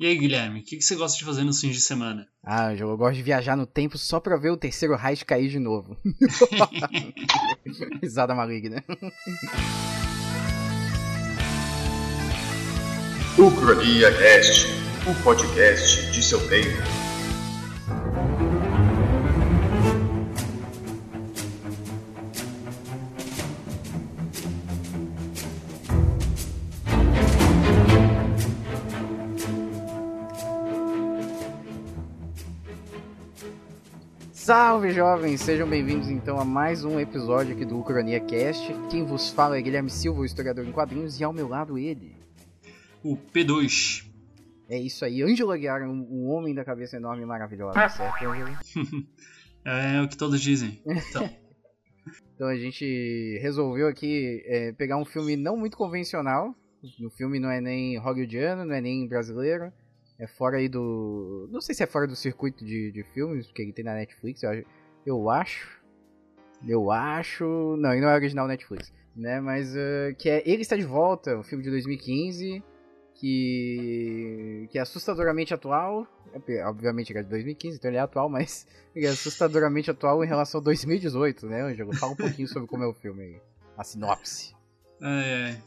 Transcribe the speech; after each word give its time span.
E 0.00 0.06
aí, 0.06 0.16
Guilherme, 0.16 0.60
o 0.60 0.62
que, 0.64 0.78
que 0.78 0.82
você 0.82 0.96
gosta 0.96 1.18
de 1.18 1.26
fazer 1.26 1.44
nos 1.44 1.60
fins 1.60 1.76
de 1.76 1.82
semana? 1.82 2.26
Ah, 2.42 2.74
eu 2.74 2.96
gosto 2.96 3.16
de 3.16 3.22
viajar 3.22 3.54
no 3.54 3.66
tempo 3.66 3.98
só 3.98 4.18
pra 4.18 4.38
ver 4.38 4.48
o 4.48 4.56
terceiro 4.56 4.96
Reich 4.96 5.26
cair 5.26 5.50
de 5.50 5.58
novo. 5.58 5.94
Risada 8.00 8.34
maligna. 8.34 8.82
Ucrania 13.38 14.10
Cast, 14.16 14.68
o 15.06 15.22
podcast 15.22 16.10
de 16.12 16.22
seu 16.22 16.48
tempo. 16.48 17.09
Salve 34.50 34.90
jovens, 34.90 35.42
sejam 35.42 35.68
bem-vindos 35.68 36.08
então 36.08 36.36
a 36.36 36.44
mais 36.44 36.84
um 36.84 36.98
episódio 36.98 37.54
aqui 37.54 37.64
do 37.64 37.78
Ucrania 37.78 38.18
Cast. 38.18 38.74
Quem 38.90 39.04
vos 39.04 39.30
fala 39.30 39.56
é 39.56 39.62
Guilherme 39.62 39.88
Silva, 39.88 40.22
o 40.22 40.24
historiador 40.24 40.66
em 40.66 40.72
quadrinhos, 40.72 41.20
e 41.20 41.22
ao 41.22 41.32
meu 41.32 41.46
lado 41.46 41.78
ele. 41.78 42.16
O 43.00 43.16
P2. 43.16 44.10
É 44.68 44.76
isso 44.76 45.04
aí, 45.04 45.22
Ângelo 45.22 45.52
Aguiar, 45.52 45.82
um, 45.82 46.04
um 46.10 46.28
homem 46.30 46.52
da 46.52 46.64
cabeça 46.64 46.96
enorme 46.96 47.22
e 47.22 47.26
maravilhosa, 47.26 47.88
certo, 47.88 48.24
Ângelo? 48.24 48.50
é 49.64 50.02
o 50.02 50.08
que 50.08 50.16
todos 50.16 50.40
dizem. 50.40 50.82
Então, 50.84 51.30
Então 52.34 52.48
a 52.48 52.56
gente 52.56 53.38
resolveu 53.40 53.86
aqui 53.86 54.42
é, 54.46 54.72
pegar 54.72 54.96
um 54.96 55.04
filme 55.04 55.36
não 55.36 55.56
muito 55.56 55.76
convencional. 55.76 56.56
O 57.06 57.10
filme 57.10 57.38
não 57.38 57.52
é 57.52 57.60
nem 57.60 57.96
hollywoodiano, 57.98 58.64
não 58.64 58.74
é 58.74 58.80
nem 58.80 59.06
brasileiro. 59.06 59.72
É 60.20 60.26
fora 60.26 60.58
aí 60.58 60.68
do. 60.68 61.48
Não 61.50 61.60
sei 61.62 61.74
se 61.74 61.82
é 61.82 61.86
fora 61.86 62.06
do 62.06 62.14
circuito 62.14 62.64
de, 62.64 62.92
de 62.92 63.02
filmes, 63.14 63.46
porque 63.46 63.62
ele 63.62 63.72
tem 63.72 63.84
na 63.84 63.94
Netflix, 63.94 64.42
eu, 64.42 64.50
acho- 64.50 64.64
eu 65.06 65.30
acho. 65.30 65.80
Eu 66.68 66.90
acho. 66.92 67.76
Não, 67.78 67.92
ele 67.92 68.02
não 68.02 68.10
é 68.10 68.14
original 68.14 68.46
Netflix. 68.46 68.92
Né? 69.16 69.40
Mas 69.40 69.74
eh, 69.74 70.14
que 70.18 70.28
é 70.30 70.42
Ele 70.46 70.62
Está 70.62 70.76
de 70.76 70.84
Volta, 70.84 71.36
um 71.38 71.42
filme 71.42 71.64
de 71.64 71.70
2015. 71.70 72.62
Que. 73.14 74.68
que 74.70 74.78
é 74.78 74.80
assustadoramente 74.82 75.52
atual. 75.54 76.06
Obviamente 76.66 77.10
ele 77.10 77.18
é 77.18 77.22
de 77.22 77.28
2015, 77.28 77.76
então 77.76 77.90
ele 77.90 77.96
é 77.98 78.00
atual, 78.00 78.28
mas 78.28 78.66
ele 78.94 79.06
é 79.06 79.10
assustadoramente 79.10 79.90
atual 79.90 80.22
em 80.24 80.26
relação 80.28 80.60
a 80.60 80.64
2018, 80.64 81.46
né, 81.46 81.62
Ângelo? 81.62 81.94
Fala 81.96 82.12
um 82.12 82.16
pouquinho 82.16 82.46
sobre 82.48 82.68
como 82.68 82.84
é 82.84 82.86
o 82.86 82.94
filme 82.94 83.22
aí. 83.22 83.40
A 83.76 83.82
sinopse. 83.84 84.54
é, 85.02 85.50
é. 85.56 85.62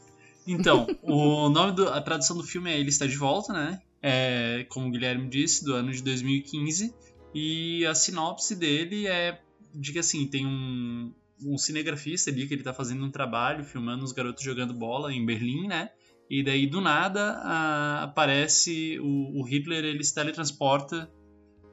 então 0.46 0.86
o 1.02 1.48
nome 1.48 1.72
do, 1.72 1.88
a 1.88 2.00
tradução 2.00 2.36
do 2.36 2.42
filme 2.44 2.70
é 2.72 2.78
Ele 2.78 2.88
Está 2.88 3.06
de 3.06 3.16
Volta, 3.16 3.52
né? 3.52 3.80
É, 4.06 4.66
como 4.68 4.88
o 4.88 4.90
Guilherme 4.90 5.28
disse, 5.30 5.64
do 5.64 5.72
ano 5.72 5.90
de 5.90 6.02
2015. 6.02 6.94
E 7.34 7.86
a 7.86 7.94
sinopse 7.94 8.54
dele 8.54 9.06
é 9.06 9.40
de 9.74 9.92
que 9.92 9.98
assim, 9.98 10.26
tem 10.26 10.46
um, 10.46 11.10
um 11.42 11.56
cinegrafista 11.56 12.30
ali 12.30 12.46
que 12.46 12.52
ele 12.52 12.62
tá 12.62 12.74
fazendo 12.74 13.02
um 13.02 13.10
trabalho, 13.10 13.64
filmando 13.64 14.04
os 14.04 14.12
garotos 14.12 14.44
jogando 14.44 14.74
bola 14.74 15.10
em 15.10 15.24
Berlim, 15.24 15.66
né? 15.66 15.88
E 16.28 16.42
daí, 16.42 16.66
do 16.66 16.80
nada, 16.82 17.32
a- 17.42 18.02
aparece 18.02 18.98
o, 19.00 19.40
o 19.40 19.42
Hitler, 19.42 19.84
ele 19.84 20.04
se 20.04 20.14
teletransporta 20.14 21.10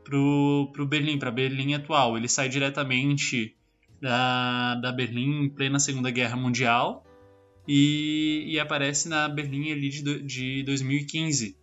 pro, 0.03 0.69
pro 0.73 0.87
Berlim, 0.87 1.19
pra 1.19 1.31
Berlim 1.31 1.73
atual. 1.73 2.17
Ele 2.17 2.29
sai 2.29 2.47
diretamente 2.47 3.55
da, 4.01 4.75
da 4.75 4.91
Berlim 4.91 5.43
em 5.43 5.49
plena 5.49 5.79
Segunda 5.79 6.09
Guerra 6.09 6.37
Mundial 6.37 7.05
e, 7.67 8.45
e 8.47 8.59
aparece 8.59 9.07
na 9.09 9.27
Berlim 9.29 9.71
ali 9.71 9.89
de, 9.89 10.21
de 10.23 10.63
2015. 10.63 11.59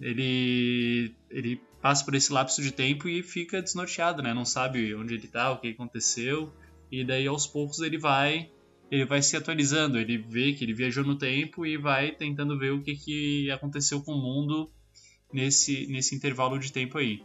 Ele, 0.00 1.14
ele 1.30 1.60
passa 1.82 2.04
por 2.04 2.14
esse 2.14 2.32
lapso 2.32 2.62
de 2.62 2.72
tempo 2.72 3.08
e 3.08 3.22
fica 3.22 3.60
desnorteado, 3.60 4.22
né? 4.22 4.32
Não 4.32 4.44
sabe 4.44 4.94
onde 4.94 5.14
ele 5.14 5.28
tá, 5.28 5.52
o 5.52 5.60
que 5.60 5.68
aconteceu. 5.68 6.52
E 6.90 7.04
daí, 7.04 7.26
aos 7.26 7.46
poucos, 7.46 7.80
ele 7.80 7.98
vai 7.98 8.50
ele 8.90 9.04
vai 9.04 9.22
se 9.22 9.36
atualizando, 9.36 9.98
ele 9.98 10.18
vê 10.18 10.52
que 10.52 10.64
ele 10.64 10.74
viajou 10.74 11.04
no 11.04 11.16
tempo 11.16 11.64
e 11.64 11.76
vai 11.76 12.10
tentando 12.10 12.58
ver 12.58 12.72
o 12.72 12.82
que, 12.82 12.96
que 12.96 13.50
aconteceu 13.50 14.02
com 14.02 14.12
o 14.12 14.20
mundo 14.20 14.68
nesse, 15.32 15.86
nesse 15.86 16.14
intervalo 16.16 16.58
de 16.58 16.72
tempo 16.72 16.98
aí. 16.98 17.22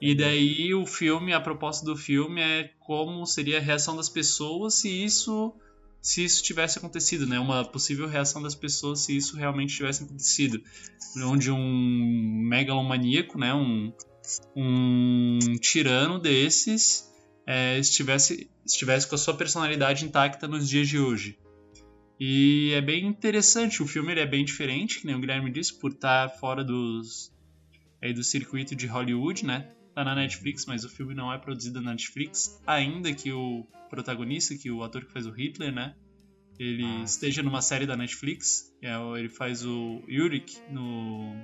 E 0.00 0.14
daí 0.14 0.74
o 0.74 0.84
filme, 0.84 1.32
a 1.32 1.40
proposta 1.40 1.86
do 1.86 1.96
filme 1.96 2.40
é 2.40 2.72
como 2.80 3.24
seria 3.24 3.58
a 3.58 3.60
reação 3.60 3.96
das 3.96 4.08
pessoas 4.08 4.74
se 4.74 4.88
isso 4.88 5.54
se 6.06 6.22
isso 6.22 6.40
tivesse 6.40 6.78
acontecido, 6.78 7.26
né? 7.26 7.36
Uma 7.40 7.64
possível 7.64 8.06
reação 8.06 8.40
das 8.40 8.54
pessoas 8.54 9.00
se 9.00 9.16
isso 9.16 9.36
realmente 9.36 9.74
tivesse 9.74 10.04
acontecido, 10.04 10.62
onde 11.16 11.50
um 11.50 12.44
megalomaníaco, 12.48 13.36
né? 13.36 13.52
Um, 13.52 13.92
um 14.54 15.38
tirano 15.60 16.20
desses 16.20 17.12
é, 17.44 17.76
estivesse 17.80 18.48
estivesse 18.64 19.08
com 19.08 19.16
a 19.16 19.18
sua 19.18 19.34
personalidade 19.34 20.04
intacta 20.04 20.46
nos 20.46 20.68
dias 20.68 20.86
de 20.86 20.96
hoje. 20.96 21.40
E 22.20 22.70
é 22.72 22.80
bem 22.80 23.04
interessante, 23.04 23.82
o 23.82 23.86
filme 23.86 24.12
ele 24.12 24.20
é 24.20 24.26
bem 24.26 24.44
diferente, 24.44 25.00
que 25.00 25.06
nem 25.06 25.16
o 25.16 25.18
Guilherme 25.18 25.50
disse, 25.50 25.74
por 25.74 25.90
estar 25.90 26.28
fora 26.38 26.62
dos 26.62 27.32
aí 28.00 28.12
do 28.12 28.22
circuito 28.22 28.76
de 28.76 28.86
Hollywood, 28.86 29.44
né? 29.44 29.72
Tá 29.96 30.04
na 30.04 30.14
Netflix, 30.14 30.66
mas 30.66 30.84
o 30.84 30.90
filme 30.90 31.14
não 31.14 31.32
é 31.32 31.38
produzido 31.38 31.80
na 31.80 31.92
Netflix, 31.92 32.60
ainda 32.66 33.10
que 33.14 33.32
o 33.32 33.66
protagonista, 33.88 34.54
que 34.54 34.70
o 34.70 34.82
ator 34.84 35.02
que 35.06 35.10
faz 35.10 35.26
o 35.26 35.30
Hitler, 35.30 35.72
né? 35.72 35.94
Ele 36.58 36.84
Ah, 36.84 37.02
esteja 37.04 37.42
numa 37.42 37.62
série 37.62 37.86
da 37.86 37.96
Netflix, 37.96 38.70
é, 38.82 38.98
o- 38.98 39.16
ele 39.16 39.30
faz 39.30 39.64
o 39.64 40.02
Yurik 40.06 40.60
no 40.70 41.34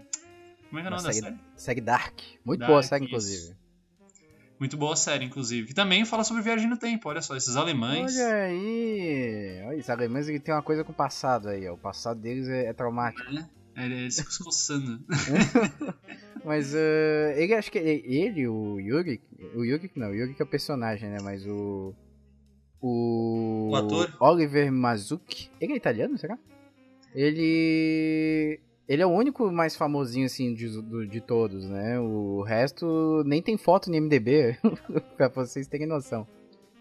como 0.69 0.79
é 0.79 0.83
que 0.83 0.89
é 0.89 0.91
o 0.91 0.95
nome 0.95 1.03
da 1.03 1.13
série-? 1.15 1.37
Segue 1.57 1.81
Dark. 1.81 2.19
Muito 2.45 2.61
Dark, 2.61 2.69
boa 2.69 2.81
a 2.81 2.83
série, 2.83 3.05
inclusive. 3.07 3.57
Muito 4.61 4.77
boa 4.77 4.97
série, 4.97 5.25
inclusive. 5.25 5.69
Que 5.69 5.75
também 5.75 6.05
fala 6.05 6.23
sobre 6.23 6.43
viagem 6.43 6.69
no 6.69 6.77
tempo, 6.77 7.09
olha 7.09 7.23
só, 7.23 7.35
esses 7.35 7.57
alemães. 7.57 8.15
Olha 8.19 8.35
aí! 8.35 9.63
Olha, 9.67 9.79
os 9.79 9.89
alemães 9.89 10.29
ele 10.29 10.39
tem 10.41 10.55
uma 10.55 10.63
coisa 10.63 10.85
com 10.85 10.93
o 10.93 10.95
passado 10.95 11.49
aí, 11.49 11.67
ó. 11.67 11.73
O 11.73 11.79
passado 11.79 12.21
deles 12.21 12.47
é, 12.49 12.67
é 12.67 12.73
traumático. 12.75 13.31
É, 13.75 13.87
Eles 13.87 14.17
ficam 14.17 14.31
se 14.33 14.45
coçando. 14.45 15.03
Mas 16.45 16.75
eh, 16.75 17.35
ele, 17.37 17.55
acho 17.55 17.71
que 17.71 17.79
ele, 17.79 18.03
ele, 18.05 18.49
o 18.49 18.79
Yuri. 18.81 19.21
O 19.55 19.65
Yuri 19.65 19.91
não, 19.95 20.11
o 20.11 20.15
Yuri 20.15 20.35
que 20.35 20.43
é 20.43 20.45
o 20.45 20.49
personagem, 20.49 21.09
né? 21.09 21.19
Mas 21.23 21.47
o. 21.47 21.95
O. 22.81 23.69
O 23.71 23.77
ator? 23.77 24.15
Oliver 24.19 24.73
Mazucchi. 24.73 25.51
Ele 25.61 25.75
é 25.75 25.77
italiano, 25.77 26.19
será? 26.19 26.39
Ele. 27.15 28.61
Ele 28.89 29.03
é 29.03 29.07
o 29.07 29.11
único 29.11 29.51
mais 29.53 29.77
famosinho, 29.77 30.27
assim, 30.27 30.53
de, 30.53 30.69
de 31.07 31.21
todos, 31.21 31.69
né? 31.69 31.99
O 32.01 32.43
resto 32.43 33.23
nem 33.25 33.41
tem 33.41 33.57
foto 33.57 33.89
no 33.89 33.97
MDB, 33.97 34.59
pra 35.17 35.29
vocês 35.29 35.69
terem 35.69 35.87
noção. 35.87 36.27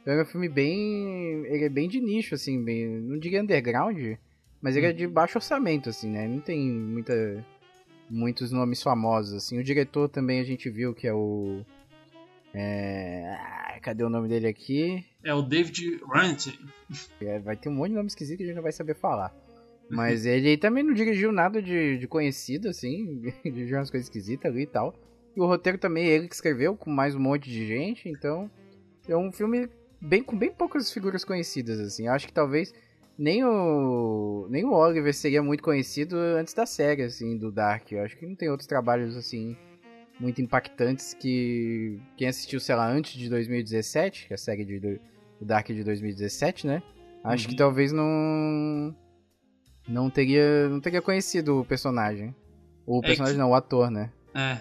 Então 0.02 0.14
é 0.16 0.24
um 0.24 0.26
filme 0.26 0.50
bem. 0.50 1.46
Ele 1.46 1.66
é 1.66 1.70
bem 1.70 1.88
de 1.88 2.02
nicho, 2.02 2.34
assim, 2.34 2.64
bem. 2.64 2.88
Não 2.88 3.20
diria 3.20 3.42
underground, 3.42 4.18
mas 4.60 4.76
ele 4.76 4.88
é 4.88 4.92
de 4.92 5.08
baixo 5.08 5.38
orçamento, 5.38 5.90
assim, 5.90 6.10
né? 6.10 6.28
Não 6.28 6.40
tem 6.40 6.60
muita. 6.60 7.14
Muitos 8.14 8.52
nomes 8.52 8.84
famosos, 8.84 9.34
assim. 9.34 9.58
O 9.58 9.64
diretor 9.64 10.10
também 10.10 10.42
a 10.42 10.44
gente 10.44 10.70
viu 10.70 10.94
que 10.94 11.08
é 11.08 11.14
o. 11.14 11.64
É... 12.54 13.38
ah, 13.40 13.80
Cadê 13.82 14.04
o 14.04 14.10
nome 14.10 14.28
dele 14.28 14.48
aqui? 14.48 15.06
É 15.24 15.34
o 15.34 15.42
David 15.42 16.02
Ranty. 16.06 16.60
É, 17.22 17.40
vai 17.40 17.56
ter 17.56 17.70
um 17.70 17.74
monte 17.74 17.92
de 17.92 17.96
nome 17.96 18.08
esquisito 18.08 18.40
que 18.40 18.44
a 18.44 18.48
gente 18.48 18.56
não 18.58 18.64
vai 18.64 18.74
saber 18.74 18.96
falar. 18.96 19.34
Mas 19.90 20.26
ele 20.26 20.58
também 20.58 20.84
não 20.84 20.94
dirigiu 20.94 21.32
nada 21.32 21.62
de, 21.62 21.98
de 21.98 22.06
conhecido, 22.06 22.68
assim. 22.68 23.22
Dirigiu 23.46 23.78
umas 23.78 23.90
coisas 23.90 24.08
esquisitas 24.08 24.52
ali 24.52 24.64
e 24.64 24.68
tal. 24.68 24.94
E 25.34 25.40
o 25.40 25.46
roteiro 25.46 25.78
também 25.78 26.06
é 26.06 26.10
ele 26.10 26.28
que 26.28 26.36
escreveu, 26.36 26.76
com 26.76 26.90
mais 26.90 27.16
um 27.16 27.20
monte 27.20 27.50
de 27.50 27.66
gente. 27.66 28.10
Então, 28.10 28.52
é 29.08 29.16
um 29.16 29.32
filme 29.32 29.70
bem, 30.02 30.22
com 30.22 30.38
bem 30.38 30.52
poucas 30.52 30.92
figuras 30.92 31.24
conhecidas, 31.24 31.80
assim. 31.80 32.10
Acho 32.10 32.28
que 32.28 32.34
talvez 32.34 32.74
nem 33.18 33.44
o, 33.44 34.48
nem 34.50 34.64
o 34.66 34.72
Oliver 34.74 35.14
seria 35.14 35.42
muito 35.44 35.64
conhecido 35.64 36.16
antes 36.18 36.54
da 36.54 36.66
série, 36.66 37.04
assim, 37.04 37.38
do 37.38 37.52
Dark. 37.52 37.92
Eu 37.92 38.04
acho 38.04 38.18
que 38.18 38.26
não 38.26 38.36
tem 38.36 38.50
outros 38.50 38.68
trabalhos, 38.68 39.16
assim, 39.16 39.56
muito 40.20 40.42
impactantes 40.42 41.14
que 41.14 42.00
quem 42.18 42.28
assistiu, 42.28 42.60
sei 42.60 42.76
lá, 42.76 42.88
antes 42.90 43.14
de 43.14 43.30
2017, 43.30 44.28
que 44.28 44.34
é 44.34 44.36
a 44.36 44.38
série 44.38 44.66
de, 44.66 44.80
do 44.80 45.00
Dark 45.42 45.68
de 45.68 45.84
2017, 45.84 46.68
né? 46.68 46.82
Acho 47.24 47.44
Uhum. 47.46 47.50
que 47.52 47.56
talvez 47.56 47.92
não 47.92 48.96
não 49.88 50.10
teria 50.10 50.70
não 50.70 50.80
teria 50.80 51.02
conhecido 51.02 51.60
o 51.60 51.66
personagem. 51.66 52.36
O 52.86 53.00
É 53.00 53.08
personagem 53.08 53.36
que- 53.36 53.42
não, 53.42 53.52
o 53.52 53.56
ator, 53.56 53.92
né? 53.92 54.12
É. 54.34 54.58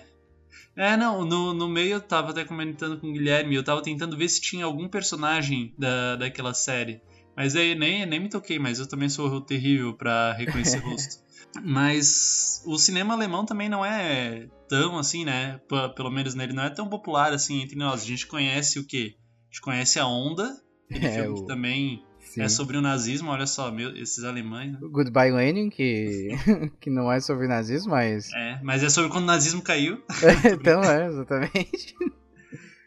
É, 0.77 0.97
não, 0.97 1.25
no, 1.25 1.53
no 1.53 1.69
meio 1.69 1.95
eu 1.95 2.01
tava 2.01 2.31
até 2.31 2.45
comentando 2.45 2.99
com 3.01 3.09
o 3.09 3.13
Guilherme, 3.13 3.55
eu 3.55 3.63
tava 3.65 3.83
tentando 3.83 4.17
ver 4.17 4.29
se 4.29 4.41
tinha 4.41 4.65
algum 4.65 4.89
personagem 4.89 5.75
da, 5.79 6.17
daquela 6.17 6.53
série. 6.55 7.01
Mas 7.37 7.57
aí 7.57 7.75
nem, 7.75 8.05
nem 8.07 8.21
me 8.21 8.29
toquei, 8.29 8.59
mas 8.59 8.79
eu 8.79 8.89
também 8.89 9.09
sou 9.09 9.41
terrível 9.41 9.95
pra 9.95 10.33
reconhecer 10.33 10.79
rosto. 10.85 11.17
Mas 11.65 12.63
o 12.67 12.79
cinema 12.79 13.15
alemão 13.15 13.45
também 13.45 13.69
não 13.69 13.85
é 13.85 14.47
tão 14.69 14.99
assim, 14.99 15.25
né? 15.25 15.61
P- 15.69 15.89
pelo 15.97 16.11
menos 16.11 16.35
nele 16.35 16.53
não 16.53 16.63
é 16.65 16.71
tão 16.71 16.89
popular 16.89 17.33
assim 17.33 17.63
entre 17.63 17.77
nós. 17.77 18.03
A 18.03 18.07
gente 18.07 18.27
conhece 18.27 18.79
o 18.79 18.87
quê? 18.87 19.17
A 19.17 19.47
gente 19.53 19.61
conhece 19.61 19.99
a 19.99 20.07
Onda, 20.07 20.49
aquele 20.89 21.07
É, 21.07 21.15
filme 21.15 21.31
o 21.31 21.35
que 21.35 21.47
também 21.47 22.05
é 22.39 22.49
sobre 22.49 22.77
o 22.77 22.81
nazismo, 22.81 23.31
olha 23.31 23.47
só, 23.47 23.73
meu, 23.73 23.97
esses 23.97 24.23
alemães. 24.23 24.73
Né? 24.73 24.79
Goodbye 24.81 25.33
Lenin, 25.33 25.71
que, 25.71 26.29
que 26.81 26.89
não 26.91 27.11
é 27.11 27.19
sobre 27.19 27.49
nazismo, 27.49 27.91
mas. 27.91 28.33
É, 28.33 28.61
mas 28.63 28.85
é 28.85 28.89
sobre 28.91 29.11
quando 29.11 29.25
o 29.25 29.27
nazismo 29.27 29.61
caiu. 29.63 30.01
então 30.55 30.85
é, 30.85 31.07
exatamente. 31.09 31.95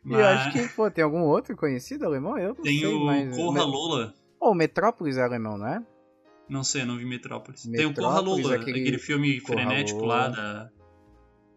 Mas... 0.06 0.18
E 0.18 0.22
eu 0.22 0.28
acho 0.28 0.52
que, 0.54 0.68
pô, 0.76 0.90
tem 0.90 1.04
algum 1.04 1.22
outro 1.22 1.56
conhecido 1.58 2.06
alemão? 2.06 2.38
Eu 2.38 2.50
não 2.56 2.64
tem 2.64 2.80
sei, 2.80 2.94
o 2.94 3.06
mas... 3.06 3.36
Corra 3.36 3.64
Lola. 3.64 4.14
Pô, 4.44 4.50
oh, 4.50 4.54
Metrópolis 4.54 5.16
é 5.16 5.22
alemão, 5.22 5.58
não 5.58 5.68
é? 5.68 5.82
Não 6.50 6.66
sei, 6.66 6.82
eu 6.82 6.86
não 6.86 6.98
vi 6.98 7.06
Metrópolis. 7.06 7.66
Metrópolis 7.66 7.96
tem 7.96 8.42
o 8.42 8.42
Corra 8.44 8.56
aquele, 8.58 8.82
aquele 8.82 8.98
filme 8.98 9.40
frenético 9.40 10.04
lá 10.04 10.28
da, 10.28 10.70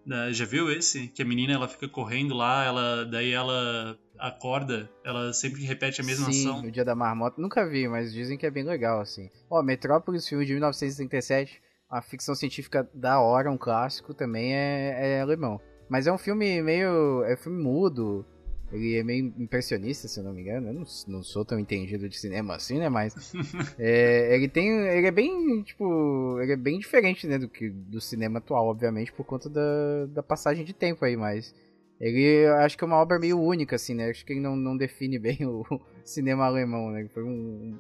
da. 0.07 0.33
Já 0.33 0.45
viu 0.45 0.71
esse? 0.71 1.09
Que 1.09 1.21
a 1.21 1.25
menina 1.25 1.53
ela 1.53 1.67
fica 1.67 1.89
correndo 1.89 2.33
lá, 2.33 2.65
ela 2.65 3.05
daí 3.05 3.33
ela 3.33 3.99
acorda, 4.17 4.89
ela 5.05 5.33
sempre 5.33 5.65
repete 5.65 6.01
a 6.01 6.05
mesma 6.05 6.31
Sim, 6.31 6.49
ação. 6.49 6.61
o 6.61 6.71
Dia 6.71 6.85
da 6.85 6.95
Marmota. 6.95 7.43
Nunca 7.43 7.69
vi, 7.69 7.89
mas 7.89 8.13
dizem 8.13 8.39
que 8.39 8.47
é 8.47 8.51
bem 8.53 8.63
legal, 8.63 9.01
assim. 9.01 9.31
Ó, 9.51 9.61
Metrópolis, 9.65 10.29
filme 10.29 10.47
de 10.47 10.53
1937, 10.53 11.61
a 11.91 12.01
ficção 12.01 12.37
científica 12.37 12.89
da 12.95 13.21
hora, 13.21 13.51
um 13.51 13.59
clássico, 13.59 14.15
também 14.15 14.55
é, 14.55 15.17
é 15.17 15.21
alemão. 15.21 15.61
Mas 15.89 16.07
é 16.07 16.13
um 16.13 16.19
filme 16.19 16.63
meio. 16.63 17.25
É 17.25 17.35
um 17.35 17.37
filme 17.37 17.61
mudo. 17.61 18.25
Ele 18.73 18.97
é 18.97 19.03
meio 19.05 19.33
impressionista, 19.39 20.09
se 20.09 20.19
eu 20.19 20.25
não 20.25 20.33
me 20.33 20.43
engano. 20.43 20.69
Eu 20.69 20.75
não, 20.75 20.85
não 21.07 21.23
sou 21.23 21.45
tão 21.45 21.59
entendido 21.59 22.09
de 22.09 22.19
cinema 22.19 22.57
assim, 22.57 22.79
né? 22.79 22.89
Mas. 22.89 23.15
é, 23.79 24.35
ele 24.35 24.49
tem. 24.49 24.69
Ele 24.69 25.07
é 25.07 25.11
bem. 25.11 25.63
Tipo. 25.63 26.41
Ele 26.41 26.53
é 26.53 26.57
bem 26.57 26.79
diferente, 26.79 27.27
né? 27.27 27.39
Do, 27.39 27.49
que, 27.49 27.71
do 27.71 28.01
cinema 28.01 28.39
atual, 28.39 28.67
obviamente, 28.67 29.13
por 29.13 29.25
conta 29.25 29.49
da, 29.49 30.07
da 30.07 30.23
passagem 30.23 30.65
de 30.65 30.73
tempo 30.73 31.05
aí, 31.05 31.17
mas. 31.17 31.55
Ele 31.99 32.47
acho 32.59 32.77
que 32.77 32.85
é 32.85 32.87
uma 32.87 33.01
obra 33.01 33.19
meio 33.19 33.41
única, 33.41 33.77
assim, 33.77 33.95
né? 33.95 34.11
Acho 34.11 34.25
que 34.25 34.33
ele 34.33 34.41
não, 34.41 34.55
não 34.55 34.77
define 34.77 35.19
bem 35.19 35.39
o 35.47 35.65
cinema 36.05 36.45
alemão, 36.45 36.91
né? 36.91 37.09
Foi 37.15 37.23
um, 37.23 37.79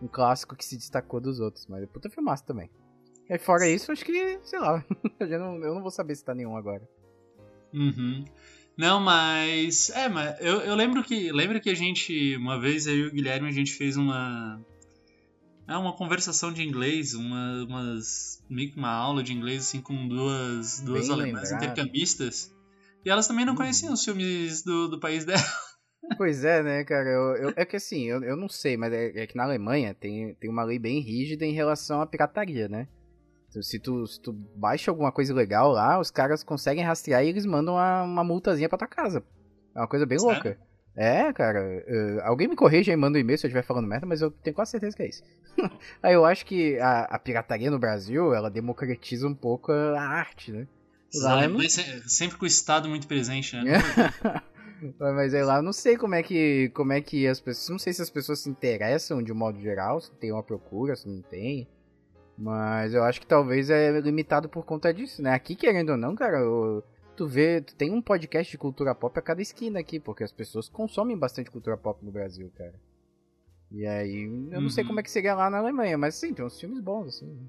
um 0.00 0.08
clássico 0.08 0.56
que 0.56 0.64
se 0.64 0.76
destacou 0.76 1.20
dos 1.20 1.38
outros, 1.38 1.66
mas 1.68 1.82
é 1.82 1.86
puta 1.86 2.10
filmaço 2.10 2.44
também. 2.44 2.70
E 3.28 3.38
fora 3.38 3.68
isso, 3.68 3.92
acho 3.92 4.04
que, 4.04 4.38
sei 4.42 4.58
lá, 4.58 4.84
eu 5.20 5.38
não, 5.38 5.54
eu 5.62 5.74
não 5.74 5.82
vou 5.82 5.90
saber 5.90 6.16
se 6.16 6.24
tá 6.24 6.34
nenhum 6.34 6.56
agora. 6.56 6.82
Uhum. 7.72 8.24
Não, 8.76 9.00
mas. 9.00 9.90
É, 9.90 10.08
mas 10.08 10.40
eu, 10.40 10.60
eu 10.60 10.74
lembro 10.74 11.02
que. 11.02 11.30
Lembro 11.32 11.60
que 11.60 11.70
a 11.70 11.74
gente, 11.74 12.36
uma 12.36 12.58
vez, 12.58 12.86
eu 12.86 12.94
e 12.94 13.06
o 13.06 13.12
Guilherme, 13.12 13.48
a 13.48 13.52
gente 13.52 13.72
fez 13.72 13.96
uma. 13.96 14.60
É 15.68 15.76
uma 15.76 15.94
conversação 15.96 16.52
de 16.52 16.62
inglês, 16.62 17.14
uma, 17.14 17.64
umas, 17.64 18.42
meio 18.50 18.72
que 18.72 18.76
uma 18.76 18.90
aula 18.90 19.22
de 19.22 19.32
inglês 19.32 19.62
assim 19.62 19.80
com 19.80 20.08
duas, 20.08 20.80
duas 20.80 21.08
alemãs 21.08 21.52
intercambistas. 21.52 22.52
E 23.04 23.10
elas 23.10 23.26
também 23.26 23.44
não 23.44 23.54
conheciam 23.54 23.88
uhum. 23.88 23.94
os 23.94 24.04
filmes 24.04 24.62
do, 24.62 24.88
do 24.88 25.00
país 25.00 25.24
dela. 25.24 25.42
Pois 26.18 26.44
é, 26.44 26.64
né, 26.64 26.84
cara? 26.84 27.08
Eu, 27.08 27.36
eu, 27.36 27.52
é 27.56 27.64
que 27.64 27.76
assim, 27.76 28.02
eu, 28.02 28.22
eu 28.24 28.36
não 28.36 28.48
sei, 28.48 28.76
mas 28.76 28.92
é, 28.92 29.22
é, 29.22 29.26
que 29.26 29.36
na 29.36 29.44
Alemanha 29.44 29.94
tem, 29.94 30.34
tem 30.34 30.50
uma 30.50 30.64
lei 30.64 30.76
bem 30.76 31.00
rígida 31.00 31.46
em 31.46 31.52
relação 31.52 32.02
à 32.02 32.06
pirataria, 32.06 32.68
né? 32.68 32.88
Se 33.60 33.78
tu, 33.78 34.06
se 34.06 34.20
tu 34.20 34.32
baixa 34.32 34.90
alguma 34.90 35.12
coisa 35.12 35.34
legal 35.34 35.72
lá, 35.72 35.98
os 35.98 36.10
caras 36.10 36.42
conseguem 36.42 36.84
rastrear 36.84 37.24
e 37.24 37.28
eles 37.28 37.44
mandam 37.44 37.74
uma, 37.74 38.02
uma 38.02 38.24
multazinha 38.24 38.68
pra 38.68 38.78
tua 38.78 38.88
casa. 38.88 39.22
É 39.74 39.80
uma 39.80 39.88
coisa 39.88 40.06
bem 40.06 40.18
Sério? 40.18 40.34
louca. 40.34 40.58
É, 40.96 41.32
cara. 41.32 41.84
Uh, 41.88 42.20
alguém 42.22 42.48
me 42.48 42.56
corrija 42.56 42.92
e 42.92 42.96
manda 42.96 43.18
um 43.18 43.20
e-mail 43.20 43.38
se 43.38 43.46
eu 43.46 43.48
estiver 43.48 43.64
falando 43.64 43.88
merda, 43.88 44.06
mas 44.06 44.20
eu 44.20 44.30
tenho 44.30 44.54
quase 44.54 44.72
certeza 44.72 44.96
que 44.96 45.02
é 45.02 45.08
isso. 45.08 45.22
Aí 46.02 46.14
eu 46.14 46.24
acho 46.24 46.44
que 46.46 46.78
a, 46.78 47.02
a 47.04 47.18
pirataria 47.18 47.70
no 47.70 47.78
Brasil, 47.78 48.34
ela 48.34 48.50
democratiza 48.50 49.26
um 49.26 49.34
pouco 49.34 49.72
a, 49.72 50.00
arte, 50.00 50.52
né? 50.52 50.66
Lá 51.14 51.46
não... 51.46 51.60
sempre 52.06 52.38
com 52.38 52.44
o 52.44 52.48
Estado 52.48 52.88
muito 52.88 53.06
presente, 53.06 53.54
né? 53.56 53.64
Mas 54.98 55.32
aí 55.32 55.44
lá 55.44 55.58
eu 55.58 55.62
não 55.62 55.72
sei 55.72 55.96
como 55.96 56.16
é 56.16 56.24
que 56.24 56.68
como 56.74 56.92
é 56.92 57.00
que 57.00 57.28
as 57.28 57.38
pessoas, 57.40 57.68
não 57.68 57.78
sei 57.78 57.92
se 57.92 58.02
as 58.02 58.10
pessoas 58.10 58.40
se 58.40 58.50
interessam 58.50 59.22
de 59.22 59.30
um 59.30 59.34
modo 59.36 59.60
geral, 59.60 60.00
se 60.00 60.10
tem 60.12 60.32
uma 60.32 60.42
procura, 60.42 60.96
se 60.96 61.08
não 61.08 61.22
tem. 61.22 61.68
Mas 62.42 62.92
eu 62.92 63.04
acho 63.04 63.20
que 63.20 63.26
talvez 63.26 63.70
é 63.70 64.00
limitado 64.00 64.48
por 64.48 64.64
conta 64.64 64.92
disso, 64.92 65.22
né? 65.22 65.32
Aqui 65.32 65.54
querendo 65.54 65.90
ou 65.90 65.96
não, 65.96 66.12
cara, 66.16 66.40
eu, 66.40 66.82
tu 67.14 67.24
vê, 67.24 67.60
tu 67.60 67.72
tem 67.76 67.92
um 67.92 68.02
podcast 68.02 68.50
de 68.50 68.58
cultura 68.58 68.92
pop 68.96 69.16
a 69.16 69.22
cada 69.22 69.40
esquina 69.40 69.78
aqui, 69.78 70.00
porque 70.00 70.24
as 70.24 70.32
pessoas 70.32 70.68
consomem 70.68 71.16
bastante 71.16 71.52
cultura 71.52 71.76
pop 71.76 72.04
no 72.04 72.10
Brasil, 72.10 72.50
cara. 72.58 72.74
E 73.70 73.86
aí, 73.86 74.24
eu 74.50 74.60
não 74.60 74.68
sei 74.68 74.82
uhum. 74.82 74.88
como 74.88 74.98
é 74.98 75.04
que 75.04 75.10
seria 75.12 75.36
lá 75.36 75.48
na 75.48 75.58
Alemanha, 75.58 75.96
mas 75.96 76.16
sim, 76.16 76.34
tem 76.34 76.44
uns 76.44 76.58
filmes 76.58 76.80
bons, 76.80 77.06
assim. 77.06 77.48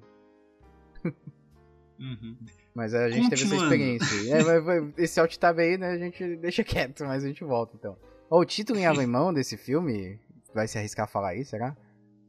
Uhum. 1.99 2.37
Mas 2.75 2.93
a 2.93 3.09
gente 3.09 3.31
teve 3.31 3.43
essa 3.45 3.55
experiência. 3.55 4.35
é, 4.35 5.01
esse 5.03 5.19
alt 5.19 5.35
tab 5.37 5.57
aí, 5.57 5.75
né, 5.75 5.89
a 5.89 5.97
gente 5.97 6.35
deixa 6.35 6.63
quieto, 6.63 7.03
mas 7.03 7.23
a 7.23 7.27
gente 7.27 7.43
volta 7.43 7.75
então. 7.75 7.97
Oh, 8.29 8.41
o 8.41 8.45
título 8.45 8.77
em 8.77 8.85
alemão 8.87 9.33
desse 9.33 9.57
filme, 9.57 10.19
vai 10.53 10.67
se 10.67 10.77
arriscar 10.77 11.05
a 11.05 11.07
falar 11.07 11.29
aí, 11.29 11.43
será? 11.43 11.75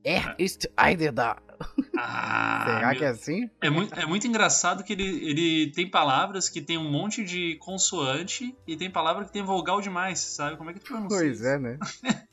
Er 0.05 0.34
ist 0.38 0.69
einer 0.76 1.12
da. 1.12 1.38
Ah, 1.96 2.64
Será 2.66 2.88
meu... 2.88 2.99
que 2.99 3.05
é 3.05 3.08
assim? 3.08 3.50
É 3.62 3.70
muito, 3.70 3.94
é 3.94 4.05
muito 4.05 4.26
engraçado 4.26 4.82
que 4.82 4.93
ele, 4.93 5.05
ele 5.05 5.72
tem 5.72 5.88
palavras 5.88 6.49
que 6.49 6.61
tem 6.61 6.76
um 6.76 6.90
monte 6.90 7.25
de 7.25 7.56
consoante 7.61 8.55
e 8.66 8.76
tem 8.76 8.90
palavra 8.90 9.25
que 9.25 9.32
tem 9.32 9.44
vogal 9.44 9.81
demais, 9.81 10.19
sabe? 10.19 10.56
Como 10.56 10.70
é 10.70 10.75
que 10.75 10.81
tu 10.81 10.87
pronuncia 10.87 11.16
Pois 11.16 11.43
é, 11.43 11.58
né? 11.58 11.78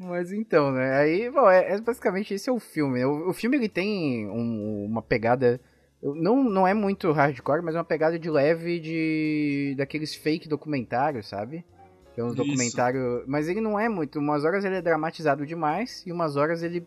Mas 0.00 0.32
então, 0.32 0.72
né? 0.72 0.96
Aí, 0.96 1.30
bom, 1.30 1.48
é, 1.48 1.74
é, 1.74 1.80
basicamente 1.80 2.32
esse 2.32 2.48
é 2.48 2.52
o 2.52 2.58
filme. 2.58 3.04
O, 3.04 3.28
o 3.28 3.32
filme 3.32 3.56
ele 3.56 3.68
tem 3.68 4.26
um, 4.26 4.86
uma 4.86 5.02
pegada 5.02 5.60
não, 6.02 6.42
não 6.42 6.66
é 6.66 6.74
muito 6.74 7.12
hardcore, 7.12 7.62
mas 7.62 7.76
é 7.76 7.78
uma 7.78 7.84
pegada 7.84 8.18
de 8.18 8.28
leve 8.28 8.80
de 8.80 9.74
daqueles 9.76 10.14
fake 10.14 10.48
documentários, 10.48 11.28
sabe? 11.28 11.64
É 12.16 12.24
uns 12.24 12.34
documentários. 12.34 13.22
Mas 13.26 13.48
ele 13.48 13.60
não 13.60 13.78
é 13.78 13.88
muito. 13.88 14.18
Umas 14.18 14.44
horas 14.44 14.64
ele 14.64 14.76
é 14.76 14.82
dramatizado 14.82 15.46
demais 15.46 16.02
e 16.04 16.12
umas 16.12 16.36
horas 16.36 16.62
ele, 16.62 16.86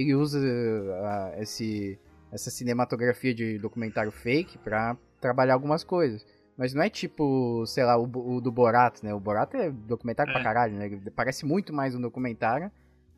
ele 0.00 0.14
usa 0.14 0.38
uh, 0.38 1.40
esse, 1.40 1.98
essa 2.30 2.50
cinematografia 2.50 3.34
de 3.34 3.58
documentário 3.58 4.12
fake 4.12 4.58
pra 4.58 4.96
trabalhar 5.20 5.54
algumas 5.54 5.82
coisas. 5.82 6.26
Mas 6.56 6.72
não 6.72 6.82
é 6.82 6.88
tipo, 6.88 7.64
sei 7.66 7.84
lá, 7.84 7.98
o, 7.98 8.04
o 8.04 8.40
do 8.40 8.52
Borat, 8.52 9.02
né? 9.02 9.14
O 9.14 9.20
Borat 9.20 9.54
é 9.54 9.70
documentário 9.70 10.30
é. 10.30 10.34
pra 10.34 10.42
caralho, 10.42 10.74
né? 10.74 10.86
Ele 10.86 11.10
parece 11.10 11.44
muito 11.44 11.72
mais 11.72 11.94
um 11.94 12.00
documentário 12.00 12.70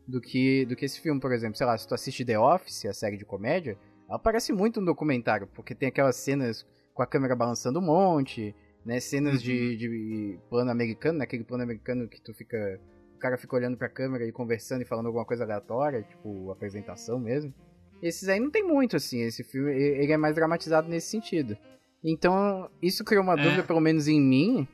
do 0.06 0.20
que, 0.20 0.64
do 0.66 0.74
que 0.74 0.84
esse 0.84 1.00
filme, 1.00 1.20
por 1.20 1.32
exemplo. 1.32 1.56
Sei 1.56 1.66
lá, 1.66 1.76
se 1.76 1.86
tu 1.86 1.94
assiste 1.94 2.24
The 2.24 2.38
Office, 2.38 2.86
a 2.86 2.92
série 2.92 3.16
de 3.16 3.24
comédia, 3.24 3.78
ela 4.08 4.18
parece 4.18 4.52
muito 4.52 4.80
um 4.80 4.84
documentário, 4.84 5.46
porque 5.48 5.74
tem 5.74 5.88
aquelas 5.88 6.16
cenas 6.16 6.66
com 6.94 7.02
a 7.02 7.06
câmera 7.06 7.36
balançando 7.36 7.78
um 7.78 7.82
monte, 7.82 8.54
né? 8.84 8.98
Cenas 8.98 9.34
uhum. 9.34 9.40
de, 9.40 9.76
de 9.76 10.38
plano 10.48 10.70
americano, 10.70 11.18
naquele 11.18 11.42
né? 11.42 11.46
plano 11.46 11.62
americano 11.62 12.08
que 12.08 12.20
tu 12.20 12.34
fica. 12.34 12.80
O 13.18 13.20
cara 13.20 13.36
fica 13.36 13.56
olhando 13.56 13.76
pra 13.76 13.88
câmera 13.88 14.24
e 14.24 14.30
conversando 14.30 14.82
e 14.82 14.84
falando 14.84 15.06
alguma 15.06 15.24
coisa 15.24 15.42
aleatória, 15.42 16.04
tipo 16.04 16.52
apresentação 16.52 17.18
mesmo. 17.18 17.52
Esses 18.00 18.28
aí 18.28 18.38
não 18.38 18.48
tem 18.48 18.62
muito, 18.62 18.94
assim. 18.94 19.22
Esse 19.22 19.42
filme 19.42 19.72
ele 19.72 20.12
é 20.12 20.16
mais 20.16 20.36
dramatizado 20.36 20.88
nesse 20.88 21.08
sentido. 21.10 21.58
Então, 22.04 22.70
isso 22.80 23.04
criou 23.04 23.24
uma 23.24 23.34
é. 23.34 23.42
dúvida, 23.42 23.64
pelo 23.64 23.80
menos 23.80 24.06
em 24.06 24.20
mim, 24.20 24.68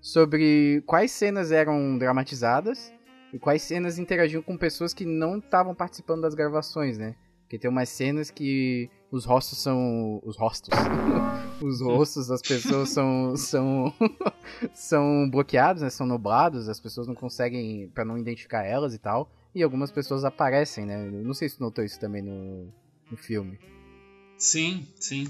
sobre 0.00 0.80
quais 0.86 1.10
cenas 1.10 1.50
eram 1.50 1.98
dramatizadas 1.98 2.92
e 3.34 3.38
quais 3.40 3.62
cenas 3.62 3.98
interagiam 3.98 4.42
com 4.42 4.56
pessoas 4.56 4.94
que 4.94 5.04
não 5.04 5.38
estavam 5.38 5.74
participando 5.74 6.22
das 6.22 6.36
gravações, 6.36 6.98
né? 6.98 7.16
Porque 7.48 7.58
tem 7.58 7.70
umas 7.70 7.88
cenas 7.88 8.30
que 8.30 8.90
os 9.10 9.24
rostos 9.24 9.62
são. 9.62 10.20
Os 10.22 10.36
rostos. 10.36 10.68
os 11.62 11.80
rostos 11.80 12.28
das 12.28 12.42
pessoas 12.42 12.90
são. 12.90 13.34
são. 13.38 13.94
são 14.74 15.30
bloqueados, 15.30 15.80
né? 15.80 15.88
São 15.88 16.06
nublados, 16.06 16.68
as 16.68 16.78
pessoas 16.78 17.06
não 17.06 17.14
conseguem. 17.14 17.88
para 17.88 18.04
não 18.04 18.18
identificar 18.18 18.64
elas 18.64 18.92
e 18.92 18.98
tal. 18.98 19.32
E 19.54 19.62
algumas 19.62 19.90
pessoas 19.90 20.26
aparecem, 20.26 20.84
né? 20.84 21.10
Não 21.10 21.32
sei 21.32 21.48
se 21.48 21.58
notou 21.58 21.82
isso 21.82 21.98
também 21.98 22.20
no, 22.20 22.70
no 23.10 23.16
filme. 23.16 23.58
Sim, 24.36 24.86
sim. 25.00 25.26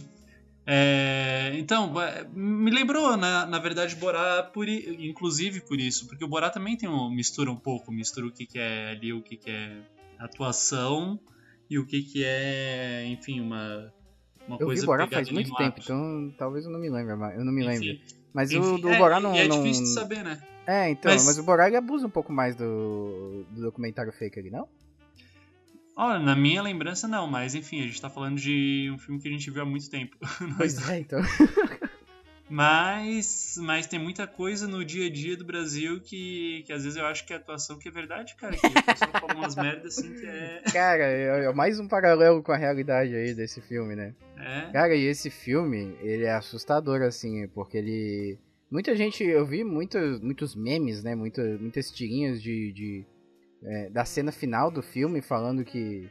É, 0.67 1.53
então, 1.55 1.95
me 2.35 2.71
lembrou, 2.73 3.17
na, 3.17 3.47
na 3.47 3.59
verdade, 3.61 3.95
Borá, 3.95 4.43
por, 4.43 4.69
inclusive 4.69 5.61
por 5.61 5.79
isso, 5.79 6.07
porque 6.09 6.25
o 6.25 6.29
Borá 6.29 6.51
também 6.51 6.77
tem 6.77 6.89
um, 6.89 7.09
mistura 7.09 7.51
um 7.51 7.57
pouco, 7.57 7.91
mistura 7.93 8.27
o 8.27 8.31
que, 8.33 8.45
que 8.45 8.59
é 8.59 8.91
ali, 8.91 9.13
o 9.13 9.23
que, 9.23 9.37
que 9.37 9.51
é 9.51 9.83
atuação 10.19 11.19
e 11.71 11.79
o 11.79 11.87
que 11.87 12.03
que 12.03 12.25
é, 12.25 13.07
enfim, 13.07 13.41
uma, 13.41 13.93
uma 14.47 14.57
eu 14.59 14.67
coisa 14.67 14.81
vi 14.81 14.87
Borá 14.87 15.07
faz 15.07 15.31
muito 15.31 15.55
tempo, 15.55 15.81
então 15.83 16.35
talvez 16.39 16.65
eu 16.65 16.71
não 16.71 16.79
me 16.79 16.89
lembre, 16.89 17.13
eu 17.13 17.45
não 17.45 17.53
me 17.53 17.65
lembre. 17.65 18.03
Mas 18.33 18.51
enfim, 18.51 18.75
o 18.75 18.79
do 18.79 18.89
é, 18.89 18.99
Borá 18.99 19.21
não, 19.21 19.35
é 19.35 19.47
não... 19.47 19.63
difícil 19.63 19.85
de 19.85 19.91
saber, 19.91 20.23
né? 20.23 20.41
É, 20.67 20.91
então, 20.91 21.11
mas, 21.11 21.25
mas 21.25 21.39
o 21.39 21.43
Borá 21.43 21.67
ele 21.67 21.77
abusa 21.77 22.07
um 22.07 22.11
pouco 22.11 22.33
mais 22.33 22.55
do, 22.55 23.45
do 23.51 23.63
documentário 23.63 24.13
fake 24.13 24.39
ali, 24.39 24.51
não? 24.51 24.69
Olha, 25.97 26.21
na 26.21 26.37
minha 26.37 26.63
lembrança 26.63 27.09
não, 27.09 27.27
mas 27.27 27.57
enfim, 27.57 27.81
a 27.81 27.87
gente 27.87 28.01
tá 28.01 28.09
falando 28.09 28.39
de 28.39 28.89
um 28.95 28.99
filme 28.99 29.21
que 29.21 29.27
a 29.27 29.31
gente 29.33 29.51
viu 29.51 29.63
há 29.63 29.65
muito 29.65 29.91
tempo. 29.91 30.17
Pois 30.57 30.89
é, 30.89 31.01
então. 31.01 31.21
Mas, 32.51 33.57
mas 33.59 33.87
tem 33.87 33.99
muita 33.99 34.27
coisa 34.27 34.67
no 34.67 34.85
dia 34.85 35.07
a 35.07 35.11
dia 35.11 35.37
do 35.37 35.45
Brasil 35.45 36.01
que, 36.01 36.63
que 36.67 36.73
às 36.73 36.83
vezes 36.83 36.99
eu 36.99 37.05
acho 37.05 37.27
que 37.27 37.33
é 37.33 37.37
atuação 37.37 37.79
que 37.79 37.89
é 37.89 37.91
verdade, 37.91 38.35
cara. 38.37 38.57
Que 38.57 38.67
a 38.67 38.83
pessoa 38.83 39.11
fala 39.13 39.35
umas 39.35 39.55
merdas 39.57 39.99
assim 39.99 40.15
que 40.15 40.27
é. 40.27 40.63
Cara, 40.73 41.05
é, 41.05 41.45
é 41.45 41.53
mais 41.53 41.79
um 41.79 41.87
paralelo 41.87 42.43
com 42.43 42.53
a 42.53 42.57
realidade 42.57 43.15
aí 43.15 43.35
desse 43.35 43.61
filme, 43.61 43.95
né? 43.95 44.15
É. 44.39 44.73
Cara, 44.73 44.95
e 44.95 45.05
esse 45.05 45.29
filme, 45.31 45.97
ele 46.01 46.25
é 46.25 46.33
assustador, 46.33 47.03
assim, 47.03 47.47
porque 47.49 47.77
ele. 47.77 48.39
Muita 48.71 48.95
gente, 48.95 49.25
eu 49.25 49.47
vi 49.47 49.65
muitos, 49.65 50.21
muitos 50.21 50.55
memes, 50.55 51.03
né? 51.03 51.15
Muitas, 51.15 51.61
muitas 51.61 51.91
tirinhas 51.91 52.41
de, 52.41 52.73
de, 52.73 53.07
é, 53.63 53.91
da 53.91 54.05
cena 54.05 54.33
final 54.33 54.71
do 54.71 54.83
filme, 54.83 55.21
falando 55.21 55.65
que. 55.65 56.09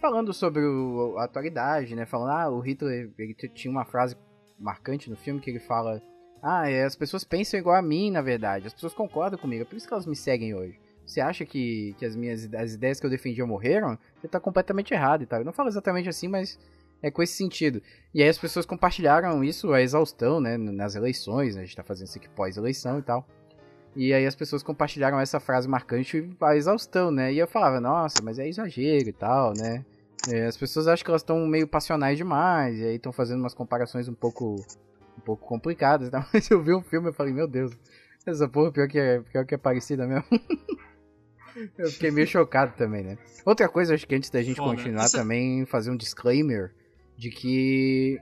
Falando 0.00 0.32
sobre 0.32 0.62
o, 0.64 1.16
a 1.18 1.24
atualidade, 1.24 1.94
né? 1.94 2.06
Falando, 2.06 2.30
ah, 2.30 2.50
o 2.50 2.60
Hitler 2.60 3.10
ele 3.18 3.34
tinha 3.34 3.70
uma 3.70 3.84
frase 3.84 4.16
marcante 4.58 5.10
no 5.10 5.16
filme 5.16 5.40
que 5.40 5.50
ele 5.50 5.60
fala. 5.60 6.02
Ah, 6.42 6.68
é, 6.68 6.84
as 6.84 6.94
pessoas 6.94 7.24
pensam 7.24 7.58
igual 7.58 7.76
a 7.76 7.82
mim, 7.82 8.10
na 8.10 8.22
verdade. 8.22 8.66
As 8.66 8.74
pessoas 8.74 8.94
concordam 8.94 9.38
comigo, 9.38 9.62
é 9.62 9.64
por 9.64 9.76
isso 9.76 9.86
que 9.86 9.92
elas 9.92 10.06
me 10.06 10.16
seguem 10.16 10.54
hoje. 10.54 10.78
Você 11.04 11.20
acha 11.20 11.44
que, 11.44 11.94
que 11.98 12.04
as 12.04 12.16
minhas 12.16 12.52
as 12.52 12.74
ideias 12.74 12.98
que 12.98 13.06
eu 13.06 13.10
defendia 13.10 13.46
morreram? 13.46 13.96
Você 14.20 14.26
tá 14.26 14.40
completamente 14.40 14.92
errado 14.92 15.22
e 15.22 15.26
tal. 15.26 15.38
Eu 15.38 15.44
não 15.44 15.52
falo 15.52 15.68
exatamente 15.68 16.08
assim, 16.08 16.26
mas 16.26 16.58
é 17.00 17.10
com 17.10 17.22
esse 17.22 17.34
sentido. 17.34 17.80
E 18.12 18.22
aí 18.22 18.28
as 18.28 18.38
pessoas 18.38 18.66
compartilharam 18.66 19.42
isso 19.44 19.72
a 19.72 19.80
exaustão, 19.80 20.40
né? 20.40 20.56
Nas 20.56 20.96
eleições, 20.96 21.54
né, 21.54 21.62
a 21.62 21.64
gente 21.64 21.76
tá 21.76 21.84
fazendo 21.84 22.08
isso 22.08 22.18
aqui 22.18 22.28
pós-eleição 22.28 22.98
e 22.98 23.02
tal. 23.02 23.26
E 23.94 24.12
aí 24.12 24.26
as 24.26 24.34
pessoas 24.34 24.62
compartilharam 24.62 25.18
essa 25.18 25.40
frase 25.40 25.68
marcante 25.68 26.28
a 26.40 26.56
exaustão, 26.56 27.10
né? 27.10 27.32
E 27.32 27.38
eu 27.38 27.46
falava, 27.46 27.80
nossa, 27.80 28.18
mas 28.22 28.38
é 28.38 28.48
exagero 28.48 29.08
e 29.08 29.12
tal, 29.12 29.54
né? 29.56 29.84
É, 30.28 30.46
as 30.46 30.56
pessoas 30.56 30.88
acham 30.88 31.04
que 31.04 31.10
elas 31.10 31.22
estão 31.22 31.46
meio 31.46 31.68
passionais 31.68 32.16
demais, 32.16 32.78
e 32.78 32.84
aí 32.84 32.96
estão 32.96 33.12
fazendo 33.12 33.40
umas 33.40 33.54
comparações 33.54 34.08
um 34.08 34.14
pouco 34.14 34.56
um 35.16 35.20
pouco 35.20 35.46
complicadas, 35.46 36.10
tá? 36.10 36.26
Mas 36.32 36.50
eu 36.50 36.62
vi 36.62 36.72
o 36.72 36.78
um 36.78 36.82
filme 36.82 37.10
e 37.10 37.12
falei, 37.12 37.32
meu 37.32 37.48
Deus, 37.48 37.72
essa 38.26 38.48
porra 38.48 38.72
pior 38.72 38.88
que 38.88 38.98
é, 38.98 39.20
pior 39.20 39.46
que 39.46 39.54
é 39.54 39.58
parecida 39.58 40.06
mesmo. 40.06 40.24
eu 41.78 41.90
fiquei 41.90 42.10
meio 42.10 42.26
chocado 42.26 42.74
também, 42.76 43.02
né? 43.02 43.18
Outra 43.44 43.68
coisa, 43.68 43.94
acho 43.94 44.06
que 44.06 44.14
antes 44.14 44.30
da 44.30 44.42
gente 44.42 44.56
Foda. 44.56 44.76
continuar 44.76 45.06
Isso... 45.06 45.16
Também, 45.16 45.64
fazer 45.64 45.90
um 45.90 45.96
disclaimer 45.96 46.74
de 47.16 47.30
que 47.30 48.18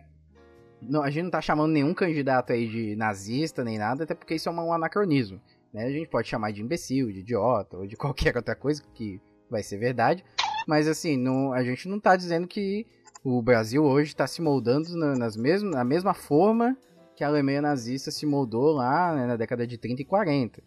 não, 0.81 1.03
a 1.03 1.11
gente 1.11 1.25
não 1.25 1.31
tá 1.31 1.41
chamando 1.41 1.73
nenhum 1.73 1.95
candidato 1.95 2.53
aí 2.53 2.69
de 2.69 2.95
nazista 2.97 3.65
nem 3.65 3.79
nada, 3.79 4.05
até 4.05 4.15
porque 4.15 4.35
isso 4.35 4.49
é 4.49 4.53
um 4.53 4.73
anacronismo. 4.73 5.41
Né? 5.73 5.87
A 5.87 5.91
gente 5.91 6.09
pode 6.09 6.29
chamar 6.29 6.53
de 6.53 6.63
imbecil, 6.63 7.11
de 7.11 7.21
idiota 7.21 7.77
ou 7.77 7.87
de 7.87 7.97
qualquer 7.99 8.37
outra 8.37 8.55
coisa 8.55 8.83
que 8.95 9.21
vai 9.51 9.63
ser 9.63 9.79
verdade. 9.79 10.25
Mas 10.67 10.89
assim, 10.89 11.17
não, 11.17 11.53
a 11.53 11.63
gente 11.63 11.89
não 11.89 12.01
tá 12.01 12.17
dizendo 12.17 12.47
que 12.47 12.87
o 13.23 13.41
Brasil 13.43 13.85
hoje 13.85 14.11
está 14.11 14.27
se 14.27 14.43
moldando 14.43 14.95
na, 14.97 15.17
nas 15.17 15.37
mesmo, 15.37 15.71
na 15.71 15.85
mesma 15.85 16.15
forma 16.15 16.77
que 17.17 17.25
a 17.25 17.29
Alemanha 17.29 17.63
nazista 17.63 18.11
se 18.11 18.27
moldou 18.27 18.73
lá 18.73 19.15
né, 19.15 19.27
na 19.27 19.37
década 19.37 19.67
de 19.67 19.79
30 19.79 20.03
e 20.03 20.05
40. 20.05 20.63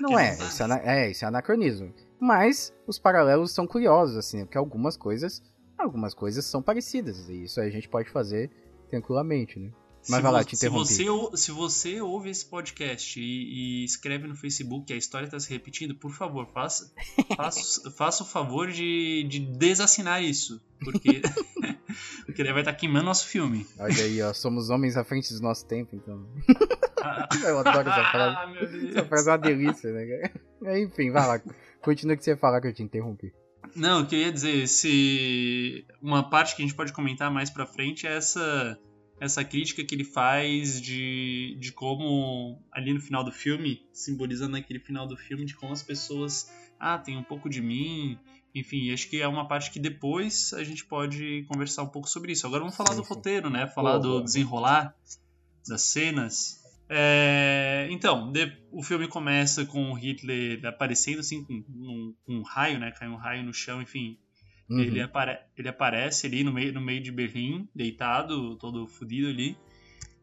Não 0.00 0.18
é, 0.18 0.34
isso 0.34 0.62
é, 0.62 0.82
é, 0.84 1.10
isso 1.10 1.24
é 1.24 1.28
anacronismo. 1.28 1.92
Mas 2.20 2.72
os 2.86 2.98
paralelos 2.98 3.52
são 3.52 3.66
curiosos, 3.66 4.16
assim, 4.16 4.44
porque 4.44 4.58
algumas 4.58 4.96
coisas, 4.96 5.42
algumas 5.76 6.14
coisas 6.14 6.44
são 6.44 6.62
parecidas, 6.62 7.28
e 7.28 7.44
isso 7.44 7.60
a 7.60 7.68
gente 7.68 7.88
pode 7.88 8.10
fazer 8.10 8.50
tranquilamente, 8.88 9.58
né? 9.58 9.70
Mas 10.08 10.16
se 10.16 10.22
vai 10.22 10.32
lá, 10.32 10.44
te 10.44 10.56
interrompi. 10.56 10.86
Se 10.88 11.04
você, 11.04 11.36
se 11.36 11.52
você 11.52 12.00
ouve 12.00 12.30
esse 12.30 12.44
podcast 12.44 13.20
e, 13.20 13.82
e 13.82 13.84
escreve 13.84 14.26
no 14.26 14.34
Facebook 14.34 14.86
que 14.86 14.92
a 14.92 14.96
história 14.96 15.26
está 15.26 15.38
se 15.38 15.48
repetindo, 15.48 15.94
por 15.94 16.12
favor, 16.12 16.48
faça, 16.52 16.92
faça, 17.36 17.90
faça 17.92 18.22
o 18.24 18.26
favor 18.26 18.70
de, 18.70 19.24
de 19.28 19.38
desassinar 19.38 20.22
isso. 20.22 20.60
Porque, 20.82 21.22
porque 22.26 22.42
daí 22.42 22.52
vai 22.52 22.62
estar 22.62 22.72
tá 22.72 22.78
queimando 22.78 23.04
nosso 23.04 23.28
filme. 23.28 23.64
Olha 23.78 24.02
aí, 24.02 24.20
ó, 24.22 24.32
somos 24.32 24.70
homens 24.70 24.96
à 24.96 25.04
frente 25.04 25.32
do 25.32 25.40
nosso 25.40 25.64
tempo, 25.66 25.94
então. 25.94 26.26
eu 27.46 27.58
adoro 27.60 27.88
essa 27.88 28.10
frase. 28.10 28.36
Ah, 28.36 28.46
Deus. 28.46 28.90
Essa 28.90 29.04
frase 29.04 29.28
é 29.28 29.32
uma 29.32 29.38
delícia, 29.38 29.92
né? 29.92 30.80
Enfim, 30.80 31.12
vai 31.12 31.26
lá. 31.26 31.40
Continua 31.80 32.14
o 32.14 32.18
que 32.18 32.24
você 32.24 32.30
ia 32.30 32.36
falar 32.36 32.60
que 32.60 32.66
eu 32.66 32.74
te 32.74 32.82
interrompi. 32.82 33.32
Não, 33.74 34.02
o 34.02 34.06
que 34.06 34.16
eu 34.16 34.20
ia 34.20 34.32
dizer, 34.32 34.66
se 34.66 35.86
uma 36.00 36.28
parte 36.28 36.56
que 36.56 36.62
a 36.62 36.66
gente 36.66 36.76
pode 36.76 36.92
comentar 36.92 37.30
mais 37.30 37.48
pra 37.48 37.66
frente 37.66 38.06
é 38.06 38.16
essa 38.16 38.78
essa 39.22 39.44
crítica 39.44 39.84
que 39.84 39.94
ele 39.94 40.02
faz 40.02 40.82
de, 40.82 41.56
de 41.60 41.70
como, 41.70 42.60
ali 42.72 42.92
no 42.92 43.00
final 43.00 43.22
do 43.22 43.30
filme, 43.30 43.86
simbolizando 43.92 44.56
aquele 44.56 44.80
final 44.80 45.06
do 45.06 45.16
filme, 45.16 45.44
de 45.44 45.54
como 45.54 45.72
as 45.72 45.80
pessoas, 45.80 46.52
ah, 46.78 46.98
tem 46.98 47.16
um 47.16 47.22
pouco 47.22 47.48
de 47.48 47.62
mim, 47.62 48.18
enfim, 48.52 48.92
acho 48.92 49.08
que 49.08 49.22
é 49.22 49.28
uma 49.28 49.46
parte 49.46 49.70
que 49.70 49.78
depois 49.78 50.52
a 50.54 50.64
gente 50.64 50.84
pode 50.84 51.44
conversar 51.44 51.84
um 51.84 51.88
pouco 51.88 52.08
sobre 52.08 52.32
isso. 52.32 52.48
Agora 52.48 52.62
vamos 52.62 52.76
falar 52.76 52.90
sim, 52.90 52.96
do 52.96 53.04
sim. 53.04 53.14
roteiro, 53.14 53.48
né? 53.48 53.68
Falar 53.68 53.98
do 53.98 54.24
desenrolar 54.24 54.92
das 55.68 55.82
cenas. 55.82 56.60
É, 56.88 57.86
então, 57.92 58.32
de, 58.32 58.52
o 58.72 58.82
filme 58.82 59.06
começa 59.06 59.64
com 59.64 59.92
o 59.92 59.94
Hitler 59.94 60.66
aparecendo 60.66 61.20
assim 61.20 61.44
com, 61.44 61.54
um, 61.54 62.12
com 62.26 62.34
um 62.38 62.42
raio, 62.42 62.80
né? 62.80 62.90
Cai 62.90 63.08
um 63.08 63.14
raio 63.14 63.44
no 63.44 63.54
chão, 63.54 63.80
enfim, 63.80 64.18
Uhum. 64.68 64.80
Ele, 64.80 65.00
apare 65.00 65.38
ele 65.56 65.68
aparece 65.68 66.26
ali 66.26 66.44
no 66.44 66.52
meio, 66.52 66.72
no 66.72 66.80
meio 66.80 67.02
de 67.02 67.12
Berlim, 67.12 67.68
deitado, 67.74 68.56
todo 68.56 68.86
fodido 68.86 69.28
ali. 69.28 69.56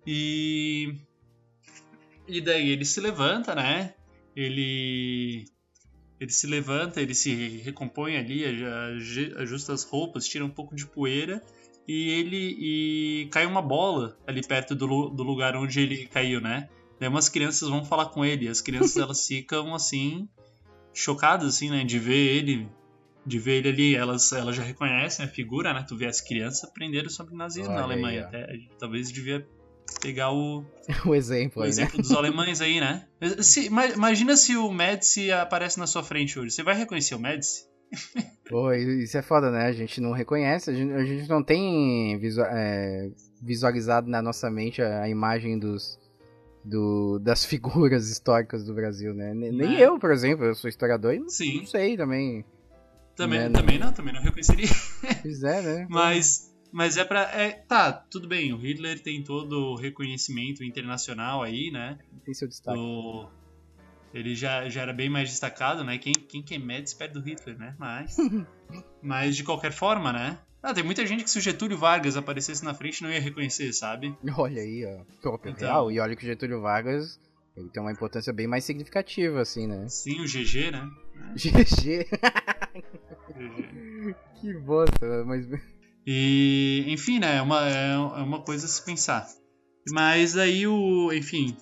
E. 0.05 0.96
E 2.27 2.41
daí 2.41 2.69
ele 2.69 2.86
se 2.86 3.00
levanta, 3.00 3.53
né? 3.55 3.93
Ele. 4.36 5.46
Ele 6.19 6.31
se 6.31 6.48
levanta, 6.48 7.01
ele 7.01 7.15
se 7.15 7.34
recompõe 7.60 8.17
ali, 8.17 8.43
ajusta 9.38 9.72
as 9.72 9.84
roupas, 9.84 10.27
tira 10.27 10.43
um 10.43 10.50
pouco 10.50 10.75
de 10.75 10.86
poeira 10.86 11.41
e 11.88 12.10
ele 12.12 12.55
e 12.60 13.29
cai 13.31 13.48
uma 13.48 13.63
bola 13.63 14.15
ali 14.27 14.46
perto 14.46 14.75
do, 14.75 15.10
do 15.10 15.24
lugar 15.24 15.55
onde 15.55 15.79
ele 15.79 16.05
caiu, 16.05 16.39
né? 16.39 16.69
Daí 17.00 17.10
umas 17.10 17.29
crianças 17.29 17.67
vão 17.67 17.84
falar 17.84 18.08
com 18.08 18.24
ele, 18.24 18.48
as 18.48 18.62
crianças 18.62 18.98
elas 18.98 19.25
ficam 19.25 19.74
assim 19.74 20.29
chocadas 20.93 21.55
assim, 21.55 21.72
né, 21.72 21.84
de 21.84 21.98
ver 21.98 22.36
ele 22.36 22.69
de 23.25 23.39
ver 23.39 23.57
ele 23.57 23.69
ali, 23.69 23.95
elas, 23.95 24.31
elas 24.31 24.55
já 24.55 24.63
reconhecem 24.63 25.25
a 25.25 25.27
figura, 25.27 25.73
né? 25.73 25.85
Tu 25.88 25.95
vê 25.95 26.07
as 26.07 26.21
crianças 26.21 26.63
aprenderam 26.63 27.09
sobre 27.09 27.33
o 27.33 27.38
nazismo 27.38 27.71
Olha 27.71 27.79
na 27.79 27.85
Alemanha. 27.85 28.29
Aí, 28.31 28.41
Até, 28.41 28.57
talvez 28.79 29.11
devia 29.11 29.45
pegar 30.01 30.31
o, 30.31 30.63
o 31.05 31.15
exemplo, 31.15 31.61
o 31.61 31.63
aí, 31.63 31.69
exemplo 31.69 31.97
né? 31.97 32.01
dos 32.01 32.11
alemães 32.11 32.61
aí, 32.61 32.79
né? 32.79 33.05
Se, 33.39 33.67
imagina 33.67 34.35
se 34.35 34.55
o 34.55 34.71
Médici 34.71 35.31
aparece 35.31 35.79
na 35.79 35.88
sua 35.88 36.03
frente 36.03 36.39
hoje. 36.39 36.51
Você 36.51 36.63
vai 36.63 36.75
reconhecer 36.75 37.15
o 37.15 37.19
Médici? 37.19 37.67
Pô, 38.49 38.71
isso 38.73 39.17
é 39.17 39.21
foda, 39.21 39.51
né? 39.51 39.65
A 39.65 39.71
gente 39.71 40.01
não 40.01 40.11
reconhece, 40.11 40.69
a 40.69 40.73
gente, 40.73 40.91
a 40.93 41.05
gente 41.05 41.29
não 41.29 41.43
tem 41.43 42.17
visual, 42.19 42.47
é, 42.51 43.11
visualizado 43.41 44.09
na 44.09 44.21
nossa 44.21 44.49
mente 44.49 44.81
a, 44.81 45.03
a 45.03 45.09
imagem 45.09 45.59
dos, 45.59 45.99
do, 46.63 47.19
das 47.19 47.45
figuras 47.45 48.09
históricas 48.09 48.63
do 48.63 48.73
Brasil, 48.73 49.13
né? 49.13 49.33
Nem 49.33 49.77
é. 49.77 49.85
eu, 49.85 49.99
por 49.99 50.11
exemplo, 50.11 50.45
eu 50.45 50.55
sou 50.55 50.69
historiador 50.69 51.13
e 51.13 51.19
não, 51.19 51.25
não 51.25 51.65
sei 51.65 51.97
também. 51.97 52.43
Também, 53.19 53.39
né? 53.39 53.49
também 53.49 53.77
não, 53.77 53.91
também 53.91 54.13
não 54.13 54.21
reconheceria. 54.21 54.69
Pois 55.21 55.43
é, 55.43 55.61
né? 55.61 55.88
mas, 55.89 56.55
mas 56.71 56.95
é 56.95 57.03
pra. 57.03 57.23
É, 57.33 57.51
tá, 57.51 57.91
tudo 57.91 58.29
bem, 58.29 58.53
o 58.53 58.57
Hitler 58.57 58.97
tem 59.01 59.21
todo 59.21 59.73
o 59.73 59.75
reconhecimento 59.75 60.63
internacional 60.63 61.43
aí, 61.43 61.69
né? 61.69 61.99
Tem 62.23 62.33
seu 62.33 62.47
destaque. 62.47 62.79
O, 62.79 63.27
ele 64.13 64.33
já, 64.35 64.69
já 64.69 64.83
era 64.83 64.93
bem 64.93 65.09
mais 65.09 65.29
destacado, 65.29 65.83
né? 65.83 65.97
Quem, 65.97 66.13
quem 66.13 66.41
que 66.41 66.55
é 66.55 66.59
Médici 66.59 66.95
perto 66.95 67.19
do 67.19 67.21
Hitler, 67.21 67.57
né? 67.57 67.75
Mas. 67.77 68.15
mas 69.03 69.35
de 69.35 69.43
qualquer 69.43 69.73
forma, 69.73 70.13
né? 70.13 70.39
Ah, 70.63 70.73
tem 70.73 70.83
muita 70.83 71.05
gente 71.05 71.25
que 71.25 71.29
se 71.29 71.39
o 71.39 71.41
Getúlio 71.41 71.77
Vargas 71.77 72.15
aparecesse 72.15 72.63
na 72.63 72.73
frente 72.73 73.03
não 73.03 73.11
ia 73.11 73.19
reconhecer, 73.19 73.73
sabe? 73.73 74.15
Olha 74.38 74.61
aí, 74.61 74.85
ó. 74.85 75.03
Próprio 75.21 75.51
então, 75.51 75.67
real. 75.67 75.91
E 75.91 75.99
olha 75.99 76.15
que 76.15 76.23
o 76.23 76.27
Getúlio 76.27 76.61
Vargas 76.61 77.19
ele 77.57 77.69
tem 77.69 77.81
uma 77.81 77.91
importância 77.91 78.31
bem 78.31 78.47
mais 78.47 78.63
significativa, 78.63 79.41
assim, 79.41 79.67
né? 79.67 79.89
Sim, 79.89 80.21
o 80.21 80.25
GG, 80.25 80.71
né? 80.71 80.89
GG. 81.35 82.07
que 84.39 84.53
bosta, 84.59 85.24
mas. 85.25 85.48
E, 86.05 86.86
enfim, 86.88 87.19
né? 87.19 87.38
É 87.38 87.41
uma, 87.41 87.67
é 87.67 87.98
uma 87.98 88.41
coisa 88.41 88.65
a 88.65 88.69
se 88.69 88.83
pensar. 88.83 89.27
Mas 89.91 90.38
aí 90.38 90.67
o. 90.67 91.12
Enfim. 91.13 91.55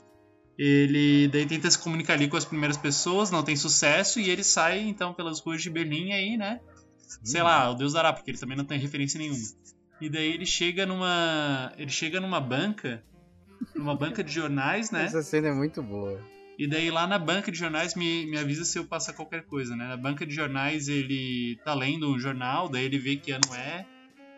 Ele 0.58 1.28
daí 1.28 1.46
tenta 1.46 1.70
se 1.70 1.78
comunicar 1.78 2.14
ali 2.14 2.28
com 2.28 2.36
as 2.36 2.46
primeiras 2.46 2.78
pessoas, 2.78 3.30
não 3.30 3.44
tem 3.44 3.56
sucesso, 3.56 4.20
e 4.20 4.28
ele 4.28 4.44
sai 4.44 4.80
então 4.80 5.14
pelas 5.14 5.40
ruas 5.40 5.62
de 5.62 5.70
Berlim 5.70 6.14
aí, 6.14 6.36
né? 6.36 6.60
Sei 7.24 7.44
lá, 7.44 7.70
o 7.70 7.76
Deus 7.76 7.94
dará, 7.94 8.12
porque 8.12 8.32
ele 8.32 8.40
também 8.40 8.58
não 8.58 8.66
tem 8.66 8.80
referência 8.80 9.20
nenhuma. 9.20 9.40
E 10.02 10.10
daí 10.10 10.34
ele 10.34 10.46
chega 10.46 10.86
numa. 10.86 11.72
Ele 11.78 11.92
chega 11.92 12.20
numa 12.20 12.40
banca. 12.42 13.04
Numa 13.76 13.96
banca 13.96 14.24
de 14.24 14.32
jornais, 14.32 14.92
né? 14.92 15.06
Essa 15.06 15.22
cena 15.22 15.50
é 15.50 15.54
muito 15.54 15.82
boa. 15.82 16.22
E 16.58 16.68
daí 16.68 16.90
lá 16.90 17.06
na 17.06 17.20
banca 17.20 17.52
de 17.52 17.58
jornais 17.58 17.94
me, 17.94 18.26
me 18.26 18.38
avisa 18.38 18.66
se 18.66 18.80
eu 18.80 18.86
passar 18.86 19.14
qualquer 19.14 19.44
coisa, 19.46 19.76
né? 19.76 19.88
Na 19.88 19.98
banca 19.98 20.26
de 20.26 20.34
jornais 20.34 20.88
ele 20.88 21.60
tá 21.64 21.74
lendo 21.74 22.12
um 22.12 22.18
jornal, 22.18 22.68
daí 22.68 22.86
ele 22.86 22.98
vê 22.98 23.16
que 23.16 23.32
ano 23.32 23.54
é, 23.56 23.86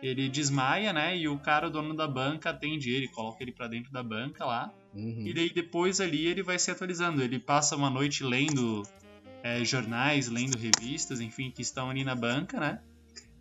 ele 0.02 0.28
desmaia, 0.28 0.92
né? 0.92 1.16
E 1.16 1.28
o 1.28 1.38
cara, 1.38 1.68
o 1.68 1.70
dono 1.70 1.94
da 1.94 2.06
banca, 2.06 2.50
atende 2.50 2.90
ele, 2.90 3.08
coloca 3.08 3.42
ele 3.42 3.52
para 3.52 3.68
dentro 3.68 3.90
da 3.90 4.02
banca 4.02 4.44
lá. 4.44 4.72
Uhum. 4.94 5.26
E 5.26 5.32
daí 5.32 5.50
depois 5.50 6.00
ali 6.00 6.26
ele 6.26 6.42
vai 6.42 6.58
se 6.58 6.70
atualizando. 6.70 7.22
Ele 7.22 7.38
passa 7.38 7.76
uma 7.76 7.88
noite 7.88 8.22
lendo 8.22 8.82
é, 9.42 9.64
jornais, 9.64 10.28
lendo 10.28 10.58
revistas, 10.58 11.20
enfim, 11.20 11.50
que 11.50 11.62
estão 11.62 11.90
ali 11.90 12.04
na 12.04 12.14
banca, 12.14 12.60
né? 12.60 12.80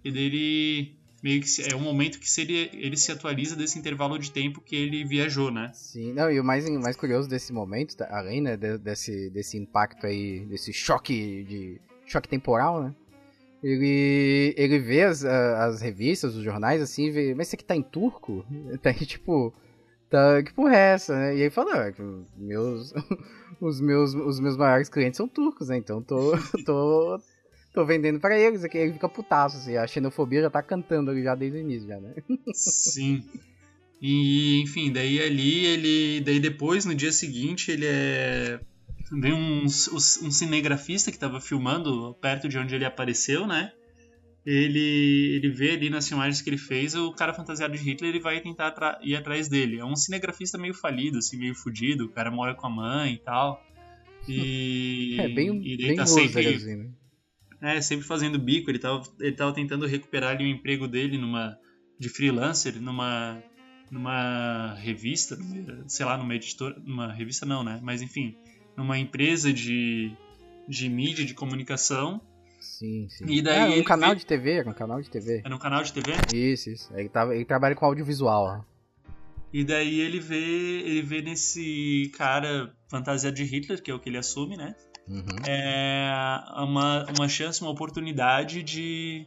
E 0.03 0.12
daí 0.12 0.24
ele 0.24 0.99
meio 1.23 1.41
que 1.41 1.47
é 1.71 1.75
um 1.75 1.81
momento 1.81 2.19
que 2.19 2.41
ele, 2.41 2.69
ele 2.73 2.97
se 2.97 3.11
atualiza 3.11 3.55
desse 3.55 3.77
intervalo 3.77 4.17
de 4.17 4.31
tempo 4.31 4.61
que 4.61 4.75
ele 4.75 5.03
viajou, 5.03 5.51
né? 5.51 5.71
Sim, 5.73 6.13
não, 6.13 6.31
e 6.31 6.39
o 6.39 6.43
mais, 6.43 6.67
mais 6.69 6.95
curioso 6.95 7.27
desse 7.27 7.51
momento, 7.53 7.95
tá, 7.97 8.07
além 8.11 8.41
né, 8.41 8.57
desse, 8.57 9.29
desse 9.29 9.57
impacto 9.57 10.05
aí, 10.05 10.45
desse 10.45 10.71
choque 10.73 11.43
de 11.43 11.81
choque 12.05 12.27
temporal, 12.27 12.83
né? 12.83 12.95
Ele, 13.61 14.53
ele 14.57 14.79
vê 14.79 15.03
as, 15.03 15.25
as 15.25 15.81
revistas, 15.81 16.35
os 16.35 16.43
jornais, 16.43 16.81
assim, 16.81 17.11
vê, 17.11 17.35
mas 17.35 17.47
isso 17.47 17.55
aqui 17.55 17.65
tá 17.65 17.75
em 17.75 17.81
turco? 17.81 18.45
Tá 18.81 18.89
aí, 18.89 19.05
tipo, 19.05 19.53
tá, 20.09 20.41
que 20.41 20.53
porra 20.53 20.75
é 20.75 20.93
essa, 20.93 21.15
né? 21.15 21.35
E 21.35 21.43
aí 21.43 21.49
fala, 21.49 21.89
ah, 21.89 21.93
meus, 22.38 22.93
os 23.59 23.81
meus, 23.81 24.13
os 24.13 24.39
meus 24.39 24.55
maiores 24.55 24.89
clientes 24.89 25.17
são 25.17 25.27
turcos, 25.27 25.69
né? 25.69 25.77
Então 25.77 26.01
tô, 26.01 26.31
tô 26.65 27.19
tô 27.73 27.85
vendendo 27.85 28.19
pra 28.19 28.38
eles, 28.38 28.63
aqui 28.63 28.77
ele 28.77 28.93
fica 28.93 29.09
putaço, 29.09 29.57
assim, 29.57 29.75
a 29.75 29.88
xenofobia 29.88 30.41
já 30.41 30.49
tá 30.49 30.61
cantando 30.61 31.11
ali 31.11 31.23
já 31.23 31.35
desde 31.35 31.57
o 31.57 31.61
início, 31.61 31.88
já, 31.88 31.99
né? 31.99 32.13
Sim. 32.53 33.23
E, 34.01 34.61
enfim, 34.61 34.91
daí 34.91 35.19
ali 35.21 35.65
ele. 35.65 36.21
Daí 36.21 36.39
depois, 36.39 36.85
no 36.85 36.95
dia 36.95 37.11
seguinte, 37.11 37.71
ele 37.71 37.85
é. 37.85 38.59
Vem 39.11 39.33
um, 39.33 39.65
um 39.65 40.31
cinegrafista 40.31 41.11
que 41.11 41.17
tava 41.17 41.41
filmando 41.41 42.13
perto 42.21 42.47
de 42.47 42.57
onde 42.57 42.75
ele 42.75 42.85
apareceu, 42.85 43.47
né? 43.47 43.71
Ele, 44.45 45.35
ele 45.35 45.49
vê 45.49 45.71
ali 45.71 45.89
nas 45.89 46.07
filmagens 46.07 46.41
que 46.41 46.49
ele 46.49 46.57
fez 46.57 46.95
o 46.95 47.11
cara 47.11 47.33
fantasiado 47.33 47.75
de 47.75 47.83
Hitler 47.83 48.15
e 48.15 48.19
vai 48.19 48.39
tentar 48.39 48.99
ir 49.03 49.15
atrás 49.15 49.49
dele. 49.49 49.79
É 49.79 49.85
um 49.85 49.95
cinegrafista 49.95 50.57
meio 50.57 50.73
falido, 50.73 51.17
assim, 51.17 51.38
meio 51.38 51.55
fudido. 51.55 52.05
O 52.05 52.09
cara 52.09 52.31
mora 52.31 52.55
com 52.55 52.67
a 52.67 52.69
mãe 52.69 53.13
e 53.13 53.17
tal. 53.17 53.63
E. 54.27 55.17
É 55.19 55.27
bem, 55.27 55.61
e 55.65 55.75
bem 55.75 55.95
tá 55.95 56.05
sempre, 56.05 56.47
assim, 56.47 56.75
né? 56.75 56.89
É, 57.61 57.81
sempre 57.81 58.05
fazendo 58.05 58.39
bico. 58.39 58.69
Ele 58.69 58.79
tava, 58.79 59.03
ele 59.19 59.35
tava 59.35 59.53
tentando 59.53 59.85
recuperar 59.85 60.31
ali 60.31 60.43
o 60.45 60.47
emprego 60.47 60.87
dele 60.87 61.17
numa 61.17 61.57
de 61.99 62.07
freelancer 62.09 62.81
numa 62.81 63.41
numa 63.91 64.75
revista, 64.75 65.35
sei 65.87 66.05
lá, 66.05 66.15
numa 66.17 66.35
editora, 66.35 66.75
numa 66.85 67.11
revista 67.11 67.45
não, 67.45 67.63
né? 67.63 67.79
Mas 67.81 68.01
enfim, 68.03 68.35
numa 68.77 68.99
empresa 68.99 69.51
de, 69.51 70.11
de 70.67 70.87
mídia, 70.87 71.25
de 71.25 71.33
comunicação. 71.33 72.21
Sim, 72.59 73.07
sim. 73.09 73.25
E 73.27 73.41
daí 73.41 73.79
é, 73.79 73.81
um 73.81 73.83
canal 73.83 74.11
vê- 74.11 74.15
de 74.17 74.25
TV, 74.27 74.63
um 74.67 74.73
canal 74.73 75.01
de 75.01 75.09
TV. 75.09 75.41
Era 75.43 75.55
um 75.55 75.59
canal 75.59 75.81
de 75.81 75.91
TV? 75.91 76.11
Isso, 76.33 76.69
isso. 76.69 76.93
Ele, 76.95 77.09
tava, 77.09 77.33
ele 77.35 77.45
trabalha 77.45 77.73
com 77.73 77.85
audiovisual, 77.85 78.43
ó. 78.45 78.79
E 79.51 79.63
daí 79.63 79.99
ele 79.99 80.19
vê, 80.19 80.37
ele 80.37 81.01
vê 81.01 81.23
nesse 81.23 82.11
cara 82.15 82.71
fantasiado 82.91 83.35
de 83.35 83.43
Hitler, 83.43 83.81
que 83.81 83.89
é 83.89 83.93
o 83.93 83.99
que 83.99 84.07
ele 84.07 84.17
assume, 84.19 84.55
né? 84.55 84.75
Uhum. 85.09 85.23
É 85.47 86.13
uma, 86.57 87.05
uma 87.17 87.27
chance, 87.27 87.61
uma 87.61 87.71
oportunidade 87.71 88.61
de, 88.61 89.25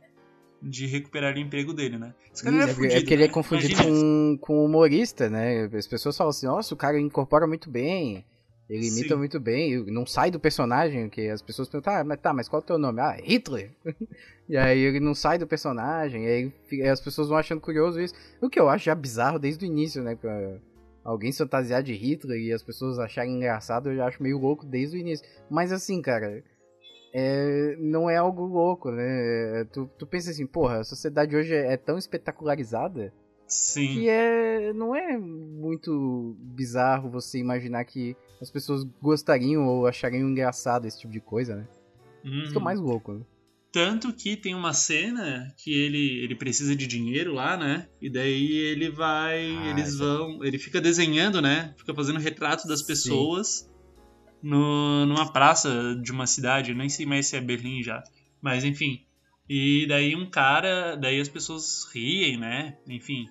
de 0.62 0.86
recuperar 0.86 1.34
o 1.34 1.38
emprego 1.38 1.72
dele, 1.72 1.98
né? 1.98 2.14
Esse 2.32 2.44
cara 2.44 2.56
Ih, 2.56 2.60
é, 2.60 2.62
é, 2.62 2.68
fudido, 2.68 2.94
é 2.94 3.00
porque 3.00 3.14
ele 3.14 3.24
é 3.24 3.26
né? 3.26 3.32
confundido 3.32 3.72
Imagina 3.72 3.90
isso. 3.90 4.04
com, 4.04 4.38
com 4.40 4.64
humorista, 4.64 5.28
né? 5.28 5.64
As 5.64 5.86
pessoas 5.86 6.16
falam 6.16 6.30
assim, 6.30 6.46
nossa, 6.46 6.72
o 6.72 6.76
cara 6.76 7.00
incorpora 7.00 7.46
muito 7.46 7.68
bem, 7.68 8.24
ele 8.70 8.86
imita 8.86 9.14
Sim. 9.14 9.16
muito 9.16 9.40
bem, 9.40 9.84
não 9.86 10.06
sai 10.06 10.30
do 10.30 10.38
personagem, 10.38 11.08
que 11.08 11.28
as 11.28 11.42
pessoas 11.42 11.68
perguntam, 11.68 11.94
ah, 11.94 12.04
mas 12.04 12.20
tá, 12.20 12.32
mas 12.32 12.48
qual 12.48 12.60
é 12.60 12.62
o 12.62 12.66
teu 12.66 12.78
nome? 12.78 13.00
Ah, 13.00 13.18
Hitler! 13.20 13.70
e 14.48 14.56
aí 14.56 14.78
ele 14.78 15.00
não 15.00 15.14
sai 15.14 15.36
do 15.36 15.46
personagem, 15.46 16.24
e 16.24 16.52
aí 16.70 16.88
as 16.88 17.00
pessoas 17.00 17.28
vão 17.28 17.36
achando 17.36 17.60
curioso 17.60 18.00
isso. 18.00 18.14
O 18.40 18.48
que 18.48 18.60
eu 18.60 18.68
acho 18.68 18.84
já 18.84 18.94
bizarro 18.94 19.38
desde 19.38 19.64
o 19.64 19.66
início, 19.66 20.02
né? 20.02 20.14
Pra 20.14 20.56
alguém 21.04 21.32
se 21.32 21.38
fantasiar 21.38 21.82
de 21.82 21.92
Hitler 21.94 22.38
e 22.40 22.52
as 22.52 22.62
pessoas 22.62 22.98
acharem 22.98 23.36
engraçado, 23.36 23.90
eu 23.90 23.96
já 23.96 24.06
acho 24.06 24.22
meio 24.22 24.38
louco 24.38 24.64
desde 24.66 24.96
o 24.96 25.00
início. 25.00 25.26
Mas 25.50 25.72
assim, 25.72 26.00
cara, 26.02 26.42
é, 27.12 27.76
não 27.78 28.08
é 28.08 28.16
algo 28.16 28.44
louco, 28.46 28.90
né? 28.90 29.64
Tu, 29.72 29.88
tu 29.98 30.06
pensa 30.06 30.30
assim, 30.30 30.46
porra, 30.46 30.78
a 30.80 30.84
sociedade 30.84 31.36
hoje 31.36 31.54
é 31.54 31.76
tão 31.76 31.98
espetacularizada 31.98 33.12
Sim. 33.46 33.86
que 33.94 34.08
é, 34.08 34.72
não 34.72 34.94
é 34.96 35.18
muito 35.18 36.34
bizarro 36.38 37.10
você 37.10 37.38
imaginar 37.38 37.84
que 37.84 38.16
as 38.40 38.50
pessoas 38.50 38.82
gostariam 39.00 39.66
ou 39.66 39.86
achariam 39.86 40.28
engraçado 40.28 40.86
esse 40.86 40.98
tipo 41.00 41.12
de 41.12 41.20
coisa, 41.20 41.54
né? 41.56 41.66
Isso 42.24 42.52
que 42.52 42.56
é 42.56 42.56
o 42.56 42.58
Uhum. 42.58 42.64
mais 42.64 42.80
louco. 42.80 43.12
Né? 43.12 43.20
Tanto 43.72 44.12
que 44.12 44.36
tem 44.36 44.54
uma 44.54 44.74
cena 44.74 45.50
que 45.56 45.72
ele, 45.72 46.22
ele 46.22 46.34
precisa 46.34 46.76
de 46.76 46.86
dinheiro 46.86 47.32
lá, 47.32 47.56
né? 47.56 47.88
E 48.02 48.10
daí 48.10 48.52
ele 48.52 48.90
vai. 48.90 49.56
Ah, 49.56 49.70
eles 49.70 49.96
vão. 49.96 50.44
Ele 50.44 50.58
fica 50.58 50.78
desenhando, 50.78 51.40
né? 51.40 51.74
Fica 51.78 51.94
fazendo 51.94 52.18
retrato 52.18 52.68
das 52.68 52.82
pessoas 52.82 53.66
no, 54.42 55.06
numa 55.06 55.32
praça 55.32 55.98
de 56.02 56.12
uma 56.12 56.26
cidade. 56.26 56.70
Eu 56.72 56.76
nem 56.76 56.90
sei 56.90 57.06
mais 57.06 57.26
se 57.26 57.36
é 57.36 57.40
Berlim 57.40 57.82
já. 57.82 58.04
Mas 58.42 58.62
enfim. 58.62 59.06
E 59.48 59.86
daí 59.88 60.14
um 60.14 60.28
cara. 60.28 60.94
Daí 60.94 61.18
as 61.18 61.28
pessoas 61.30 61.88
riem, 61.94 62.36
né? 62.38 62.76
Enfim. 62.86 63.26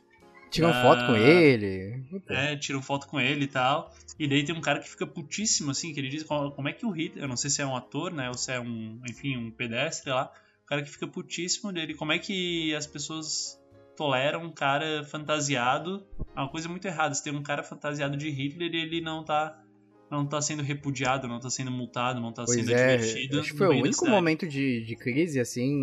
Tiram 0.50 0.70
Ah, 0.70 0.82
foto 0.82 1.06
com 1.06 1.16
ele. 1.16 2.04
É, 2.28 2.56
tiram 2.56 2.82
foto 2.82 3.08
com 3.08 3.20
ele 3.20 3.46
e 3.46 3.48
tal. 3.48 3.94
E 4.22 4.28
daí 4.28 4.44
tem 4.46 4.56
um 4.56 4.62
cara 4.62 4.80
que 4.80 4.88
fica 4.88 5.08
putíssimo, 5.08 5.72
assim, 5.72 5.92
que 5.92 6.00
ele 6.00 6.08
diz 6.08 6.22
como 6.22 6.70
é 6.70 6.72
que 6.72 6.86
o 6.86 6.92
Hitler, 6.92 7.24
eu 7.24 7.27
não 7.27 7.36
sei 7.36 7.50
se 7.50 7.60
é 7.60 7.66
um 7.66 7.75
ator, 7.75 8.14
né, 8.14 8.27
ou 8.27 8.36
se 8.36 8.51
é 8.51 8.60
um, 8.60 9.01
enfim, 9.10 9.36
um 9.36 9.50
pedestre 9.50 10.12
lá, 10.12 10.31
o 10.64 10.68
cara 10.68 10.84
que 10.84 10.92
fica 10.92 11.07
putíssimo 11.07 11.74
dele, 11.74 11.96
como 11.96 12.12
é 12.12 12.20
que 12.20 12.72
as 12.75 12.86
pessoas 12.86 13.60
toleram 13.98 14.44
um 14.44 14.51
cara 14.51 15.03
fantasiado, 15.05 16.05
é 16.36 16.40
uma 16.40 16.50
coisa 16.50 16.70
muito 16.70 16.86
errada, 16.86 17.16
se 17.16 17.24
tem 17.24 17.36
um 17.36 17.42
cara 17.42 17.64
fantasiado 17.64 18.16
de 18.16 18.29
Hitler 18.29 18.72
e 18.72 18.77
ele 18.77 19.01
não 19.01 19.24
tá, 19.25 19.60
não 20.07 20.24
tá 20.24 20.40
sendo 20.40 20.62
repudiado, 20.62 21.27
não 21.27 21.40
tá 21.40 21.50
sendo 21.50 21.72
multado, 21.72 22.22
não 22.22 22.31
tá 22.31 22.44
Pois 22.46 22.60
sendo 22.60 22.72
é, 22.75 22.98
acho 22.98 23.51
que 23.53 23.57
foi 23.57 23.70
o 23.70 23.81
único 23.81 24.07
momento 24.07 24.48
de, 24.48 24.86
de 24.86 24.96
crise, 24.96 25.40
assim, 25.40 25.75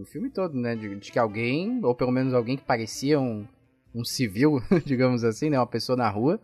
no 0.00 0.04
filme 0.06 0.28
todo, 0.28 0.58
né? 0.58 0.74
De, 0.74 0.96
de 0.96 1.12
que 1.12 1.20
alguém, 1.20 1.78
ou 1.84 1.94
pelo 1.94 2.10
menos 2.10 2.34
alguém 2.34 2.56
que 2.56 2.64
parecia 2.64 3.20
um, 3.20 3.46
um 3.94 4.04
civil, 4.04 4.60
digamos 4.84 5.22
assim, 5.22 5.50
né? 5.50 5.56
Uma 5.56 5.68
pessoa 5.68 5.96
na 5.96 6.10
rua, 6.10 6.40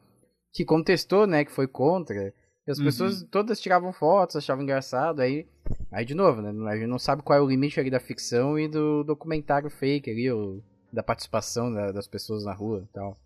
que 0.57 0.65
contestou, 0.65 1.27
né? 1.27 1.45
Que 1.45 1.53
foi 1.53 1.67
contra. 1.69 2.33
E 2.67 2.71
as 2.71 2.79
Uhum. 2.79 2.85
pessoas 2.85 3.23
todas 3.31 3.61
tiravam 3.61 3.93
fotos, 3.93 4.37
achavam 4.37 4.63
engraçado, 4.65 5.21
aí... 5.21 5.47
Aí, 5.93 6.05
de 6.05 6.15
novo, 6.15 6.41
né? 6.43 6.51
A 6.71 6.77
gente 6.77 6.87
não 6.89 6.99
sabe 6.99 7.23
qual 7.23 7.39
é 7.39 7.43
o 7.43 7.49
limite 7.49 7.79
ali 7.81 7.91
da 7.91 7.99
ficção 8.01 8.59
e 8.59 8.69
do 8.69 9.03
documentário 9.05 9.69
fake 9.71 10.11
ali, 10.11 10.31
ou 10.31 10.63
da 10.93 11.03
participação 11.03 11.73
da- 11.73 11.91
das 11.93 12.07
pessoas 12.07 12.45
na 12.45 12.53
rua 12.53 12.85
e 12.89 12.93
tal. 12.93 13.17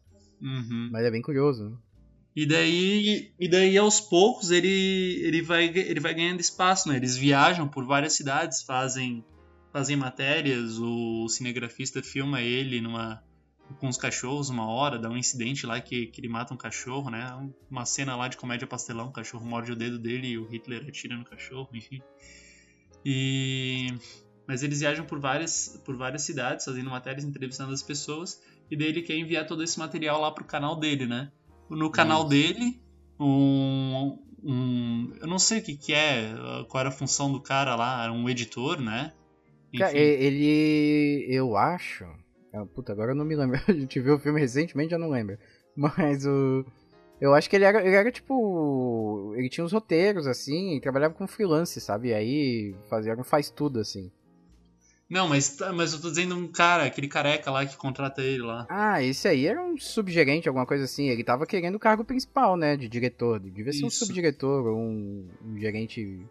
Uhum. 0.40 0.88
Mas 0.90 1.04
é 1.04 1.10
bem 1.10 1.20
curioso, 1.22 1.68
né? 1.70 1.76
E 2.34 2.46
daí, 2.46 3.32
e 3.38 3.48
daí 3.48 3.76
aos 3.76 4.00
poucos 4.00 4.50
ele, 4.50 5.20
ele, 5.22 5.42
vai, 5.42 5.66
ele 5.66 6.00
vai 6.00 6.14
ganhando 6.14 6.40
espaço, 6.40 6.88
né? 6.88 6.96
Eles 6.96 7.16
viajam 7.16 7.66
por 7.68 7.84
várias 7.84 8.12
cidades, 8.14 8.62
fazem, 8.62 9.24
fazem 9.72 9.96
matérias, 9.96 10.78
o 10.78 11.28
cinegrafista 11.28 12.02
filma 12.02 12.40
ele 12.40 12.80
numa 12.80 13.22
com 13.78 13.88
os 13.88 13.96
cachorros 13.96 14.50
uma 14.50 14.66
hora, 14.66 14.98
dá 14.98 15.08
um 15.08 15.16
incidente 15.16 15.66
lá 15.66 15.80
que, 15.80 16.06
que 16.06 16.20
ele 16.20 16.28
mata 16.28 16.52
um 16.52 16.56
cachorro, 16.56 17.10
né? 17.10 17.50
Uma 17.70 17.84
cena 17.84 18.16
lá 18.16 18.28
de 18.28 18.36
comédia 18.36 18.66
pastelão, 18.66 19.08
o 19.08 19.12
cachorro 19.12 19.44
morde 19.44 19.72
o 19.72 19.76
dedo 19.76 19.98
dele 19.98 20.28
e 20.28 20.38
o 20.38 20.46
Hitler 20.46 20.86
atira 20.88 21.16
no 21.16 21.24
cachorro, 21.24 21.68
enfim. 21.72 22.02
E 23.04 23.88
mas 24.46 24.62
eles 24.62 24.80
viajam 24.80 25.06
por 25.06 25.20
várias 25.20 25.80
por 25.84 25.96
várias 25.96 26.22
cidades, 26.22 26.64
fazendo 26.64 26.90
matérias, 26.90 27.24
entrevistando 27.24 27.72
as 27.72 27.82
pessoas, 27.82 28.42
e 28.70 28.76
daí 28.76 28.88
ele 28.88 29.02
quer 29.02 29.16
enviar 29.16 29.46
todo 29.46 29.62
esse 29.62 29.78
material 29.78 30.20
lá 30.20 30.30
pro 30.30 30.44
canal 30.44 30.76
dele, 30.76 31.06
né? 31.06 31.30
No 31.68 31.90
canal 31.90 32.20
Isso. 32.20 32.28
dele, 32.30 32.82
um, 33.18 34.18
um 34.42 35.12
eu 35.20 35.28
não 35.28 35.38
sei 35.38 35.60
o 35.60 35.62
que 35.62 35.76
que 35.76 35.92
é, 35.92 36.34
qual 36.68 36.80
era 36.80 36.88
a 36.88 36.92
função 36.92 37.30
do 37.30 37.40
cara 37.40 37.76
lá, 37.76 38.02
era 38.02 38.12
um 38.12 38.28
editor, 38.28 38.80
né? 38.80 39.12
Enfim. 39.72 39.96
ele. 39.96 41.26
Eu 41.28 41.56
acho. 41.56 42.04
Ah, 42.52 42.64
Puta, 42.66 42.92
agora 42.92 43.12
eu 43.12 43.14
não 43.16 43.24
me 43.24 43.36
lembro. 43.36 43.58
A 43.68 43.72
gente 43.72 44.00
viu 44.00 44.14
o 44.16 44.18
filme 44.18 44.40
recentemente, 44.40 44.90
já 44.90 44.98
não 44.98 45.10
lembro. 45.10 45.38
Mas 45.76 46.26
o. 46.26 46.64
Eu 47.20 47.34
acho 47.34 47.50
que 47.50 47.56
ele 47.56 47.64
era, 47.64 47.84
ele 47.84 47.94
era 47.94 48.10
tipo. 48.10 49.34
Ele 49.36 49.48
tinha 49.48 49.64
uns 49.64 49.72
roteiros, 49.72 50.26
assim, 50.26 50.76
e 50.76 50.80
trabalhava 50.80 51.14
com 51.14 51.26
freelance, 51.26 51.80
sabe? 51.80 52.08
E 52.08 52.14
aí 52.14 52.74
fazia 52.88 53.14
um 53.14 53.22
faz 53.24 53.50
tudo, 53.50 53.78
assim. 53.78 54.10
Não, 55.08 55.28
mas, 55.28 55.56
tá- 55.56 55.72
mas 55.72 55.92
eu 55.92 56.00
tô 56.00 56.08
dizendo 56.08 56.36
um 56.36 56.46
cara, 56.46 56.84
aquele 56.84 57.08
careca 57.08 57.50
lá 57.50 57.66
que 57.66 57.76
contrata 57.76 58.22
ele 58.22 58.42
lá. 58.42 58.64
Ah, 58.70 59.02
esse 59.02 59.26
aí 59.26 59.44
era 59.44 59.60
um 59.60 59.76
subgerente, 59.76 60.48
alguma 60.48 60.64
coisa 60.64 60.84
assim. 60.84 61.08
Ele 61.08 61.24
tava 61.24 61.46
querendo 61.46 61.74
o 61.74 61.80
cargo 61.80 62.04
principal, 62.04 62.56
né? 62.56 62.76
De 62.76 62.88
diretor. 62.88 63.40
Devia 63.40 63.72
ser 63.72 63.84
um 63.84 63.88
Isso. 63.88 64.06
subdiretor 64.06 64.66
ou 64.66 64.78
um, 64.78 65.28
um 65.44 65.58
gerente. 65.58 66.24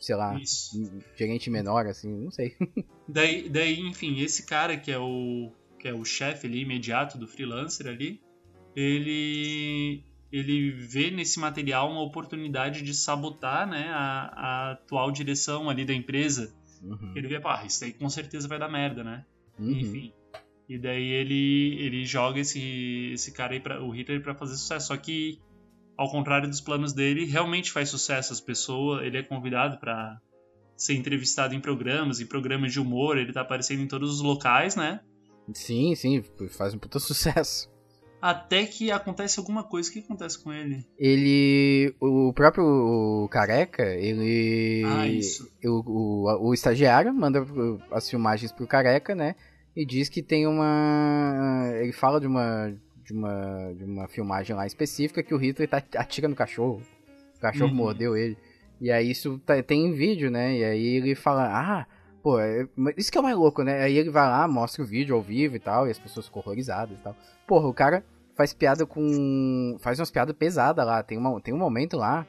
Sei 0.00 0.16
lá. 0.16 0.34
Um 0.34 1.00
gerente 1.14 1.50
menor, 1.50 1.86
assim, 1.86 2.10
não 2.24 2.30
sei. 2.30 2.56
Daí, 3.06 3.48
daí, 3.48 3.80
enfim, 3.80 4.20
esse 4.20 4.46
cara 4.46 4.76
que 4.76 4.90
é 4.90 4.98
o 4.98 5.50
que 5.78 5.88
é 5.88 5.94
o 5.94 6.04
chefe 6.04 6.46
ali 6.46 6.60
imediato 6.60 7.18
do 7.18 7.26
freelancer 7.26 7.86
ali, 7.86 8.20
ele 8.76 10.04
ele 10.30 10.70
vê 10.70 11.10
nesse 11.10 11.40
material 11.40 11.90
uma 11.90 12.02
oportunidade 12.02 12.82
de 12.82 12.94
sabotar, 12.94 13.68
né, 13.68 13.88
a, 13.88 14.32
a 14.36 14.70
atual 14.72 15.10
direção 15.10 15.68
ali 15.68 15.84
da 15.84 15.92
empresa. 15.92 16.54
Uhum. 16.82 17.12
Ele 17.16 17.26
vê, 17.26 17.40
pá, 17.40 17.64
isso 17.64 17.82
aí 17.84 17.92
com 17.92 18.08
certeza 18.08 18.46
vai 18.46 18.58
dar 18.58 18.68
merda, 18.68 19.02
né? 19.02 19.24
Uhum. 19.58 19.72
Enfim. 19.72 20.12
E 20.68 20.78
daí 20.78 21.02
ele 21.02 21.76
ele 21.80 22.04
joga 22.04 22.38
esse 22.38 23.10
esse 23.12 23.32
cara 23.32 23.54
aí 23.54 23.60
para 23.60 23.82
o 23.82 23.90
Hitler 23.90 24.22
pra 24.22 24.36
fazer 24.36 24.54
sucesso, 24.54 24.86
só 24.86 24.96
que 24.96 25.40
ao 26.00 26.10
contrário 26.10 26.48
dos 26.48 26.62
planos 26.62 26.94
dele, 26.94 27.26
realmente 27.26 27.70
faz 27.70 27.90
sucesso 27.90 28.32
as 28.32 28.40
pessoas, 28.40 29.04
ele 29.04 29.18
é 29.18 29.22
convidado 29.22 29.76
pra 29.76 30.18
ser 30.74 30.94
entrevistado 30.94 31.54
em 31.54 31.60
programas, 31.60 32.20
em 32.20 32.26
programas 32.26 32.72
de 32.72 32.80
humor, 32.80 33.18
ele 33.18 33.34
tá 33.34 33.42
aparecendo 33.42 33.82
em 33.82 33.86
todos 33.86 34.14
os 34.14 34.22
locais, 34.22 34.74
né? 34.74 35.00
Sim, 35.52 35.94
sim, 35.94 36.24
faz 36.56 36.72
um 36.72 36.78
puta 36.78 36.98
sucesso. 36.98 37.68
Até 38.22 38.64
que 38.64 38.90
acontece 38.90 39.38
alguma 39.38 39.62
coisa. 39.62 39.90
O 39.90 39.92
que 39.92 39.98
acontece 39.98 40.42
com 40.42 40.50
ele? 40.50 40.86
Ele. 40.98 41.94
O 42.00 42.32
próprio 42.32 43.28
Careca, 43.30 43.82
ele. 43.82 44.82
Ah, 44.86 45.06
isso. 45.06 45.50
O, 45.64 45.82
o, 45.86 46.48
o 46.48 46.54
estagiário 46.54 47.12
manda 47.14 47.46
as 47.90 48.08
filmagens 48.08 48.52
pro 48.52 48.66
Careca, 48.66 49.14
né? 49.14 49.34
E 49.76 49.86
diz 49.86 50.08
que 50.08 50.22
tem 50.22 50.46
uma. 50.46 51.70
Ele 51.80 51.92
fala 51.92 52.20
de 52.20 52.26
uma. 52.26 52.74
De 53.10 53.16
uma, 53.16 53.72
de 53.76 53.84
uma 53.84 54.06
filmagem 54.06 54.54
lá 54.54 54.64
específica 54.66 55.20
que 55.20 55.34
o 55.34 55.36
Hitler 55.36 55.68
tá, 55.68 55.82
atira 55.96 56.28
no 56.28 56.36
cachorro. 56.36 56.80
O 57.36 57.40
cachorro 57.40 57.70
Uhum. 57.70 57.76
mordeu 57.76 58.16
ele. 58.16 58.38
E 58.80 58.88
aí 58.90 59.10
isso 59.10 59.36
tá, 59.44 59.60
tem 59.62 59.86
em 59.86 59.92
vídeo, 59.92 60.30
né? 60.30 60.56
E 60.58 60.64
aí 60.64 60.86
ele 60.96 61.16
fala, 61.16 61.48
ah, 61.52 61.86
pô, 62.22 62.38
é, 62.38 62.68
isso 62.96 63.10
que 63.10 63.18
é 63.18 63.20
o 63.20 63.24
mais 63.24 63.36
louco, 63.36 63.64
né? 63.64 63.82
Aí 63.82 63.96
ele 63.96 64.10
vai 64.10 64.28
lá, 64.28 64.46
mostra 64.46 64.82
o 64.84 64.86
vídeo 64.86 65.16
ao 65.16 65.20
vivo 65.20 65.56
e 65.56 65.58
tal, 65.58 65.88
e 65.88 65.90
as 65.90 65.98
pessoas 65.98 66.26
ficam 66.26 66.40
horrorizadas 66.40 66.96
e 66.96 67.02
tal. 67.02 67.16
Porra, 67.48 67.66
o 67.66 67.74
cara 67.74 68.04
faz 68.36 68.52
piada 68.54 68.86
com. 68.86 69.76
faz 69.80 69.98
umas 69.98 70.10
piadas 70.10 70.36
pesadas 70.36 70.86
lá. 70.86 71.02
Tem, 71.02 71.18
uma, 71.18 71.40
tem 71.40 71.52
um 71.52 71.58
momento 71.58 71.96
lá 71.96 72.24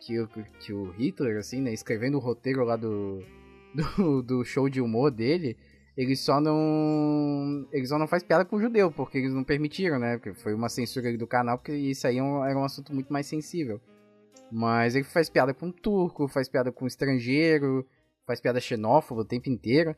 que, 0.00 0.20
o, 0.20 0.28
que 0.60 0.72
o 0.72 0.90
Hitler, 0.98 1.38
assim, 1.38 1.62
né, 1.62 1.72
escrevendo 1.72 2.18
o 2.18 2.20
roteiro 2.20 2.62
lá 2.62 2.76
do, 2.76 3.24
do, 3.96 4.22
do 4.22 4.44
show 4.44 4.68
de 4.68 4.82
humor 4.82 5.10
dele, 5.10 5.56
ele 6.00 6.16
só 6.16 6.40
não. 6.40 7.68
Ele 7.70 7.86
só 7.86 7.98
não 7.98 8.08
faz 8.08 8.22
piada 8.22 8.42
com 8.42 8.56
o 8.56 8.60
judeu, 8.60 8.90
porque 8.90 9.18
eles 9.18 9.34
não 9.34 9.44
permitiram, 9.44 9.98
né? 9.98 10.16
Porque 10.16 10.32
foi 10.32 10.54
uma 10.54 10.70
censura 10.70 11.14
do 11.14 11.26
canal, 11.26 11.58
porque 11.58 11.72
isso 11.72 12.06
aí 12.06 12.16
era 12.16 12.26
é 12.26 12.28
um, 12.28 12.44
era 12.44 12.58
um 12.58 12.64
assunto 12.64 12.94
muito 12.94 13.12
mais 13.12 13.26
sensível. 13.26 13.78
Mas 14.50 14.94
ele 14.94 15.04
faz 15.04 15.28
piada 15.28 15.52
com 15.52 15.70
turco, 15.70 16.26
faz 16.26 16.48
piada 16.48 16.72
com 16.72 16.86
estrangeiro, 16.86 17.86
faz 18.26 18.40
piada 18.40 18.58
xenófoba 18.58 19.20
o 19.20 19.26
tempo 19.26 19.50
inteiro. 19.50 19.94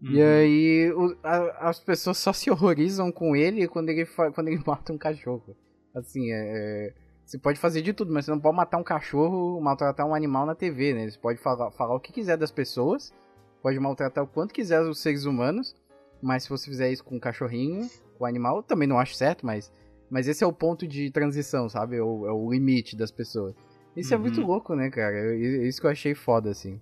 Uhum. 0.00 0.12
E 0.12 0.22
aí 0.22 0.92
o, 0.92 1.16
a, 1.20 1.68
as 1.68 1.80
pessoas 1.80 2.18
só 2.18 2.32
se 2.32 2.48
horrorizam 2.48 3.10
com 3.10 3.34
ele 3.34 3.66
quando 3.66 3.88
ele, 3.88 4.06
quando 4.06 4.46
ele 4.46 4.62
mata 4.64 4.92
um 4.92 4.98
cachorro. 4.98 5.56
Assim, 5.92 6.30
é, 6.30 6.36
é, 6.36 6.94
você 7.26 7.38
pode 7.38 7.58
fazer 7.58 7.82
de 7.82 7.92
tudo, 7.92 8.12
mas 8.12 8.24
você 8.24 8.30
não 8.30 8.38
pode 8.38 8.56
matar 8.56 8.78
um 8.78 8.84
cachorro, 8.84 9.60
maltratar 9.60 10.06
um 10.06 10.14
animal 10.14 10.46
na 10.46 10.54
TV, 10.54 10.94
né? 10.94 11.10
Você 11.10 11.18
pode 11.18 11.40
falar, 11.40 11.72
falar 11.72 11.96
o 11.96 12.00
que 12.00 12.12
quiser 12.12 12.36
das 12.36 12.52
pessoas, 12.52 13.12
pode 13.62 13.78
maltratar 13.78 14.24
o 14.24 14.26
quanto 14.26 14.54
quiser 14.54 14.80
os 14.80 14.98
seres 14.98 15.24
humanos, 15.24 15.74
mas 16.22 16.44
se 16.44 16.48
você 16.48 16.70
fizer 16.70 16.90
isso 16.90 17.04
com 17.04 17.16
um 17.16 17.20
cachorrinho, 17.20 17.88
com 18.18 18.24
um 18.24 18.26
animal, 18.26 18.62
também 18.62 18.88
não 18.88 18.98
acho 18.98 19.14
certo, 19.14 19.44
mas, 19.46 19.72
mas 20.10 20.28
esse 20.28 20.44
é 20.44 20.46
o 20.46 20.52
ponto 20.52 20.86
de 20.86 21.10
transição, 21.10 21.68
sabe? 21.68 21.96
É 21.96 22.02
o, 22.02 22.26
é 22.26 22.32
o 22.32 22.50
limite 22.50 22.96
das 22.96 23.10
pessoas. 23.10 23.54
Isso 23.96 24.14
uhum. 24.14 24.20
é 24.20 24.22
muito 24.22 24.40
louco, 24.40 24.74
né, 24.74 24.90
cara? 24.90 25.14
É 25.14 25.66
isso 25.66 25.80
que 25.80 25.86
eu 25.86 25.90
achei 25.90 26.14
foda, 26.14 26.50
assim. 26.50 26.80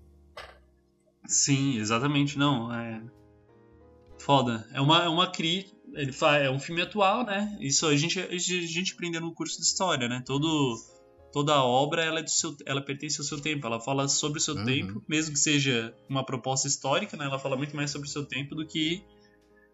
Sim, 1.24 1.78
exatamente, 1.78 2.38
não. 2.38 2.72
É 2.72 3.02
foda. 4.18 4.66
É 4.72 4.80
uma, 4.80 5.04
é 5.04 5.08
uma 5.08 5.30
crítica. 5.30 5.76
Ele 5.94 6.12
faz, 6.12 6.42
é 6.44 6.50
um 6.50 6.60
filme 6.60 6.82
atual, 6.82 7.24
né? 7.24 7.56
Isso 7.60 7.86
a 7.86 7.96
gente, 7.96 8.20
a 8.20 8.36
gente 8.36 8.92
aprendeu 8.92 9.22
no 9.22 9.32
curso 9.32 9.56
de 9.56 9.64
história, 9.64 10.06
né? 10.06 10.22
Todo, 10.24 10.76
toda 11.32 11.54
a 11.54 11.64
obra 11.64 12.04
ela, 12.04 12.20
é 12.20 12.22
do 12.22 12.30
seu, 12.30 12.56
ela 12.66 12.80
pertence 12.80 13.20
ao 13.20 13.24
seu 13.24 13.40
tempo. 13.40 13.66
Ela 13.66 13.80
fala 13.80 14.08
sobre 14.08 14.38
o 14.38 14.40
seu 14.40 14.54
uhum. 14.54 14.64
tempo, 14.64 15.04
mesmo 15.08 15.32
que 15.34 15.38
seja 15.38 15.94
uma 16.08 16.24
proposta 16.24 16.66
histórica, 16.66 17.16
né? 17.16 17.24
Ela 17.24 17.38
fala 17.38 17.56
muito 17.56 17.74
mais 17.76 17.90
sobre 17.90 18.08
o 18.08 18.10
seu 18.10 18.24
tempo 18.24 18.54
do 18.54 18.66
que 18.66 19.02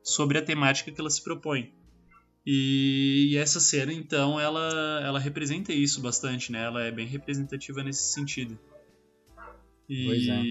sobre 0.02 0.38
a 0.38 0.42
temática 0.42 0.90
que 0.90 1.00
ela 1.00 1.10
se 1.10 1.22
propõe. 1.22 1.72
E, 2.46 3.30
e 3.30 3.36
essa 3.36 3.58
cena, 3.58 3.92
então, 3.92 4.38
ela, 4.38 5.00
ela 5.02 5.18
representa 5.18 5.72
isso 5.72 6.00
bastante, 6.00 6.52
né? 6.52 6.64
Ela 6.64 6.84
é 6.84 6.90
bem 6.90 7.06
representativa 7.06 7.82
nesse 7.82 8.12
sentido. 8.12 8.58
E, 9.88 10.06
pois 10.06 10.28
é. 10.28 10.42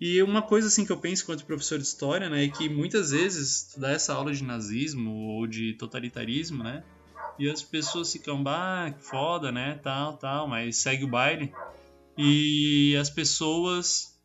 E 0.00 0.22
uma 0.22 0.40
coisa 0.40 0.68
assim 0.68 0.84
que 0.84 0.92
eu 0.92 0.96
penso 0.96 1.22
enquanto 1.22 1.44
professor 1.44 1.78
de 1.78 1.84
história, 1.84 2.30
né, 2.30 2.44
é 2.44 2.48
que 2.48 2.70
muitas 2.70 3.10
vezes 3.10 3.74
tu 3.74 3.80
dá 3.80 3.90
essa 3.90 4.14
aula 4.14 4.32
de 4.32 4.42
nazismo 4.42 5.10
ou 5.10 5.46
de 5.46 5.74
totalitarismo, 5.74 6.64
né, 6.64 6.82
e 7.40 7.50
as 7.50 7.62
pessoas 7.62 8.12
ficam, 8.12 8.42
bah, 8.42 8.90
que 8.90 9.02
foda, 9.02 9.50
né, 9.50 9.80
tal, 9.82 10.18
tal, 10.18 10.46
mas 10.46 10.76
segue 10.76 11.04
o 11.04 11.08
baile. 11.08 11.50
E 12.18 12.94
as 13.00 13.08
pessoas 13.08 14.20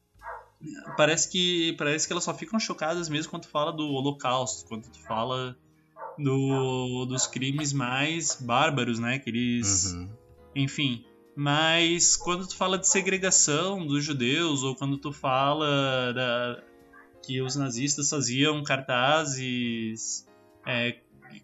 parece 0.98 1.32
que 1.32 1.74
parece 1.78 2.06
que 2.06 2.12
elas 2.12 2.26
só 2.26 2.34
ficam 2.34 2.60
chocadas 2.60 3.08
mesmo 3.08 3.30
quando 3.30 3.44
tu 3.44 3.50
fala 3.50 3.72
do 3.72 3.88
Holocausto, 3.88 4.68
quando 4.68 4.84
tu 4.90 5.00
fala 5.00 5.56
do, 6.18 7.06
dos 7.06 7.26
crimes 7.26 7.72
mais 7.72 8.36
bárbaros, 8.36 9.00
né, 9.00 9.18
que 9.18 9.30
eles, 9.30 9.94
uhum. 9.94 10.10
enfim, 10.54 11.06
mas 11.38 12.18
quando 12.18 12.46
tu 12.46 12.56
fala 12.58 12.78
de 12.78 12.88
segregação 12.88 13.88
dos 13.88 14.04
judeus, 14.04 14.62
ou 14.62 14.76
quando 14.76 14.98
tu 14.98 15.14
fala 15.14 16.14
da, 16.14 16.64
que 17.24 17.42
os 17.42 17.56
nazistas 17.56 18.10
faziam 18.10 18.62
cartazes, 18.62 20.28
é, 20.66 21.00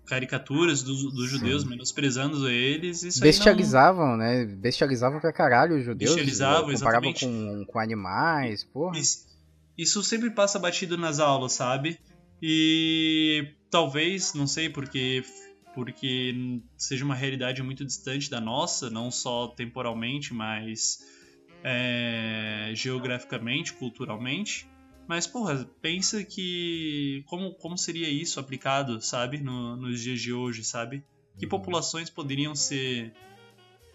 caricaturas 0.06 0.84
dos, 0.84 1.14
dos 1.14 1.30
judeus, 1.30 1.64
menosprezando 1.64 2.50
eles, 2.50 3.04
isso 3.04 3.20
Bestializavam, 3.20 4.12
não... 4.12 4.18
né? 4.18 4.46
Bestializavam 4.46 5.20
pra 5.20 5.34
caralho 5.34 5.78
os 5.78 5.86
judeus. 5.86 6.12
Bestializavam, 6.12 6.74
comparavam 6.74 7.14
com, 7.14 7.66
com 7.66 7.80
animais, 7.80 8.64
porra. 8.64 8.98
Isso, 8.98 9.28
isso 9.78 10.04
sempre 10.04 10.30
passa 10.32 10.60
batido 10.60 10.98
nas 10.98 11.20
aulas, 11.20 11.54
sabe? 11.54 12.00
E 12.42 13.54
talvez, 13.70 14.34
não 14.34 14.48
sei, 14.48 14.70
porque 14.70 15.24
porque 15.74 16.60
seja 16.78 17.06
uma 17.06 17.16
realidade 17.16 17.64
muito 17.64 17.86
distante 17.86 18.30
da 18.30 18.42
nossa, 18.42 18.90
não 18.90 19.10
só 19.10 19.48
temporalmente, 19.48 20.34
mas 20.34 21.00
é, 21.64 22.72
geograficamente, 22.74 23.74
culturalmente. 23.74 24.70
Mas, 25.08 25.28
porra, 25.28 25.70
pensa 25.82 26.24
que. 26.24 27.24
Como, 27.28 27.54
como 27.56 27.78
seria 27.78 28.10
isso 28.10 28.40
aplicado, 28.40 29.02
sabe? 29.02 29.40
No, 29.40 29.76
nos 29.76 30.02
dias 30.02 30.22
de 30.22 30.34
hoje, 30.34 30.64
sabe? 30.64 31.04
Que 31.38 31.46
uhum. 31.46 31.50
populações 31.50 32.10
poderiam 32.10 32.56
ser. 32.56 33.14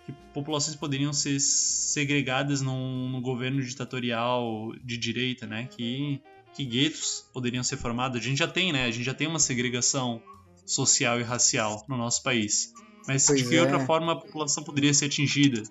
Que 0.04 0.12
populações 0.32 0.76
poderiam 0.76 1.12
ser 1.12 1.40
segregadas 1.40 2.60
num, 2.60 3.08
num 3.08 3.20
governo 3.20 3.62
ditatorial 3.62 4.72
de 4.84 4.96
direita, 4.96 5.46
né? 5.46 5.66
Que, 5.66 6.20
que 6.54 6.64
guetos 6.64 7.28
poderiam 7.32 7.64
ser 7.64 7.76
formados. 7.76 8.20
A 8.20 8.22
gente 8.22 8.38
já 8.38 8.48
tem, 8.48 8.72
né? 8.72 8.84
A 8.84 8.90
gente 8.90 9.04
já 9.04 9.14
tem 9.14 9.26
uma 9.26 9.40
segregação 9.40 10.22
social 10.64 11.18
e 11.20 11.22
racial 11.22 11.84
no 11.88 11.96
nosso 11.96 12.22
país. 12.22 12.72
Mas 13.06 13.26
pois 13.26 13.40
de 13.40 13.48
que 13.48 13.56
é. 13.56 13.62
outra 13.62 13.80
forma 13.80 14.12
a 14.12 14.16
população 14.16 14.64
poderia 14.64 14.92
ser 14.92 15.06
atingida 15.06 15.62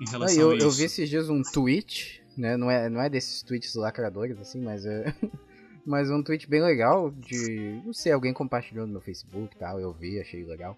em 0.00 0.08
relação 0.08 0.40
eu, 0.40 0.50
a 0.50 0.56
isso? 0.56 0.66
Eu 0.66 0.70
vi 0.70 0.84
esses 0.84 1.08
dias 1.08 1.28
um 1.28 1.42
tweet, 1.42 2.21
né? 2.36 2.56
Não 2.56 2.70
é, 2.70 2.88
não 2.88 3.00
é 3.00 3.08
desses 3.08 3.42
tweets 3.42 3.74
lacradores, 3.74 4.38
assim, 4.38 4.60
mas 4.60 4.84
é. 4.86 5.14
mas 5.84 6.10
um 6.10 6.22
tweet 6.22 6.48
bem 6.48 6.62
legal 6.62 7.10
de. 7.10 7.80
Não 7.84 7.92
sei, 7.92 8.12
alguém 8.12 8.32
compartilhou 8.32 8.86
no 8.86 8.92
meu 8.92 9.00
Facebook 9.00 9.54
e 9.54 9.58
tal, 9.58 9.80
eu 9.80 9.92
vi, 9.92 10.20
achei 10.20 10.44
legal. 10.44 10.76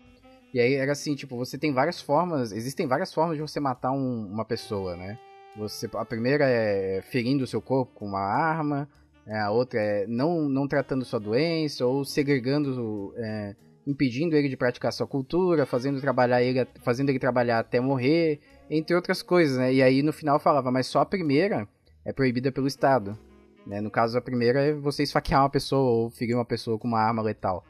E 0.53 0.61
aí 0.61 0.75
era 0.75 0.93
assim, 0.93 1.17
tipo, 1.17 1.37
você 1.37 1.59
tem 1.59 1.73
várias 1.73 2.01
formas, 2.01 2.53
existem 2.53 2.87
várias 2.87 3.13
formas 3.13 3.37
de 3.37 3.43
você 3.43 3.59
matar 3.59 3.91
um, 3.91 4.27
uma 4.27 4.45
pessoa, 4.45 4.97
né? 4.97 5.19
Você, 5.57 5.89
a 5.95 6.05
primeira 6.05 6.45
é 6.49 7.03
ferindo 7.03 7.45
o 7.45 7.47
seu 7.47 7.61
corpo 7.61 7.93
com 7.95 8.07
uma 8.07 8.21
arma, 8.21 8.89
é, 9.27 9.39
a 9.39 9.51
outra 9.51 9.81
é 9.81 10.07
não, 10.07 10.49
não 10.49 10.69
tratando 10.69 11.05
sua 11.05 11.19
doença 11.19 11.87
ou 11.87 12.05
segregando, 12.05 13.13
é, 13.17 13.57
impedindo 13.87 14.37
ele 14.37 14.49
de 14.49 14.57
praticar 14.57 14.93
sua 14.93 15.07
cultura, 15.07 15.67
fazendo, 15.67 16.01
trabalhar 16.01 16.43
ele, 16.43 16.67
fazendo 16.83 17.09
ele 17.09 17.19
trabalhar 17.19 17.59
até 17.59 17.81
morrer, 17.81 18.41
entre 18.71 18.95
outras 18.95 19.23
coisas, 19.23 19.59
né? 19.59 19.73
E 19.73 19.83
aí 19.83 20.03
no 20.03 20.13
final 20.13 20.39
falava, 20.39 20.71
mas 20.71 20.87
só 20.87 21.01
a 21.01 21.07
primeira 21.07 21.69
é 22.05 22.13
proibida 22.13 22.51
pelo 22.53 22.67
Estado. 22.67 23.19
Né? 23.67 23.81
No 23.81 23.91
caso, 23.91 24.19
a 24.19 24.21
primeira 24.21 24.61
é 24.61 24.73
você 24.73 25.03
esfaquear 25.03 25.43
uma 25.43 25.51
pessoa 25.51 25.91
ou 25.91 26.11
ferir 26.11 26.35
uma 26.35 26.45
pessoa 26.45 26.79
com 26.79 26.87
uma 26.87 27.01
arma 27.01 27.23
letal. 27.23 27.65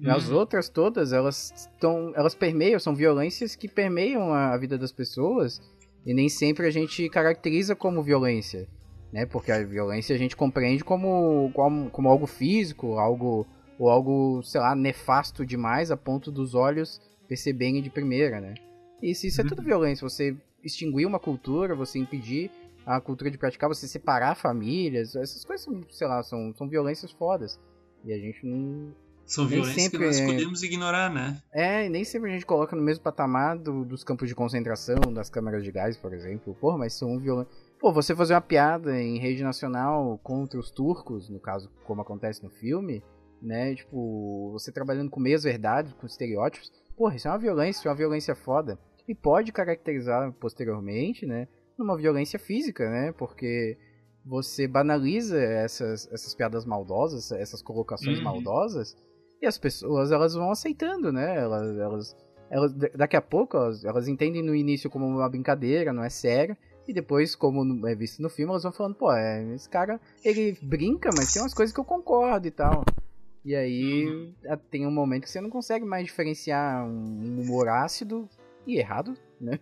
Uhum. 0.00 0.10
As 0.10 0.30
outras 0.30 0.68
todas, 0.68 1.12
elas 1.12 1.52
estão, 1.56 2.12
elas 2.14 2.34
permeiam, 2.34 2.78
são 2.78 2.94
violências 2.94 3.56
que 3.56 3.68
permeiam 3.68 4.32
a, 4.32 4.54
a 4.54 4.56
vida 4.56 4.78
das 4.78 4.92
pessoas 4.92 5.60
e 6.06 6.14
nem 6.14 6.28
sempre 6.28 6.66
a 6.66 6.70
gente 6.70 7.08
caracteriza 7.08 7.74
como 7.74 8.02
violência 8.02 8.68
né? 9.12 9.26
Porque 9.26 9.50
a 9.50 9.64
violência 9.64 10.14
a 10.14 10.18
gente 10.18 10.36
compreende 10.36 10.84
como, 10.84 11.50
como, 11.54 11.90
como 11.90 12.08
algo 12.08 12.26
físico, 12.26 12.98
algo 12.98 13.46
ou 13.78 13.88
algo, 13.88 14.42
sei 14.42 14.60
lá, 14.60 14.74
nefasto 14.74 15.44
demais 15.44 15.90
a 15.90 15.96
ponto 15.96 16.30
dos 16.30 16.54
olhos 16.54 17.00
perceberem 17.26 17.80
de 17.80 17.90
primeira, 17.90 18.40
né? 18.40 18.54
E 19.02 19.10
isso, 19.10 19.26
isso 19.26 19.40
é 19.40 19.44
tudo 19.44 19.62
violência, 19.62 20.08
você 20.08 20.36
extinguir 20.62 21.06
uma 21.06 21.18
cultura, 21.18 21.74
você 21.74 21.98
impedir 21.98 22.50
a 22.84 23.00
cultura 23.00 23.30
de 23.30 23.38
praticar, 23.38 23.68
você 23.68 23.86
separar 23.86 24.34
famílias, 24.34 25.14
essas 25.14 25.44
coisas 25.44 25.64
são, 25.64 25.82
sei 25.90 26.06
lá, 26.06 26.22
são, 26.22 26.54
são 26.54 26.68
violências 26.68 27.10
fodas. 27.12 27.58
E 28.04 28.12
a 28.12 28.18
gente 28.18 28.44
não. 28.46 28.94
São 29.24 29.46
violências 29.46 29.84
sempre, 29.84 29.98
que 29.98 30.04
nós 30.06 30.20
podemos 30.20 30.62
ignorar, 30.62 31.12
né? 31.12 31.40
É, 31.52 31.86
e 31.86 31.88
nem 31.88 32.02
sempre 32.02 32.30
a 32.30 32.32
gente 32.32 32.44
coloca 32.44 32.74
no 32.74 32.82
mesmo 32.82 33.04
patamar 33.04 33.56
do, 33.56 33.84
dos 33.84 34.02
campos 34.02 34.28
de 34.28 34.34
concentração, 34.34 34.96
das 35.14 35.30
câmaras 35.30 35.62
de 35.62 35.70
gás, 35.70 35.96
por 35.96 36.12
exemplo. 36.12 36.54
Porra, 36.60 36.78
mas 36.78 36.94
são 36.94 37.16
violências 37.18 37.70
Pô, 37.80 37.90
você 37.90 38.14
fazer 38.14 38.34
uma 38.34 38.42
piada 38.42 39.00
em 39.00 39.18
rede 39.18 39.42
nacional 39.42 40.20
contra 40.22 40.60
os 40.60 40.70
turcos, 40.70 41.30
no 41.30 41.40
caso, 41.40 41.70
como 41.86 42.02
acontece 42.02 42.44
no 42.44 42.50
filme, 42.50 43.02
né? 43.40 43.74
Tipo, 43.74 44.50
você 44.52 44.70
trabalhando 44.70 45.08
com 45.08 45.18
meias 45.18 45.44
verdades, 45.44 45.94
com 45.94 46.06
estereótipos, 46.06 46.70
porra, 46.94 47.16
isso 47.16 47.26
é 47.26 47.30
uma 47.30 47.38
violência, 47.38 47.88
é 47.88 47.90
uma 47.90 47.96
violência 47.96 48.34
foda. 48.34 48.78
E 49.10 49.14
pode 49.14 49.50
caracterizar 49.50 50.32
posteriormente, 50.34 51.26
né? 51.26 51.48
Numa 51.76 51.96
violência 51.96 52.38
física, 52.38 52.88
né? 52.88 53.10
Porque 53.10 53.76
você 54.24 54.68
banaliza 54.68 55.36
essas, 55.36 56.08
essas 56.12 56.32
piadas 56.32 56.64
maldosas, 56.64 57.32
essas 57.32 57.60
colocações 57.60 58.18
uhum. 58.18 58.24
maldosas, 58.24 58.96
e 59.42 59.46
as 59.46 59.58
pessoas 59.58 60.12
elas 60.12 60.34
vão 60.34 60.52
aceitando, 60.52 61.10
né? 61.10 61.36
Elas, 61.36 61.76
elas, 61.76 62.16
elas 62.48 62.72
daqui 62.94 63.16
a 63.16 63.20
pouco 63.20 63.56
elas, 63.56 63.84
elas 63.84 64.06
entendem 64.06 64.44
no 64.44 64.54
início 64.54 64.88
como 64.88 65.08
uma 65.08 65.28
brincadeira, 65.28 65.92
não 65.92 66.04
é 66.04 66.08
sério, 66.08 66.56
e 66.86 66.92
depois, 66.92 67.34
como 67.34 67.88
é 67.88 67.94
visto 67.96 68.22
no 68.22 68.30
filme, 68.30 68.52
elas 68.52 68.62
vão 68.62 68.70
falando, 68.70 68.94
pô, 68.94 69.12
é, 69.12 69.42
esse 69.54 69.68
cara, 69.68 70.00
ele 70.24 70.56
brinca, 70.62 71.10
mas 71.16 71.32
tem 71.32 71.42
umas 71.42 71.54
coisas 71.54 71.74
que 71.74 71.80
eu 71.80 71.84
concordo 71.84 72.46
e 72.46 72.52
tal. 72.52 72.84
E 73.44 73.56
aí 73.56 74.06
uhum. 74.06 74.34
tem 74.70 74.86
um 74.86 74.92
momento 74.92 75.24
que 75.24 75.30
você 75.30 75.40
não 75.40 75.50
consegue 75.50 75.84
mais 75.84 76.04
diferenciar 76.04 76.86
um 76.86 77.40
humor 77.40 77.68
ácido 77.68 78.28
e 78.66 78.76
errado, 78.76 79.16
né? 79.40 79.58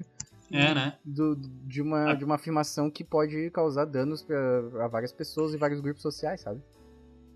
É, 0.50 0.74
né? 0.74 0.98
do, 1.04 1.36
de, 1.36 1.82
uma, 1.82 2.14
de 2.14 2.24
uma 2.24 2.36
afirmação 2.36 2.90
que 2.90 3.04
pode 3.04 3.50
causar 3.50 3.84
danos 3.84 4.22
para 4.22 4.88
várias 4.88 5.12
pessoas 5.12 5.52
e 5.52 5.58
vários 5.58 5.80
grupos 5.80 6.00
sociais, 6.00 6.40
sabe? 6.40 6.62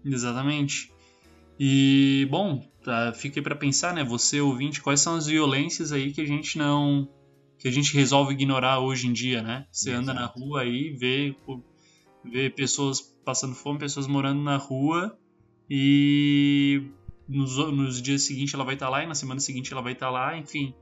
Exatamente. 0.05 0.90
E, 1.61 2.27
bom, 2.31 2.66
tá, 2.83 3.12
fica 3.12 3.38
aí 3.38 3.44
pra 3.44 3.55
pensar, 3.55 3.94
né? 3.94 4.03
Você, 4.03 4.40
ouvinte, 4.40 4.81
quais 4.81 5.01
são 5.01 5.14
as 5.14 5.27
violências 5.27 5.92
aí 5.92 6.12
que 6.12 6.20
a 6.20 6.27
gente 6.27 6.57
não. 6.57 7.09
que 7.59 7.68
a 7.68 7.70
gente 7.70 7.94
resolve 7.94 8.33
ignorar 8.33 8.81
hoje 8.81 9.07
em 9.07 9.12
dia, 9.12 9.42
né? 9.42 9.66
Você 9.70 9.90
Exato. 9.90 10.03
anda 10.03 10.14
na 10.14 10.27
rua 10.27 10.62
aí, 10.62 10.90
vê, 10.90 11.37
vê 12.25 12.48
pessoas 12.51 13.01
passando 13.25 13.55
fome, 13.55 13.79
pessoas 13.79 14.07
morando 14.07 14.42
na 14.42 14.57
rua 14.57 15.16
e 15.70 16.90
nos, 17.29 17.57
nos 17.57 18.03
dias 18.03 18.22
seguintes 18.22 18.55
ela 18.55 18.64
vai 18.64 18.75
estar 18.75 18.88
lá 18.88 19.05
e 19.05 19.07
na 19.07 19.14
semana 19.14 19.38
seguinte 19.38 19.72
ela 19.72 19.83
vai 19.83 19.92
estar 19.92 20.11
lá, 20.11 20.37
enfim. 20.37 20.75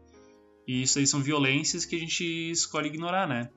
E 0.71 0.83
isso 0.83 1.01
aí 1.01 1.07
são 1.09 1.21
violências 1.21 1.85
que 1.85 1.97
a 1.97 1.99
gente 1.99 2.23
escolhe 2.49 2.87
ignorar, 2.87 3.27
né? 3.27 3.51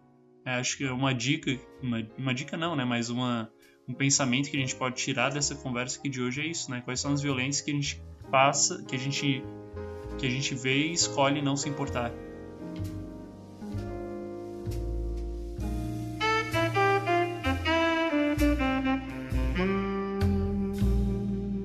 É, 0.43 0.55
acho 0.55 0.75
que 0.75 0.83
é 0.83 0.91
uma 0.91 1.13
dica, 1.13 1.59
uma, 1.79 1.99
uma 2.17 2.33
dica 2.33 2.57
não, 2.57 2.75
né? 2.75 2.83
Mas 2.83 3.11
uma, 3.11 3.51
um 3.87 3.93
pensamento 3.93 4.49
que 4.49 4.57
a 4.57 4.59
gente 4.59 4.75
pode 4.75 4.95
tirar 4.95 5.29
dessa 5.29 5.53
conversa 5.53 5.99
aqui 5.99 6.09
de 6.09 6.19
hoje 6.19 6.41
é 6.41 6.47
isso, 6.47 6.71
né? 6.71 6.81
Quais 6.81 6.99
são 6.99 7.13
as 7.13 7.21
violências 7.21 7.63
que 7.63 7.69
a 7.69 7.73
gente 7.75 8.01
passa, 8.31 8.83
que 8.85 8.95
a 8.95 8.97
gente 8.97 9.43
que 10.17 10.25
a 10.25 10.29
gente 10.29 10.55
vê 10.55 10.87
e 10.87 10.93
escolhe 10.93 11.39
não 11.39 11.55
se 11.55 11.69
importar. 11.69 12.11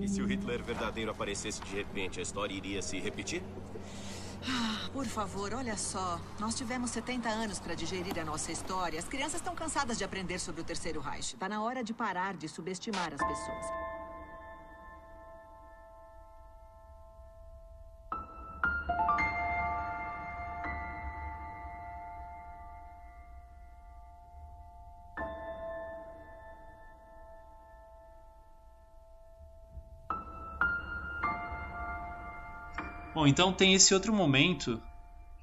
E 0.02 0.08
se 0.08 0.20
o 0.20 0.26
Hitler 0.26 0.62
verdadeiro 0.62 1.10
aparecesse 1.10 1.62
de 1.62 1.74
repente, 1.74 2.18
a 2.18 2.22
história 2.22 2.52
iria 2.52 2.82
se 2.82 2.98
repetir? 2.98 3.42
Ah, 4.46 4.88
por 4.92 5.06
favor, 5.06 5.52
olha 5.54 5.76
só. 5.76 6.20
Nós 6.38 6.54
tivemos 6.54 6.90
70 6.90 7.28
anos 7.28 7.58
para 7.58 7.74
digerir 7.74 8.18
a 8.18 8.24
nossa 8.24 8.52
história. 8.52 8.98
As 8.98 9.06
crianças 9.08 9.36
estão 9.36 9.54
cansadas 9.54 9.98
de 9.98 10.04
aprender 10.04 10.38
sobre 10.38 10.60
o 10.60 10.64
Terceiro 10.64 11.00
Reich. 11.00 11.34
Está 11.34 11.48
na 11.48 11.62
hora 11.62 11.82
de 11.82 11.92
parar 11.92 12.34
de 12.36 12.48
subestimar 12.48 13.12
as 13.12 13.20
pessoas. 13.20 13.97
Então 33.28 33.52
tem 33.52 33.74
esse 33.74 33.92
outro 33.94 34.12
momento 34.12 34.80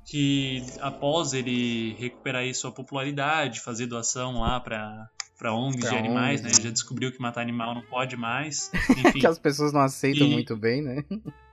que 0.05 0.63
após 0.81 1.33
ele 1.33 1.93
recuperar 1.99 2.41
aí 2.43 2.53
sua 2.53 2.71
popularidade, 2.71 3.59
fazer 3.61 3.87
doação 3.87 4.39
lá 4.41 4.59
para 4.59 5.09
para 5.37 5.53
ONGs 5.53 5.81
Pra 5.81 5.89
de 5.89 5.95
animais, 5.97 6.39
ONGs, 6.39 6.43
né? 6.43 6.57
né? 6.59 6.63
Já 6.63 6.71
descobriu 6.71 7.11
que 7.11 7.21
matar 7.21 7.41
animal 7.41 7.75
não 7.75 7.81
pode 7.81 8.15
mais. 8.15 8.71
Enfim, 8.97 9.19
que 9.19 9.27
as 9.27 9.37
pessoas 9.37 9.73
não 9.73 9.81
aceitam 9.81 10.27
E- 10.27 10.31
muito 10.31 10.55
bem, 10.55 10.81
né? 10.81 11.03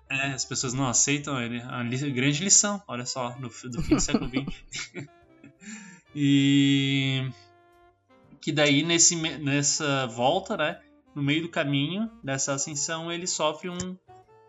é, 0.09 0.27
as 0.29 0.45
pessoas 0.45 0.73
não 0.73 0.87
aceitam 0.87 1.41
ele. 1.43 1.59
É 1.59 1.65
uma 1.65 1.83
grande 1.85 2.45
lição, 2.45 2.81
olha 2.87 3.05
só, 3.05 3.31
do, 3.31 3.41
do 3.49 3.51
fim 3.51 3.95
do 3.97 4.01
século 4.01 4.31
XX. 4.31 5.09
e 6.15 7.29
que 8.41 8.53
daí 8.53 8.83
nesse, 8.83 9.17
nessa 9.17 10.07
volta, 10.07 10.57
né? 10.57 10.81
No 11.15 11.23
meio 11.23 11.43
do 11.43 11.49
caminho 11.49 12.11
dessa 12.23 12.55
ascensão, 12.55 13.11
ele 13.11 13.27
sofre 13.27 13.69
um 13.69 13.97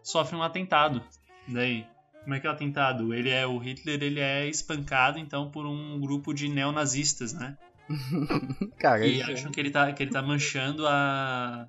sofre 0.04 0.36
um 0.36 0.44
atentado. 0.44 1.02
Daí, 1.48 1.86
como 2.24 2.34
é 2.36 2.40
que 2.40 2.48
é 2.48 2.50
o 2.50 2.54
atentado? 2.54 3.14
Ele 3.14 3.30
é 3.30 3.46
o 3.46 3.58
Hitler, 3.58 4.02
ele 4.02 4.20
é 4.20 4.48
espancado 4.48 5.20
então 5.20 5.50
por 5.52 5.66
um 5.66 6.00
grupo 6.00 6.34
de 6.34 6.48
neonazistas, 6.50 7.34
né? 7.34 7.58
Cara, 8.80 9.06
E 9.06 9.20
isso- 9.20 9.32
acham 9.32 9.52
que 9.52 9.60
ele 9.60 9.70
tá, 9.72 9.92
que 9.92 10.02
ele 10.04 10.12
tá 10.12 10.22
manchando 10.22 10.88
a. 10.88 11.68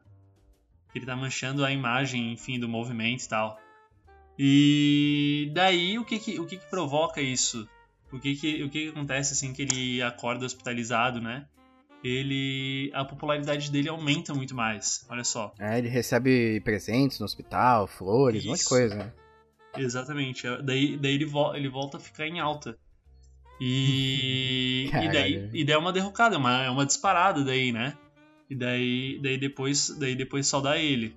que 0.92 0.98
ele 0.98 1.06
tá 1.06 1.16
manchando 1.16 1.64
a 1.64 1.72
imagem, 1.72 2.32
enfim, 2.32 2.58
do 2.58 2.68
movimento 2.68 3.24
e 3.24 3.28
tal. 3.28 3.58
E 4.38 5.50
daí 5.54 5.98
o 5.98 6.04
que 6.04 6.18
que, 6.18 6.40
o 6.40 6.46
que, 6.46 6.56
que 6.56 6.66
provoca 6.70 7.20
isso? 7.20 7.68
O 8.12 8.18
que 8.18 8.34
que, 8.36 8.62
o 8.62 8.68
que 8.70 8.84
que 8.84 8.88
acontece 8.90 9.32
assim 9.32 9.52
que 9.52 9.62
ele 9.62 10.02
acorda 10.02 10.44
hospitalizado, 10.46 11.20
né? 11.20 11.46
Ele. 12.02 12.90
a 12.94 13.04
popularidade 13.04 13.70
dele 13.70 13.88
aumenta 13.88 14.34
muito 14.34 14.54
mais. 14.54 15.04
Olha 15.08 15.24
só. 15.24 15.54
é, 15.58 15.78
ele 15.78 15.88
recebe 15.88 16.60
presentes 16.60 17.18
no 17.18 17.24
hospital, 17.24 17.86
flores, 17.86 18.44
um 18.44 18.48
monte 18.48 18.56
de 18.58 18.60
Isso. 18.62 18.68
coisa, 18.68 18.94
né? 18.94 19.12
Exatamente. 19.76 20.46
Daí, 20.62 20.96
daí 20.96 21.14
ele, 21.14 21.24
vo- 21.24 21.54
ele 21.54 21.68
volta 21.68 21.96
a 21.96 22.00
ficar 22.00 22.26
em 22.26 22.40
alta. 22.40 22.78
E, 23.60 24.90
e, 25.02 25.08
daí, 25.12 25.50
e 25.52 25.64
daí 25.64 25.74
é 25.74 25.78
uma 25.78 25.92
derrocada, 25.92 26.34
é 26.36 26.38
uma, 26.38 26.62
é 26.64 26.70
uma 26.70 26.86
disparada 26.86 27.44
daí, 27.44 27.72
né? 27.72 27.96
E 28.50 28.54
daí, 28.54 29.18
daí 29.22 29.38
depois 29.38 29.88
daí 29.98 30.14
depois 30.14 30.46
saudar 30.46 30.78
ele. 30.78 31.16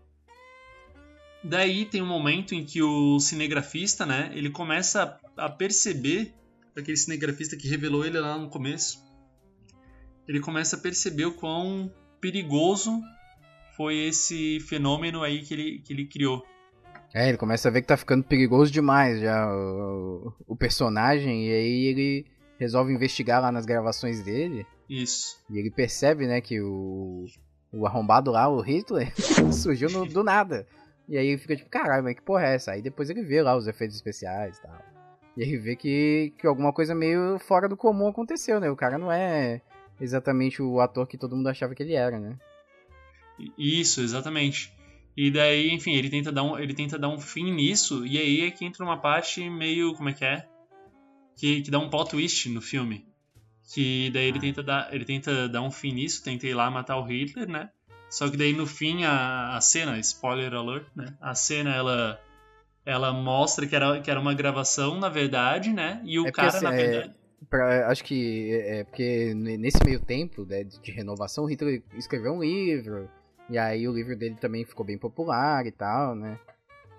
Daí 1.44 1.86
tem 1.86 2.02
um 2.02 2.06
momento 2.08 2.54
em 2.56 2.64
que 2.66 2.82
o 2.82 3.20
cinegrafista, 3.20 4.06
né, 4.06 4.32
ele 4.34 4.50
começa 4.50 5.20
a, 5.38 5.46
a 5.46 5.50
perceber, 5.50 6.34
aquele 6.76 6.98
cinegrafista 6.98 7.56
que 7.56 7.68
revelou 7.68 8.06
ele 8.06 8.20
lá 8.20 8.38
no 8.38 8.50
começo, 8.50 9.04
ele 10.28 10.40
começa 10.40 10.76
a 10.76 10.80
perceber 10.80 11.26
o 11.26 11.34
quão 11.34 11.92
perigoso 12.20 13.02
foi 13.76 13.96
esse 13.96 14.60
fenômeno 14.62 15.22
aí 15.24 15.44
que 15.44 15.54
ele, 15.54 15.80
que 15.80 15.94
ele 15.94 16.06
criou. 16.06 16.46
É, 17.14 17.30
ele 17.30 17.38
começa 17.38 17.68
a 17.68 17.72
ver 17.72 17.82
que 17.82 17.88
tá 17.88 17.98
ficando 17.98 18.24
perigoso 18.24 18.72
demais 18.72 19.20
já 19.20 19.48
o, 19.54 20.34
o 20.48 20.56
personagem, 20.56 21.48
e 21.48 21.52
aí 21.54 21.86
ele 21.86 22.26
resolve 22.60 22.94
investigar 22.94 23.42
lá 23.42 23.52
nas 23.52 23.66
gravações 23.66 24.22
dele, 24.24 24.66
Isso. 24.90 25.42
e 25.50 25.58
ele 25.58 25.72
percebe, 25.72 26.28
né, 26.28 26.42
que 26.42 26.60
o, 26.62 27.26
o 27.72 27.86
arrombado 27.88 28.32
lá, 28.32 28.48
o 28.50 28.60
Hitler, 28.62 29.12
surgiu 29.54 29.90
no- 29.90 30.06
do 30.06 30.24
nada. 30.24 30.68
E 31.08 31.18
aí 31.18 31.28
ele 31.28 31.38
fica 31.38 31.56
tipo, 31.56 31.70
caralho, 31.70 32.04
mas 32.04 32.16
que 32.16 32.22
porra 32.22 32.46
é 32.48 32.56
essa? 32.56 32.72
Aí 32.72 32.82
depois 32.82 33.10
ele 33.10 33.24
vê 33.24 33.42
lá 33.42 33.56
os 33.56 33.66
efeitos 33.68 33.96
especiais 33.96 34.58
e 34.58 34.62
tal. 34.62 34.78
E 35.38 35.44
aí 35.44 35.56
vê 35.56 35.76
que, 35.76 36.34
que 36.38 36.46
alguma 36.46 36.74
coisa 36.74 36.94
meio 36.94 37.40
fora 37.40 37.70
do 37.70 37.78
comum 37.78 38.08
aconteceu, 38.10 38.60
né? 38.60 38.70
O 38.70 38.76
cara 38.76 38.98
não 38.98 39.10
é 39.12 39.62
exatamente 40.02 40.62
o 40.62 40.82
ator 40.82 41.08
que 41.08 41.18
todo 41.18 41.36
mundo 41.36 41.48
achava 41.48 41.74
que 41.74 41.82
ele 41.84 41.94
era, 41.94 42.20
né? 42.20 42.36
Isso, 43.58 44.02
exatamente. 44.02 44.74
E 45.18 45.32
daí, 45.32 45.72
enfim, 45.74 45.94
ele 45.96 46.10
tenta 46.12 46.32
dar 46.32 46.44
um, 46.44 46.60
ele 46.60 46.74
tenta 46.76 46.98
dar 47.00 47.10
um 47.10 47.20
fim 47.20 47.52
nisso, 47.52 48.06
e 48.06 48.18
aí 48.20 48.42
é 48.42 48.52
que 48.52 48.64
entra 48.64 48.86
uma 48.86 48.98
parte 48.98 49.50
meio. 49.50 49.94
como 49.96 50.10
é 50.10 50.14
que 50.14 50.24
é? 50.24 50.46
Que, 51.36 51.62
que 51.64 51.72
dá 51.72 51.80
um 51.80 51.90
plot 51.90 52.12
twist 52.12 52.48
no 52.50 52.62
filme. 52.62 53.06
Que 53.74 54.10
daí 54.12 54.28
ele 54.28 54.38
Ah. 54.38 54.42
tenta 54.42 54.64
dar. 54.64 54.94
Ele 54.94 55.04
tenta 55.06 55.50
dar 55.50 55.62
um 55.64 55.72
fim 55.72 55.92
nisso, 55.92 56.24
tenta 56.24 56.46
ir 56.48 56.54
lá 56.54 56.70
matar 56.70 56.98
o 56.98 57.04
Hitler, 57.04 57.50
né? 57.50 57.70
Só 58.10 58.30
que 58.30 58.38
daí 58.38 58.54
no 58.54 58.66
fim 58.68 59.04
a, 59.04 59.58
a 59.58 59.60
cena, 59.62 59.98
spoiler 60.00 60.54
alert, 60.54 60.86
né? 60.96 61.16
A 61.20 61.34
cena 61.36 61.74
ela. 61.76 62.22
Ela 62.86 63.12
mostra 63.12 63.68
que 63.68 63.76
era, 63.76 64.00
que 64.00 64.10
era 64.10 64.18
uma 64.20 64.34
gravação, 64.34 64.98
na 64.98 65.10
verdade, 65.10 65.74
né? 65.74 66.02
E 66.06 66.18
o 66.20 66.26
É 66.28 66.32
cara, 66.32 66.48
assim, 66.50 66.64
na 66.64 66.74
é- 66.74 66.78
verdade. 66.78 67.14
Pra- 67.50 67.88
acho 67.92 68.04
que 68.04 68.50
é 68.52 68.80
é 68.80 68.84
porque 68.86 69.34
ne- 69.36 69.58
nesse 69.58 69.78
meio 69.86 70.00
tempo 70.00 70.44
né, 70.46 70.64
de 70.64 70.80
de 70.82 70.92
renovação, 70.92 71.44
o 71.44 71.48
Hitler 71.48 71.84
escreveu 71.96 72.34
um 72.34 72.42
livro, 72.42 73.10
e 73.50 73.58
aí 73.58 73.88
o 73.88 73.94
livro 73.94 74.16
dele 74.16 74.36
também 74.40 74.66
ficou 74.66 74.86
bem 74.86 74.98
popular 74.98 75.66
e 75.66 75.72
tal, 75.72 76.16
né? 76.16 76.40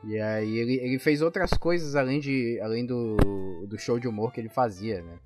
E 0.04 0.18
aí 0.18 0.56
ele, 0.56 0.74
ele 0.74 0.98
fez 0.98 1.22
outras 1.22 1.50
coisas 1.50 1.96
além, 1.96 2.20
de, 2.20 2.58
além 2.62 2.86
do, 2.86 3.16
do 3.66 3.78
show 3.78 3.98
de 3.98 4.06
humor 4.06 4.32
que 4.32 4.40
ele 4.40 4.48
fazia, 4.48 5.02
né? 5.02 5.18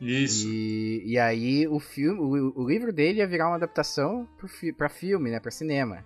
Isso. 0.00 0.48
E, 0.48 1.02
e 1.06 1.18
aí 1.18 1.66
o 1.68 1.78
filme, 1.78 2.20
o, 2.20 2.62
o 2.62 2.68
livro 2.68 2.92
dele 2.92 3.18
ia 3.18 3.26
virar 3.26 3.48
uma 3.48 3.56
adaptação 3.56 4.26
pro 4.36 4.48
fi, 4.48 4.72
pra 4.72 4.88
filme, 4.88 5.30
né? 5.30 5.40
Pra 5.40 5.50
cinema. 5.50 6.04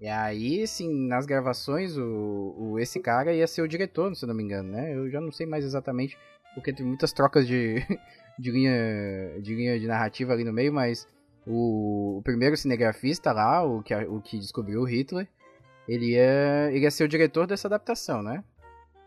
E 0.00 0.06
aí, 0.06 0.62
assim, 0.62 1.06
nas 1.08 1.26
gravações, 1.26 1.96
o, 1.96 2.54
o, 2.56 2.78
esse 2.78 3.00
cara 3.00 3.32
ia 3.32 3.46
ser 3.46 3.62
o 3.62 3.68
diretor, 3.68 4.14
se 4.14 4.24
eu 4.24 4.28
não 4.28 4.34
me 4.34 4.44
engano, 4.44 4.70
né? 4.70 4.94
Eu 4.94 5.10
já 5.10 5.20
não 5.20 5.32
sei 5.32 5.44
mais 5.46 5.64
exatamente, 5.64 6.16
porque 6.54 6.72
tem 6.72 6.86
muitas 6.86 7.12
trocas 7.12 7.46
de, 7.46 7.76
de, 8.38 8.50
linha, 8.50 9.40
de 9.40 9.54
linha 9.54 9.78
de 9.78 9.86
narrativa 9.86 10.32
ali 10.32 10.44
no 10.44 10.52
meio, 10.52 10.72
mas 10.72 11.06
o, 11.48 12.18
o 12.18 12.22
primeiro 12.22 12.56
cinegrafista 12.56 13.32
lá, 13.32 13.64
o 13.64 13.82
que, 13.82 13.94
o 13.94 14.20
que 14.20 14.38
descobriu 14.38 14.82
o 14.82 14.84
Hitler, 14.84 15.26
ele 15.88 16.12
ia, 16.12 16.70
ele 16.70 16.80
ia 16.80 16.90
ser 16.90 17.04
o 17.04 17.08
diretor 17.08 17.46
dessa 17.46 17.66
adaptação, 17.66 18.22
né? 18.22 18.44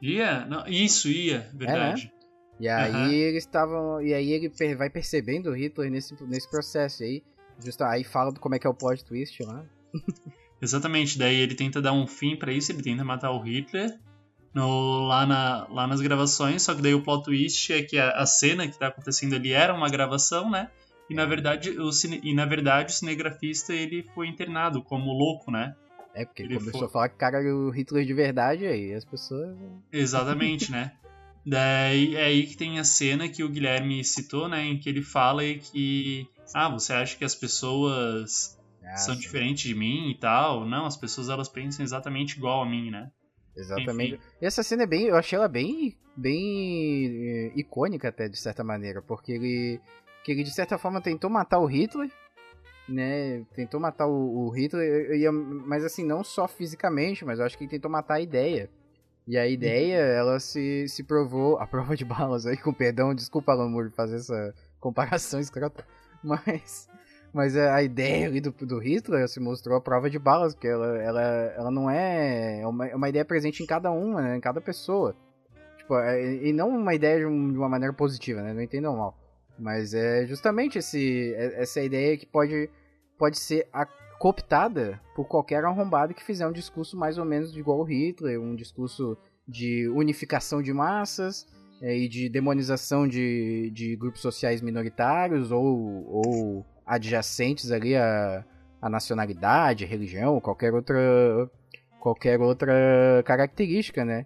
Ia? 0.01 0.45
Não, 0.45 0.67
isso, 0.67 1.07
ia, 1.07 1.47
verdade. 1.53 2.11
E 2.59 2.67
aí 2.67 2.91
Aham. 2.91 3.11
eles 3.11 3.43
estavam. 3.43 4.01
E 4.01 4.13
aí 4.13 4.31
ele 4.31 4.75
vai 4.75 4.89
percebendo 4.89 5.51
o 5.51 5.55
Hitler 5.55 5.91
nesse, 5.91 6.15
nesse 6.23 6.49
processo. 6.49 7.03
E 7.03 7.05
aí, 7.05 7.23
aí 7.81 8.03
fala 8.03 8.31
do 8.31 8.39
como 8.39 8.55
é 8.55 8.59
que 8.59 8.65
é 8.65 8.69
o 8.69 8.73
plot 8.73 9.05
twist 9.05 9.43
lá. 9.43 9.63
Exatamente, 10.61 11.17
daí 11.17 11.37
ele 11.37 11.55
tenta 11.55 11.81
dar 11.81 11.91
um 11.91 12.05
fim 12.05 12.35
pra 12.35 12.53
isso, 12.53 12.71
ele 12.71 12.83
tenta 12.83 13.03
matar 13.03 13.31
o 13.31 13.39
Hitler 13.39 13.97
no, 14.53 15.07
lá, 15.07 15.25
na, 15.25 15.67
lá 15.69 15.87
nas 15.87 16.01
gravações, 16.01 16.61
só 16.61 16.75
que 16.75 16.83
daí 16.83 16.93
o 16.93 17.01
plot 17.01 17.23
twist 17.25 17.73
é 17.73 17.81
que 17.81 17.97
a, 17.97 18.11
a 18.11 18.27
cena 18.27 18.67
que 18.67 18.77
tá 18.77 18.87
acontecendo 18.87 19.35
ali 19.35 19.53
era 19.53 19.73
uma 19.73 19.89
gravação, 19.89 20.51
né? 20.51 20.69
E 21.11 21.13
na 21.13 21.25
verdade 21.25 21.69
o, 21.71 21.91
cine, 21.91 22.21
e 22.23 22.33
na 22.33 22.45
verdade 22.45 22.93
o 22.93 22.95
cinegrafista 22.95 23.73
ele 23.73 24.03
foi 24.15 24.27
internado 24.27 24.81
como 24.81 25.11
louco, 25.11 25.51
né? 25.51 25.75
É, 26.13 26.25
porque 26.25 26.43
ele 26.43 26.55
começou 26.57 26.79
foi- 26.79 26.87
a 26.87 26.91
falar 26.91 27.09
que 27.09 27.17
cara 27.17 27.39
era 27.39 27.55
o 27.55 27.69
Hitler 27.69 28.05
de 28.05 28.13
verdade, 28.13 28.65
aí 28.65 28.93
as 28.93 29.03
pessoas. 29.05 29.57
Exatamente, 29.91 30.71
né? 30.71 30.93
Daí 31.45 32.15
é 32.15 32.25
aí 32.25 32.45
que 32.45 32.55
tem 32.55 32.77
a 32.79 32.83
cena 32.83 33.27
que 33.27 33.43
o 33.43 33.49
Guilherme 33.49 34.03
citou, 34.03 34.47
né? 34.47 34.63
Em 34.63 34.77
que 34.77 34.87
ele 34.87 35.01
fala 35.01 35.41
que. 35.43 36.27
Ah, 36.53 36.69
você 36.69 36.93
acha 36.93 37.17
que 37.17 37.25
as 37.25 37.33
pessoas 37.33 38.57
Ah, 38.83 38.95
são 38.95 39.15
sim. 39.15 39.21
diferentes 39.21 39.63
de 39.63 39.73
mim 39.75 40.11
e 40.11 40.15
tal? 40.19 40.65
Não, 40.65 40.85
as 40.85 40.95
pessoas 40.95 41.29
elas 41.29 41.49
pensam 41.49 41.83
exatamente 41.83 42.37
igual 42.37 42.61
a 42.61 42.65
mim, 42.69 42.91
né? 42.91 43.09
Exatamente. 43.55 44.13
Enfim. 44.15 44.23
E 44.41 44.45
essa 44.45 44.61
cena 44.63 44.83
é 44.83 44.87
bem. 44.87 45.07
Eu 45.07 45.15
achei 45.17 45.35
ela 45.37 45.47
bem. 45.47 45.95
bem 46.15 47.07
eh, 47.07 47.51
icônica 47.55 48.07
até, 48.07 48.29
de 48.29 48.37
certa 48.37 48.63
maneira. 48.63 49.01
Porque 49.01 49.31
ele. 49.31 49.81
Que 50.23 50.31
ele 50.31 50.43
de 50.43 50.51
certa 50.53 50.77
forma 50.77 51.01
tentou 51.01 51.29
matar 51.29 51.59
o 51.59 51.65
Hitler. 51.65 52.09
Né? 52.87 53.43
Tentou 53.55 53.79
matar 53.79 54.07
o, 54.07 54.47
o 54.47 54.49
Hitler. 54.49 55.11
e- 55.11 55.25
e- 55.25 55.31
mas 55.31 55.83
assim, 55.85 56.05
não 56.05 56.23
só 56.23 56.47
fisicamente, 56.47 57.23
mas 57.23 57.39
eu 57.39 57.45
acho 57.45 57.57
que 57.57 57.63
ele 57.63 57.71
tentou 57.71 57.89
matar 57.89 58.15
a 58.15 58.21
ideia. 58.21 58.69
E 59.27 59.37
a 59.37 59.47
ideia, 59.47 59.97
ela 59.97 60.39
se, 60.39 60.87
se 60.89 61.03
provou. 61.03 61.57
A 61.57 61.67
prova 61.67 61.95
de 61.95 62.03
balas 62.03 62.45
aí, 62.45 62.57
com 62.57 62.73
perdão, 62.73 63.13
desculpa, 63.13 63.51
Alan 63.51 63.69
Moore, 63.69 63.91
fazer 63.91 64.15
essa 64.17 64.53
comparação 64.79 65.39
escrota. 65.39 65.85
Mas. 66.23 66.89
Mas 67.33 67.55
a 67.55 67.81
ideia 67.81 68.27
ali 68.27 68.41
do, 68.41 68.51
do 68.51 68.77
Hitler 68.77 69.25
se 69.29 69.39
mostrou 69.39 69.77
a 69.77 69.81
prova 69.81 70.09
de 70.09 70.19
balas, 70.19 70.53
que 70.53 70.67
ela, 70.67 70.97
ela, 71.01 71.21
ela 71.21 71.71
não 71.71 71.89
é. 71.89 72.59
É 72.61 72.67
uma, 72.67 72.87
é 72.87 72.95
uma 72.95 73.07
ideia 73.07 73.23
presente 73.23 73.63
em 73.63 73.65
cada 73.65 73.89
uma, 73.89 74.21
né? 74.21 74.35
Em 74.37 74.41
cada 74.41 74.59
pessoa. 74.59 75.15
Tipo, 75.77 75.97
é- 75.97 76.35
e 76.47 76.51
não 76.51 76.67
uma 76.69 76.93
ideia 76.93 77.17
de, 77.19 77.23
de 77.23 77.57
uma 77.57 77.69
maneira 77.69 77.93
positiva, 77.93 78.41
né? 78.41 78.53
Não 78.53 78.61
entendam 78.61 78.97
mal. 78.97 79.17
Mas 79.61 79.93
é 79.93 80.25
justamente 80.25 80.79
esse, 80.79 81.33
é- 81.35 81.61
essa 81.61 81.79
ideia 81.81 82.17
que 82.17 82.25
pode, 82.25 82.67
pode 83.17 83.37
ser 83.37 83.67
a- 83.71 83.85
cooptada 84.19 84.99
por 85.15 85.25
qualquer 85.25 85.63
arrombado 85.63 86.13
que 86.13 86.23
fizer 86.23 86.47
um 86.47 86.51
discurso 86.51 86.97
mais 86.97 87.17
ou 87.17 87.25
menos 87.25 87.55
igual 87.55 87.79
ao 87.79 87.85
Hitler, 87.85 88.39
um 88.41 88.55
discurso 88.55 89.17
de 89.47 89.87
unificação 89.89 90.61
de 90.61 90.71
massas 90.73 91.47
é, 91.81 91.95
e 91.97 92.07
de 92.07 92.29
demonização 92.29 93.07
de, 93.07 93.71
de 93.71 93.95
grupos 93.95 94.21
sociais 94.21 94.61
minoritários 94.61 95.51
ou, 95.51 96.05
ou 96.07 96.65
adjacentes 96.85 97.71
ali 97.71 97.95
à, 97.95 98.43
à 98.81 98.89
nacionalidade, 98.89 99.85
religião, 99.85 100.39
qualquer 100.39 100.73
outra 100.73 101.49
qualquer 101.99 102.39
outra 102.39 103.21
característica, 103.25 104.03
né? 104.03 104.25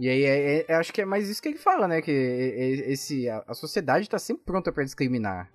E 0.00 0.08
aí 0.08 0.22
é- 0.22 0.64
é- 0.68 0.74
acho 0.74 0.92
que 0.92 1.00
é 1.00 1.04
mais 1.04 1.28
isso 1.28 1.42
que 1.42 1.48
ele 1.48 1.58
fala, 1.58 1.88
né? 1.88 2.00
Que 2.00 2.10
é- 2.10 2.60
é- 2.60 2.92
esse, 2.92 3.28
a, 3.28 3.42
a 3.48 3.54
sociedade 3.54 4.04
está 4.04 4.18
sempre 4.18 4.44
pronta 4.44 4.70
para 4.72 4.84
discriminar. 4.84 5.50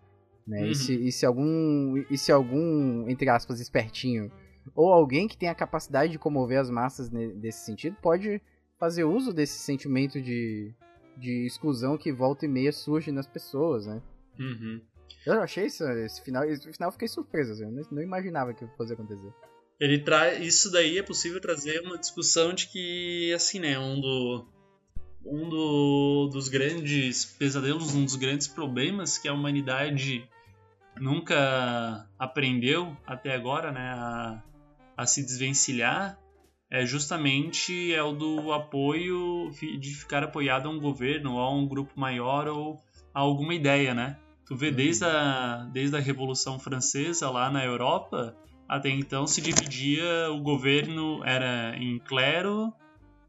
Né? 0.46 0.64
Uhum. 0.64 0.72
E, 0.72 0.76
se, 0.76 1.08
e 1.08 1.12
se 1.12 1.26
algum, 1.26 2.04
e 2.10 2.18
se 2.18 2.32
algum, 2.32 3.08
entre 3.10 3.30
aspas, 3.30 3.60
espertinho, 3.62 4.30
ou 4.76 4.92
alguém 4.92 5.28
que 5.28 5.38
tem 5.38 5.48
a 5.50 5.56
capacidade 5.56 6.12
de 6.12 6.20
comover 6.20 6.60
as 6.60 6.70
massas 6.70 7.10
ne- 7.10 7.34
nesse 7.34 7.66
sentido, 7.66 7.96
pode 8.02 8.42
fazer 8.78 9.06
uso 9.06 9.34
desse 9.34 9.60
sentimento 9.60 10.22
de, 10.22 10.74
de 11.18 11.46
exclusão 11.46 11.98
que 11.98 12.12
volta 12.12 12.46
e 12.46 12.50
meia 12.50 12.72
surge 12.74 13.12
nas 13.12 13.28
pessoas, 13.28 13.86
né? 13.86 14.02
Uhum. 14.38 14.82
Eu 15.26 15.42
achei 15.42 15.68
isso, 15.68 15.86
esse 15.86 16.22
final, 16.22 16.44
esse 16.44 16.70
final 16.74 16.90
eu 16.90 16.92
fiquei 16.94 17.08
surpreso, 17.08 17.54
assim, 17.54 17.64
eu 17.64 17.72
não, 17.72 17.82
não 17.92 18.02
imaginava 18.02 18.54
que 18.54 18.68
fosse 18.76 18.92
acontecer. 18.92 19.32
Ele 19.84 20.00
traz 20.00 20.42
isso 20.42 20.72
daí 20.72 20.98
é 20.98 21.04
possível 21.04 21.42
trazer 21.42 21.82
uma 21.82 21.98
discussão 21.98 22.54
de 22.54 22.68
que 22.68 23.34
assim, 23.34 23.60
né, 23.60 23.78
um 23.78 24.00
do 24.00 24.46
um 25.26 25.50
do- 25.50 26.30
dos 26.32 26.48
grandes 26.48 27.26
pesadelos, 27.26 27.94
um 27.94 28.06
dos 28.06 28.16
grandes 28.16 28.48
problemas 28.48 29.18
que 29.18 29.28
a 29.28 29.34
humanidade 29.34 30.26
nunca 31.00 32.08
aprendeu 32.18 32.96
até 33.06 33.34
agora, 33.36 33.72
né, 33.72 33.92
a, 33.94 34.42
a 34.96 35.06
se 35.06 35.22
desvencilhar 35.24 36.18
é 36.70 36.86
justamente 36.86 37.94
é 37.94 38.02
o 38.02 38.14
do 38.14 38.52
apoio 38.54 39.52
de 39.80 39.94
ficar 39.94 40.24
apoiado 40.24 40.68
a 40.68 40.72
um 40.72 40.80
governo 40.80 41.34
ou 41.34 41.40
a 41.40 41.54
um 41.54 41.68
grupo 41.68 42.00
maior 42.00 42.48
ou 42.48 42.82
a 43.14 43.20
alguma 43.20 43.54
ideia, 43.54 43.94
né? 43.94 44.18
Tu 44.46 44.56
vê 44.56 44.72
desde 44.72 45.06
a, 45.06 45.70
desde 45.74 45.96
a 45.96 46.00
Revolução 46.00 46.58
Francesa 46.58 47.30
lá 47.30 47.50
na 47.52 47.64
Europa, 47.64 48.36
até 48.68 48.90
então 48.90 49.28
se 49.28 49.42
dividia 49.42 50.32
o 50.32 50.42
governo 50.42 51.24
era 51.24 51.76
em 51.78 52.00
clero, 52.00 52.74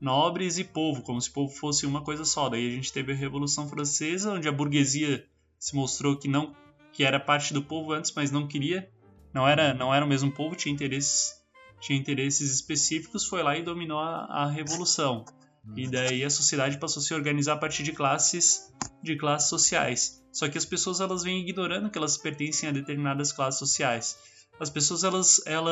nobres 0.01 0.59
e 0.59 0.65
povo, 0.65 1.03
como 1.03 1.21
se 1.21 1.31
o 1.31 1.33
povo 1.33 1.53
fosse 1.55 1.87
uma 1.87 2.03
coisa 2.03 2.25
só. 2.25 2.49
Daí 2.49 2.67
a 2.69 2.71
gente 2.71 2.93
teve 2.93 3.13
a 3.13 3.17
Revolução 3.17 3.69
Francesa, 3.69 4.33
onde 4.33 4.49
a 4.49 4.53
burguesia 4.53 5.27
se 5.59 5.75
mostrou 5.75 6.17
que 6.17 6.29
não 6.29 6.55
que 6.93 7.03
era 7.03 7.19
parte 7.19 7.53
do 7.53 7.63
povo 7.63 7.93
antes, 7.93 8.13
mas 8.15 8.31
não 8.31 8.47
queria, 8.47 8.89
não 9.33 9.49
era 9.49 9.75
não 9.75 9.93
era 9.93 10.05
o 10.05 10.09
mesmo 10.09 10.31
povo, 10.31 10.55
tinha 10.55 10.73
interesses 10.73 11.35
tinha 11.81 11.99
interesses 11.99 12.55
específicos, 12.55 13.27
foi 13.27 13.43
lá 13.43 13.59
e 13.59 13.63
dominou 13.63 13.99
a, 13.99 14.25
a 14.27 14.47
revolução. 14.47 15.25
E 15.77 15.89
daí 15.89 16.23
a 16.23 16.31
sociedade 16.31 16.79
passou 16.79 17.01
a 17.01 17.05
se 17.05 17.15
organizar 17.15 17.55
a 17.55 17.57
partir 17.57 17.83
de 17.83 17.93
classes 17.93 18.73
de 19.03 19.17
classes 19.17 19.49
sociais. 19.49 20.23
Só 20.31 20.49
que 20.49 20.59
as 20.59 20.65
pessoas 20.65 21.01
elas 21.01 21.23
vêm 21.23 21.41
ignorando 21.41 21.91
que 21.91 21.99
elas 21.99 22.17
pertencem 22.17 22.69
a 22.69 22.73
determinadas 22.73 23.33
classes 23.33 23.59
sociais 23.59 24.17
as 24.59 24.71
pessoas 24.71 25.05
elas, 25.05 25.41
ela, 25.47 25.71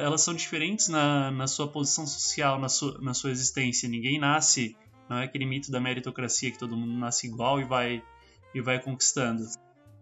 elas 0.00 0.22
são 0.22 0.34
diferentes 0.34 0.88
na, 0.88 1.30
na 1.30 1.46
sua 1.46 1.68
posição 1.68 2.06
social, 2.06 2.58
na 2.58 2.68
sua, 2.68 2.98
na 3.00 3.12
sua 3.12 3.30
existência. 3.30 3.88
Ninguém 3.88 4.18
nasce, 4.18 4.76
não 5.08 5.18
é 5.18 5.24
aquele 5.24 5.44
mito 5.44 5.70
da 5.70 5.80
meritocracia 5.80 6.50
que 6.50 6.58
todo 6.58 6.76
mundo 6.76 6.92
nasce 6.98 7.26
igual 7.26 7.60
e 7.60 7.64
vai 7.64 8.02
e 8.54 8.60
vai 8.60 8.80
conquistando. 8.80 9.44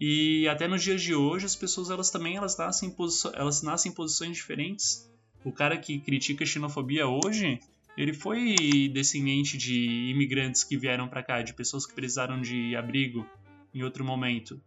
E 0.01 0.47
até 0.49 0.69
nos 0.69 0.83
dias 0.83 1.01
de 1.01 1.15
hoje 1.15 1.47
as 1.47 1.57
pessoas 1.57 1.91
elas 1.91 2.11
também 2.11 2.37
elas 2.37 2.57
nascem 2.57 2.89
em, 2.89 2.97
elas 3.35 3.63
nascem 3.63 3.91
em 3.91 3.95
posições 3.95 4.37
diferentes. 4.37 5.11
O 5.45 5.53
cara 5.53 5.77
que 5.77 5.99
critica 5.99 6.45
a 6.45 6.47
xenofobia 6.47 7.07
hoje, 7.07 7.59
ele 7.97 8.13
foi 8.13 8.89
descendente 8.93 9.57
de 9.59 10.11
imigrantes 10.11 10.63
que 10.63 10.77
vieram 10.77 11.09
para 11.09 11.23
cá, 11.23 11.43
de 11.43 11.53
pessoas 11.53 11.85
que 11.85 11.95
precisaram 11.95 12.41
de 12.41 12.77
abrigo 12.77 13.27
em 13.75 13.83
outro 13.83 14.05
momento. 14.05 14.61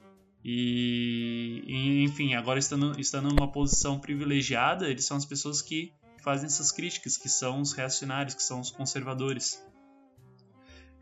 E, 0.47 1.63
e, 1.65 2.03
enfim, 2.03 2.35
agora 2.35 2.59
estando, 2.59 2.99
estando 2.99 3.29
numa 3.29 3.51
posição 3.51 3.99
privilegiada, 3.99 4.87
eles 4.87 5.03
são 5.03 5.17
as 5.17 5.25
pessoas 5.25 5.59
que 5.59 5.91
fazem 6.23 6.45
essas 6.45 6.71
críticas, 6.71 7.17
que 7.17 7.27
são 7.27 7.61
os 7.61 7.73
reacionários, 7.73 8.35
que 8.35 8.43
são 8.43 8.59
os 8.59 8.69
conservadores. 8.69 9.59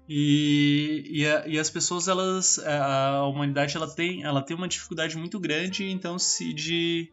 E, 0.07 1.03
e, 1.09 1.27
a- 1.27 1.45
e 1.47 1.59
as 1.59 1.69
pessoas, 1.69 2.07
elas, 2.07 2.57
a 2.59 3.25
humanidade, 3.27 3.75
ela 3.75 3.87
tem, 3.93 4.23
ela 4.23 4.41
tem 4.41 4.55
uma 4.55 4.67
dificuldade 4.67 5.17
muito 5.17 5.37
grande, 5.41 5.89
então, 5.89 6.17
se 6.17 6.53
de, 6.53 7.11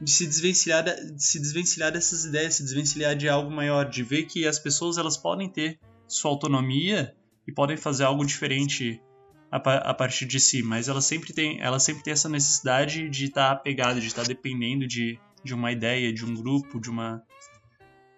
de 0.00 0.10
se 0.12 0.26
desvencilhar, 0.26 0.84
de 0.84 1.22
se 1.24 1.40
desvencilhar 1.40 1.90
dessas 1.90 2.24
ideias, 2.24 2.54
se 2.54 2.62
desvencilhar 2.62 3.16
de 3.16 3.28
algo 3.28 3.50
maior, 3.50 3.88
de 3.88 4.04
ver 4.04 4.24
que 4.26 4.46
as 4.46 4.60
pessoas, 4.60 4.96
elas 4.96 5.16
podem 5.16 5.48
ter 5.48 5.78
sua 6.06 6.30
autonomia 6.30 7.16
e 7.46 7.52
podem 7.52 7.76
fazer 7.76 8.04
algo 8.04 8.24
diferente 8.24 9.00
a, 9.50 9.58
pa- 9.60 9.76
a 9.78 9.94
partir 9.94 10.26
de 10.26 10.38
si, 10.40 10.62
mas 10.62 10.88
ela 10.88 11.00
sempre 11.00 11.32
tem, 11.32 11.60
ela 11.60 11.78
sempre 11.78 12.02
tem 12.02 12.12
essa 12.12 12.28
necessidade 12.28 13.08
de 13.08 13.24
estar 13.26 13.50
apegada, 13.50 14.00
de 14.00 14.06
estar 14.06 14.24
dependendo 14.24 14.86
de, 14.86 15.18
de 15.42 15.54
uma 15.54 15.72
ideia, 15.72 16.12
de 16.12 16.24
um 16.24 16.34
grupo, 16.34 16.80
de 16.80 16.90
uma 16.90 17.22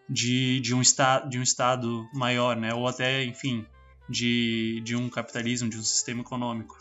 de, 0.08 0.58
de 0.60 0.74
um 0.74 0.80
estado 0.80 1.28
de 1.28 1.38
um 1.38 1.42
estado 1.42 2.08
maior, 2.12 2.56
né? 2.56 2.74
Ou 2.74 2.86
até, 2.88 3.22
enfim, 3.24 3.64
de, 4.08 4.80
de 4.84 4.96
um 4.96 5.08
capitalismo, 5.08 5.68
de 5.68 5.78
um 5.78 5.82
sistema 5.82 6.20
econômico. 6.22 6.76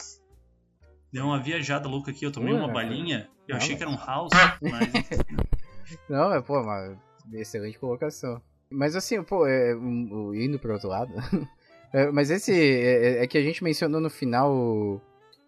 Deu 1.11 1.25
uma 1.25 1.39
viajada 1.39 1.87
louca 1.87 2.11
aqui, 2.11 2.25
eu 2.25 2.31
tomei 2.31 2.53
uma 2.53 2.67
balinha, 2.67 3.29
eu 3.47 3.55
achei 3.57 3.69
mas- 3.69 3.77
que 3.77 3.83
era 3.83 3.91
um 3.91 3.97
house, 3.97 4.31
mas 4.61 4.89
Não, 6.09 6.31
é, 6.33 6.41
pô, 6.41 6.59
uma 6.61 6.97
excelente 7.33 7.77
colocação. 7.79 8.39
Mas 8.71 8.95
assim, 8.95 9.23
pô, 9.23 9.47
é, 9.47 9.75
um, 9.75 10.33
indo 10.35 10.59
pro 10.59 10.73
outro 10.73 10.87
lado. 10.89 11.11
é, 11.93 12.11
mas 12.11 12.29
esse. 12.29 12.53
É, 12.53 13.23
é 13.23 13.27
que 13.27 13.37
a 13.37 13.41
gente 13.41 13.63
mencionou 13.63 13.99
no 13.99 14.09
final 14.09 14.51
o, 14.53 15.01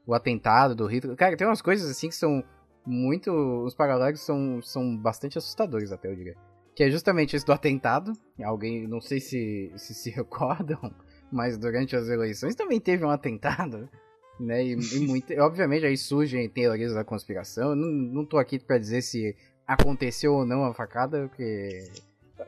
o 0.05 0.13
atentado 0.13 0.75
do 0.75 0.85
Hitler. 0.85 1.15
Cara, 1.15 1.37
tem 1.37 1.47
umas 1.47 1.61
coisas 1.61 1.89
assim 1.89 2.09
que 2.09 2.15
são 2.15 2.43
muito. 2.85 3.31
Os 3.63 3.75
paralelos 3.75 4.21
são, 4.21 4.61
são 4.61 4.97
bastante 4.97 5.37
assustadores, 5.37 5.91
até 5.91 6.09
eu 6.09 6.15
diria. 6.15 6.35
Que 6.75 6.83
é 6.83 6.89
justamente 6.89 7.35
esse 7.35 7.45
do 7.45 7.53
atentado. 7.53 8.13
Alguém, 8.43 8.87
não 8.87 9.01
sei 9.01 9.19
se 9.19 9.71
se, 9.75 9.93
se 9.93 10.09
recordam, 10.11 10.93
mas 11.31 11.57
durante 11.57 11.95
as 11.95 12.07
eleições 12.07 12.55
também 12.55 12.79
teve 12.79 13.05
um 13.05 13.09
atentado. 13.09 13.87
Né? 14.39 14.65
E, 14.65 14.73
e 14.73 14.99
muito, 15.05 15.31
obviamente 15.39 15.85
aí 15.85 15.97
surgem 15.97 16.49
teorias 16.49 16.93
da 16.93 17.03
conspiração. 17.03 17.71
Eu 17.71 17.75
Não, 17.75 17.87
não 17.87 18.25
tô 18.25 18.37
aqui 18.37 18.57
pra 18.57 18.79
dizer 18.79 19.03
se 19.03 19.35
aconteceu 19.67 20.33
ou 20.33 20.45
não 20.45 20.63
a 20.63 20.73
facada, 20.73 21.27
porque 21.27 21.87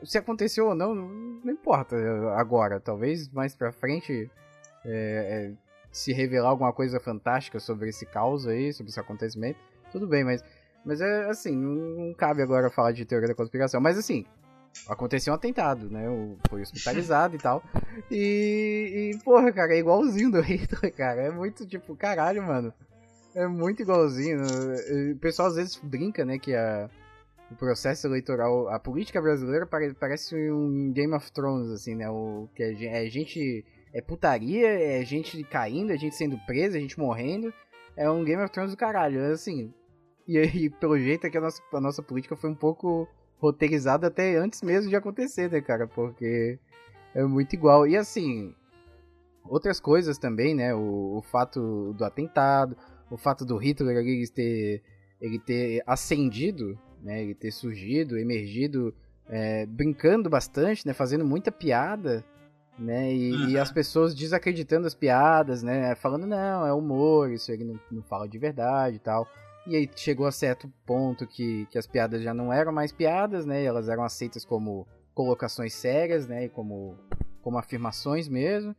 se 0.04 0.18
aconteceu 0.18 0.68
ou 0.68 0.74
não, 0.74 0.94
não 0.94 1.52
importa 1.52 1.96
agora. 2.36 2.80
Talvez 2.80 3.28
mais 3.30 3.54
pra 3.54 3.72
frente 3.72 4.30
é, 4.84 4.90
é, 4.90 5.52
se 5.90 6.12
revelar 6.12 6.48
alguma 6.48 6.72
coisa 6.72 7.00
fantástica 7.00 7.58
sobre 7.60 7.88
esse 7.88 8.06
caos 8.06 8.46
aí, 8.46 8.72
sobre 8.72 8.90
esse 8.90 9.00
acontecimento, 9.00 9.58
tudo 9.90 10.06
bem, 10.06 10.24
mas, 10.24 10.42
mas 10.84 11.00
é 11.00 11.28
assim, 11.28 11.56
não, 11.56 12.06
não 12.06 12.14
cabe 12.14 12.42
agora 12.42 12.70
falar 12.70 12.92
de 12.92 13.04
teoria 13.04 13.28
da 13.28 13.34
conspiração. 13.34 13.80
Mas 13.80 13.96
assim, 13.96 14.26
aconteceu 14.88 15.32
um 15.32 15.36
atentado, 15.36 15.88
né? 15.88 16.04
Foi 16.48 16.62
hospitalizado 16.62 17.36
e 17.36 17.38
tal. 17.38 17.62
E, 18.10 19.12
e, 19.14 19.18
porra, 19.24 19.52
cara, 19.52 19.74
é 19.74 19.78
igualzinho 19.78 20.30
do 20.30 20.40
Hitler, 20.40 20.92
cara. 20.92 21.22
É 21.22 21.30
muito 21.30 21.66
tipo, 21.66 21.96
caralho, 21.96 22.42
mano. 22.42 22.72
É 23.34 23.46
muito 23.46 23.82
igualzinho. 23.82 24.40
O 25.12 25.18
pessoal 25.18 25.48
às 25.48 25.56
vezes 25.56 25.76
brinca, 25.82 26.24
né, 26.24 26.38
que 26.38 26.54
a, 26.54 26.88
o 27.50 27.54
processo 27.56 28.06
eleitoral, 28.06 28.68
a 28.68 28.78
política 28.78 29.20
brasileira 29.20 29.66
pare- 29.66 29.94
parece 29.94 30.34
um 30.50 30.92
Game 30.92 31.14
of 31.14 31.30
Thrones, 31.32 31.70
assim, 31.70 31.94
né? 31.94 32.08
O, 32.10 32.48
que 32.54 32.62
é, 32.62 33.06
é 33.06 33.10
gente. 33.10 33.64
é 33.92 34.00
putaria, 34.00 34.68
é 34.68 35.04
gente 35.04 35.42
caindo, 35.44 35.92
é 35.92 35.96
gente 35.96 36.16
sendo 36.16 36.38
presa, 36.46 36.78
é 36.78 36.80
gente 36.80 36.98
morrendo. 36.98 37.52
É 37.96 38.10
um 38.10 38.24
Game 38.24 38.42
of 38.42 38.52
Thrones 38.52 38.72
do 38.72 38.76
caralho, 38.76 39.24
assim. 39.32 39.72
E 40.26 40.70
pelo 40.80 40.98
jeito, 40.98 41.26
é 41.26 41.30
que 41.30 41.38
a 41.38 41.40
nossa, 41.40 41.62
a 41.72 41.80
nossa 41.80 42.02
política 42.02 42.36
foi 42.36 42.50
um 42.50 42.54
pouco 42.54 43.08
roteirizada 43.38 44.06
até 44.06 44.36
antes 44.36 44.62
mesmo 44.62 44.88
de 44.88 44.96
acontecer, 44.96 45.50
né, 45.50 45.60
cara? 45.60 45.86
Porque 45.86 46.58
é 47.14 47.22
muito 47.24 47.52
igual. 47.52 47.86
E 47.86 47.96
assim, 47.96 48.54
outras 49.44 49.78
coisas 49.78 50.18
também, 50.18 50.54
né? 50.54 50.74
O, 50.74 51.18
o 51.18 51.22
fato 51.22 51.92
do 51.92 52.04
atentado, 52.04 52.76
o 53.10 53.16
fato 53.16 53.44
do 53.44 53.56
Hitler 53.56 53.96
ele 53.98 54.26
ter, 54.28 54.82
ele 55.20 55.38
ter 55.38 55.82
ascendido, 55.86 56.78
né? 57.04 57.22
Ele 57.22 57.34
ter 57.34 57.52
surgido, 57.52 58.18
emergido, 58.18 58.94
é, 59.28 59.66
brincando 59.66 60.30
bastante, 60.30 60.86
né? 60.86 60.94
Fazendo 60.94 61.24
muita 61.24 61.52
piada, 61.52 62.24
né? 62.78 63.12
E, 63.12 63.32
uhum. 63.32 63.48
e, 63.50 63.58
as 63.58 63.70
pessoas 63.70 64.14
desacreditando 64.14 64.86
as 64.86 64.94
piadas, 64.94 65.62
né? 65.62 65.94
Falando, 65.94 66.26
não, 66.26 66.66
é 66.66 66.72
humor, 66.72 67.30
isso 67.30 67.52
ele 67.52 67.64
não, 67.64 67.78
não 67.90 68.02
fala 68.02 68.28
de 68.28 68.38
verdade 68.38 68.96
e 68.96 69.00
tal. 69.00 69.28
E 69.66 69.76
aí 69.76 69.88
chegou 69.94 70.26
a 70.26 70.32
certo 70.32 70.70
ponto 70.84 71.26
que, 71.26 71.66
que 71.70 71.78
as 71.78 71.86
piadas 71.86 72.22
já 72.22 72.34
não 72.34 72.52
eram 72.52 72.72
mais 72.72 72.92
piadas, 72.92 73.46
né? 73.46 73.62
Elas 73.62 73.88
eram 73.88 74.02
aceitas 74.02 74.44
como 74.44 74.86
colocações 75.14 75.74
sérias, 75.74 76.26
né? 76.26 76.46
E 76.46 76.48
como, 76.48 76.98
como 77.42 77.58
afirmações 77.58 78.28
mesmo. 78.28 78.74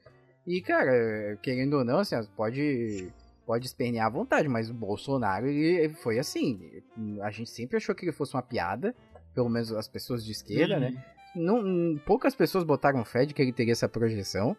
E, 0.45 0.61
cara, 0.61 1.37
querendo 1.41 1.77
ou 1.77 1.83
não, 1.83 1.99
assim, 1.99 2.15
pode, 2.35 3.11
pode 3.45 3.65
espernear 3.65 4.07
à 4.07 4.09
vontade, 4.09 4.47
mas 4.47 4.69
o 4.69 4.73
Bolsonaro, 4.73 5.47
ele 5.47 5.93
foi 5.93 6.19
assim. 6.19 6.81
A 7.21 7.29
gente 7.31 7.49
sempre 7.49 7.77
achou 7.77 7.93
que 7.93 8.05
ele 8.05 8.11
fosse 8.11 8.33
uma 8.33 8.41
piada, 8.41 8.95
pelo 9.33 9.49
menos 9.49 9.71
as 9.71 9.87
pessoas 9.87 10.25
de 10.25 10.31
esquerda, 10.31 10.79
né? 10.79 10.87
uhum. 10.87 10.93
né? 10.93 11.05
Não, 11.35 11.97
poucas 12.05 12.33
pessoas 12.33 12.63
botaram 12.63 13.03
fé 13.03 13.25
de 13.25 13.33
que 13.33 13.41
ele 13.41 13.51
teria 13.51 13.73
essa 13.73 13.89
projeção. 13.89 14.55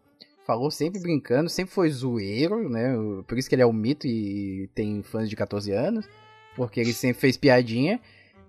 Falou 0.47 0.71
sempre 0.71 1.01
brincando, 1.01 1.49
sempre 1.49 1.75
foi 1.75 1.91
zoeiro, 1.91 2.69
né? 2.69 2.95
Por 3.27 3.37
isso 3.37 3.49
que 3.49 3.55
ele 3.55 3.63
é 3.63 3.67
um 3.67 3.73
mito 3.73 4.07
e 4.07 4.71
tem 4.75 5.03
fãs 5.03 5.29
de 5.29 5.35
14 5.35 5.73
anos. 5.73 6.09
Porque 6.55 6.79
ele 6.79 6.93
sempre 6.93 7.21
fez 7.21 7.37
piadinha. 7.37 8.01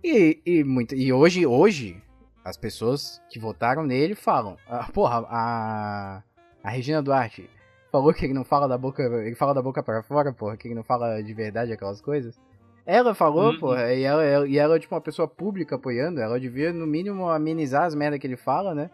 E, 0.03 0.39
e, 0.45 0.63
muito, 0.63 0.93
e 0.93 1.11
hoje, 1.11 1.45
hoje, 1.45 2.01
as 2.43 2.55
pessoas 2.57 3.21
que 3.29 3.39
votaram 3.39 3.83
nele 3.83 4.13
falam. 4.13 4.57
Ah, 4.67 4.89
porra, 4.91 5.25
a, 5.29 6.23
a 6.61 6.69
Regina 6.69 7.01
Duarte 7.01 7.49
falou 7.97 8.13
que 8.13 8.25
ele 8.25 8.33
não 8.33 8.43
fala 8.43 8.67
da 8.67 8.77
boca. 8.77 9.03
Ele 9.03 9.35
fala 9.35 9.53
da 9.53 9.61
boca 9.61 9.81
para 9.81 10.03
fora, 10.03 10.31
porra, 10.31 10.55
que 10.55 10.67
ele 10.67 10.75
não 10.75 10.83
fala 10.83 11.21
de 11.21 11.33
verdade 11.33 11.71
aquelas 11.71 11.99
coisas. 11.99 12.39
Ela 12.85 13.13
falou, 13.13 13.51
uhum. 13.51 13.59
porra, 13.59 13.93
e 13.93 14.03
ela, 14.03 14.23
ela, 14.23 14.47
e 14.47 14.57
ela 14.57 14.75
é 14.75 14.79
tipo 14.79 14.95
uma 14.95 15.01
pessoa 15.01 15.27
pública 15.27 15.75
apoiando, 15.75 16.21
ela 16.21 16.39
devia 16.39 16.71
no 16.71 16.87
mínimo 16.87 17.27
amenizar 17.27 17.83
as 17.83 17.93
merdas 17.93 18.17
que 18.17 18.25
ele 18.25 18.37
fala, 18.37 18.73
né? 18.73 18.89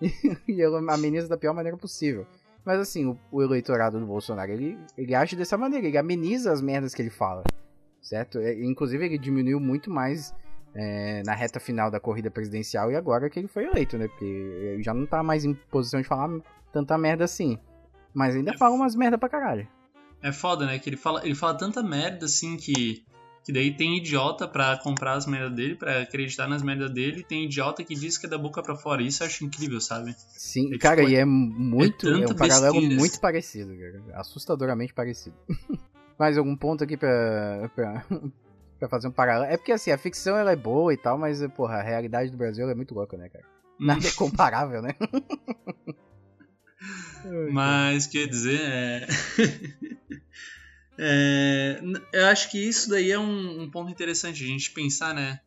e 0.48 0.62
ela 0.62 0.78
ameniza 0.94 1.28
da 1.28 1.36
pior 1.36 1.52
maneira 1.52 1.76
possível. 1.76 2.26
Mas 2.64 2.80
assim, 2.80 3.04
o, 3.04 3.18
o, 3.30 3.42
eleitorado 3.42 4.00
do 4.00 4.06
Bolsonaro, 4.06 4.50
ele, 4.50 4.78
ele 4.96 5.14
age 5.14 5.36
dessa 5.36 5.58
maneira, 5.58 5.86
ele 5.86 5.98
ameniza 5.98 6.50
as 6.50 6.62
merdas 6.62 6.94
que 6.94 7.02
ele 7.02 7.10
fala, 7.10 7.42
certo? 8.00 8.38
É, 8.38 8.54
inclusive 8.64 9.04
ele 9.04 9.18
diminuiu 9.18 9.60
muito 9.60 9.90
mais 9.90 10.34
é, 10.74 11.22
na 11.26 11.34
reta 11.34 11.60
final 11.60 11.90
da 11.90 12.00
corrida 12.00 12.30
presidencial 12.30 12.90
e 12.90 12.96
agora 12.96 13.28
que 13.28 13.38
ele 13.38 13.48
foi 13.48 13.66
eleito, 13.66 13.98
né? 13.98 14.08
Porque 14.08 14.24
ele 14.24 14.82
já 14.82 14.94
não 14.94 15.04
tá 15.04 15.22
mais 15.22 15.44
em 15.44 15.52
posição 15.52 16.00
de 16.00 16.08
falar 16.08 16.30
tanta 16.72 16.96
merda 16.96 17.24
assim. 17.24 17.58
Mas 18.14 18.36
ainda 18.36 18.52
é 18.52 18.56
fala 18.56 18.74
umas 18.74 18.94
merda 18.94 19.18
pra 19.18 19.28
caralho. 19.28 19.68
É 20.22 20.32
foda, 20.32 20.64
né? 20.64 20.78
Que 20.78 20.88
ele 20.88 20.96
fala, 20.96 21.24
ele 21.24 21.34
fala 21.34 21.58
tanta 21.58 21.82
merda 21.82 22.26
assim 22.26 22.56
que 22.56 23.04
que 23.44 23.52
daí 23.52 23.76
tem 23.76 23.98
idiota 23.98 24.48
para 24.48 24.78
comprar 24.78 25.12
as 25.12 25.26
merdas 25.26 25.54
dele, 25.54 25.74
para 25.74 26.00
acreditar 26.00 26.48
nas 26.48 26.62
merdas 26.62 26.90
dele, 26.90 27.20
e 27.20 27.24
tem 27.24 27.44
idiota 27.44 27.84
que 27.84 27.94
diz 27.94 28.16
que 28.16 28.24
é 28.24 28.28
da 28.28 28.38
boca 28.38 28.62
para 28.62 28.74
fora. 28.74 29.02
Isso 29.02 29.22
eu 29.22 29.26
acho 29.26 29.44
incrível, 29.44 29.82
sabe? 29.82 30.16
Sim, 30.30 30.74
é, 30.74 30.78
cara, 30.78 31.02
tipo, 31.02 31.10
e 31.10 31.16
é 31.16 31.26
muito. 31.26 32.08
É, 32.08 32.22
é 32.22 32.26
um 32.26 32.34
paralelo 32.34 32.80
muito 32.80 33.20
parecido, 33.20 33.76
cara. 33.76 34.18
Assustadoramente 34.18 34.94
parecido. 34.94 35.36
Mais 36.18 36.38
algum 36.38 36.56
ponto 36.56 36.82
aqui 36.84 36.96
pra, 36.96 37.70
pra, 37.74 38.06
pra 38.80 38.88
fazer 38.88 39.08
um 39.08 39.12
paralelo? 39.12 39.52
É 39.52 39.58
porque 39.58 39.72
assim, 39.72 39.90
a 39.90 39.98
ficção 39.98 40.38
ela 40.38 40.52
é 40.52 40.56
boa 40.56 40.94
e 40.94 40.96
tal, 40.96 41.18
mas, 41.18 41.46
porra, 41.48 41.76
a 41.76 41.82
realidade 41.82 42.30
do 42.30 42.38
Brasil 42.38 42.70
é 42.70 42.74
muito 42.74 42.94
louca, 42.94 43.16
né, 43.18 43.28
cara? 43.28 43.44
Nada 43.78 44.08
é 44.08 44.12
comparável, 44.16 44.80
né? 44.80 44.94
Mas, 47.50 48.06
quer 48.06 48.26
dizer, 48.26 48.60
é. 48.60 49.06
É, 50.96 51.80
eu 52.12 52.26
acho 52.26 52.50
que 52.50 52.58
isso 52.58 52.88
daí 52.88 53.10
é 53.10 53.18
um, 53.18 53.62
um, 53.62 53.70
ponto 53.70 53.90
interessante 53.90 54.44
a 54.44 54.46
gente 54.46 54.70
pensar, 54.70 55.14
né? 55.14 55.40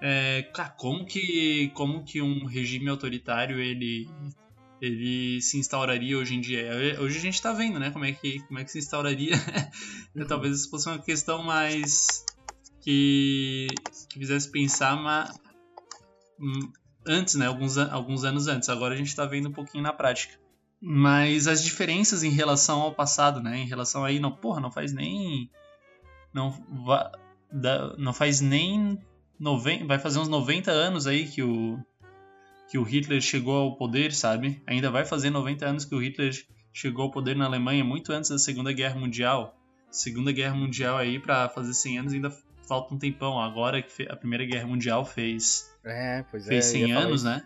É, 0.00 0.42
cara, 0.54 0.70
como 0.70 1.04
que, 1.04 1.70
como 1.74 2.04
que 2.04 2.20
um 2.22 2.44
regime 2.44 2.88
autoritário 2.88 3.58
ele, 3.58 4.08
ele 4.80 5.40
se 5.40 5.58
instauraria 5.58 6.16
hoje 6.16 6.34
em 6.34 6.40
dia? 6.40 6.70
Hoje 7.00 7.18
a 7.18 7.20
gente 7.20 7.34
está 7.34 7.52
vendo, 7.52 7.80
né? 7.80 7.90
Como 7.90 8.04
é 8.04 8.12
que, 8.12 8.40
como 8.40 8.58
é 8.58 8.64
que 8.64 8.70
se 8.70 8.78
instauraria? 8.78 9.32
Uhum. 10.14 10.26
Talvez 10.26 10.60
isso 10.60 10.70
fosse 10.70 10.88
uma 10.88 10.98
questão 10.98 11.42
mais 11.42 12.24
que, 12.80 13.66
que 14.08 14.18
fizesse 14.18 14.50
pensar 14.50 14.96
mas, 14.96 15.30
antes, 17.06 17.34
né? 17.34 17.46
Alguns, 17.46 17.76
alguns 17.76 18.24
anos 18.24 18.48
antes. 18.48 18.70
Agora 18.70 18.94
a 18.94 18.96
gente 18.96 19.08
está 19.08 19.26
vendo 19.26 19.50
um 19.50 19.52
pouquinho 19.52 19.82
na 19.82 19.92
prática. 19.92 20.38
Mas 20.80 21.46
as 21.46 21.62
diferenças 21.62 22.22
em 22.22 22.30
relação 22.30 22.80
ao 22.80 22.94
passado, 22.94 23.42
né? 23.42 23.58
Em 23.58 23.66
relação 23.66 24.04
aí, 24.04 24.20
não, 24.20 24.30
porra, 24.30 24.60
não 24.60 24.70
faz 24.70 24.92
nem. 24.92 25.50
Não, 26.32 26.54
não 27.98 28.12
faz 28.12 28.40
nem. 28.40 28.98
Noven, 29.38 29.86
vai 29.86 29.98
fazer 29.98 30.18
uns 30.18 30.28
90 30.28 30.70
anos 30.70 31.06
aí 31.06 31.26
que 31.26 31.42
o, 31.42 31.78
que 32.70 32.78
o 32.78 32.82
Hitler 32.82 33.20
chegou 33.20 33.56
ao 33.56 33.76
poder, 33.76 34.12
sabe? 34.12 34.62
Ainda 34.66 34.90
vai 34.90 35.04
fazer 35.04 35.28
90 35.28 35.66
anos 35.66 35.84
que 35.84 35.94
o 35.94 36.02
Hitler 36.02 36.32
chegou 36.72 37.04
ao 37.04 37.10
poder 37.10 37.36
na 37.36 37.44
Alemanha, 37.44 37.84
muito 37.84 38.12
antes 38.12 38.30
da 38.30 38.38
Segunda 38.38 38.72
Guerra 38.72 38.98
Mundial. 38.98 39.54
Segunda 39.90 40.32
Guerra 40.32 40.54
Mundial 40.54 40.96
aí, 40.96 41.18
para 41.18 41.48
fazer 41.48 41.74
100 41.74 41.98
anos, 41.98 42.12
ainda 42.12 42.30
falta 42.66 42.94
um 42.94 42.98
tempão. 42.98 43.40
Agora 43.40 43.82
que 43.82 44.02
a 44.10 44.16
Primeira 44.16 44.44
Guerra 44.44 44.66
Mundial 44.66 45.04
fez. 45.04 45.70
É, 45.84 46.24
pois 46.30 46.46
fez 46.46 46.66
é, 46.66 46.70
100 46.70 46.92
anos, 46.92 47.22
né? 47.22 47.42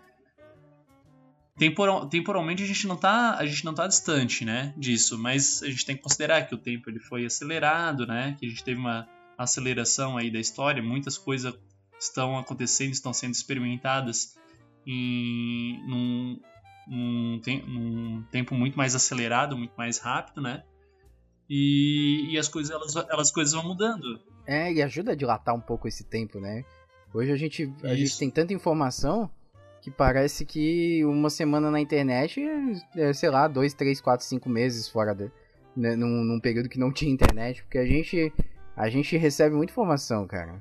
Temporal, 1.61 2.07
temporalmente 2.07 2.63
a 2.63 2.67
gente 2.67 2.87
não 2.87 2.97
tá 2.97 3.37
a 3.37 3.45
gente 3.45 3.67
não 3.67 3.75
tá 3.75 3.87
distante 3.87 4.47
né 4.47 4.73
disso 4.79 5.19
mas 5.19 5.63
a 5.63 5.67
gente 5.67 5.85
tem 5.85 5.95
que 5.95 6.03
considerar 6.03 6.47
que 6.47 6.55
o 6.55 6.59
tempo 6.59 6.89
ele 6.89 6.99
foi 6.99 7.27
acelerado 7.27 8.07
né 8.07 8.35
que 8.41 8.47
a 8.47 8.49
gente 8.49 8.65
teve 8.65 8.81
uma 8.81 9.07
aceleração 9.37 10.17
aí 10.17 10.31
da 10.31 10.41
história 10.41 10.83
muitas 10.83 11.19
coisas 11.19 11.53
estão 12.01 12.39
acontecendo 12.39 12.93
estão 12.93 13.13
sendo 13.13 13.35
experimentadas 13.35 14.39
em 14.87 15.85
num, 15.87 16.41
num, 16.89 17.41
num 17.67 18.23
tempo 18.31 18.55
muito 18.55 18.79
mais 18.79 18.95
acelerado 18.95 19.55
muito 19.55 19.75
mais 19.77 19.99
rápido 19.99 20.41
né 20.41 20.65
e, 21.47 22.31
e 22.31 22.39
as 22.39 22.49
coisas 22.49 22.75
elas, 22.75 22.97
elas 23.11 23.31
coisas 23.31 23.53
vão 23.53 23.65
mudando. 23.65 24.19
É 24.47 24.73
e 24.73 24.81
ajuda 24.81 25.13
a 25.13 25.17
dilatar 25.17 25.55
um 25.55 25.61
pouco 25.61 25.89
esse 25.89 26.05
tempo 26.05 26.41
né. 26.41 26.65
Hoje 27.13 27.33
a 27.33 27.37
gente 27.37 27.71
a 27.83 27.95
gente 27.95 28.17
tem 28.17 28.31
tanta 28.31 28.55
informação 28.55 29.29
que 29.81 29.91
parece 29.91 30.45
que 30.45 31.05
uma 31.05 31.31
semana 31.31 31.71
na 31.71 31.81
internet 31.81 32.41
é, 32.97 33.13
sei 33.13 33.31
lá, 33.31 33.49
dois, 33.49 33.75
três, 33.75 34.01
quatro, 34.01 34.27
cinco 34.27 34.49
meses 34.49 34.89
fora 34.89 35.15
de, 35.15 35.31
né, 35.77 35.97
num, 35.97 36.25
num, 36.25 36.41
período 36.41 36.69
que 36.69 36.79
não 36.79 36.93
tinha 36.93 37.13
internet, 37.13 37.63
porque 37.63 37.79
a 37.79 37.87
gente 37.87 38.33
a 38.77 38.89
gente 38.89 39.17
recebe 39.17 39.55
muita 39.55 39.73
informação, 39.73 40.27
cara. 40.27 40.59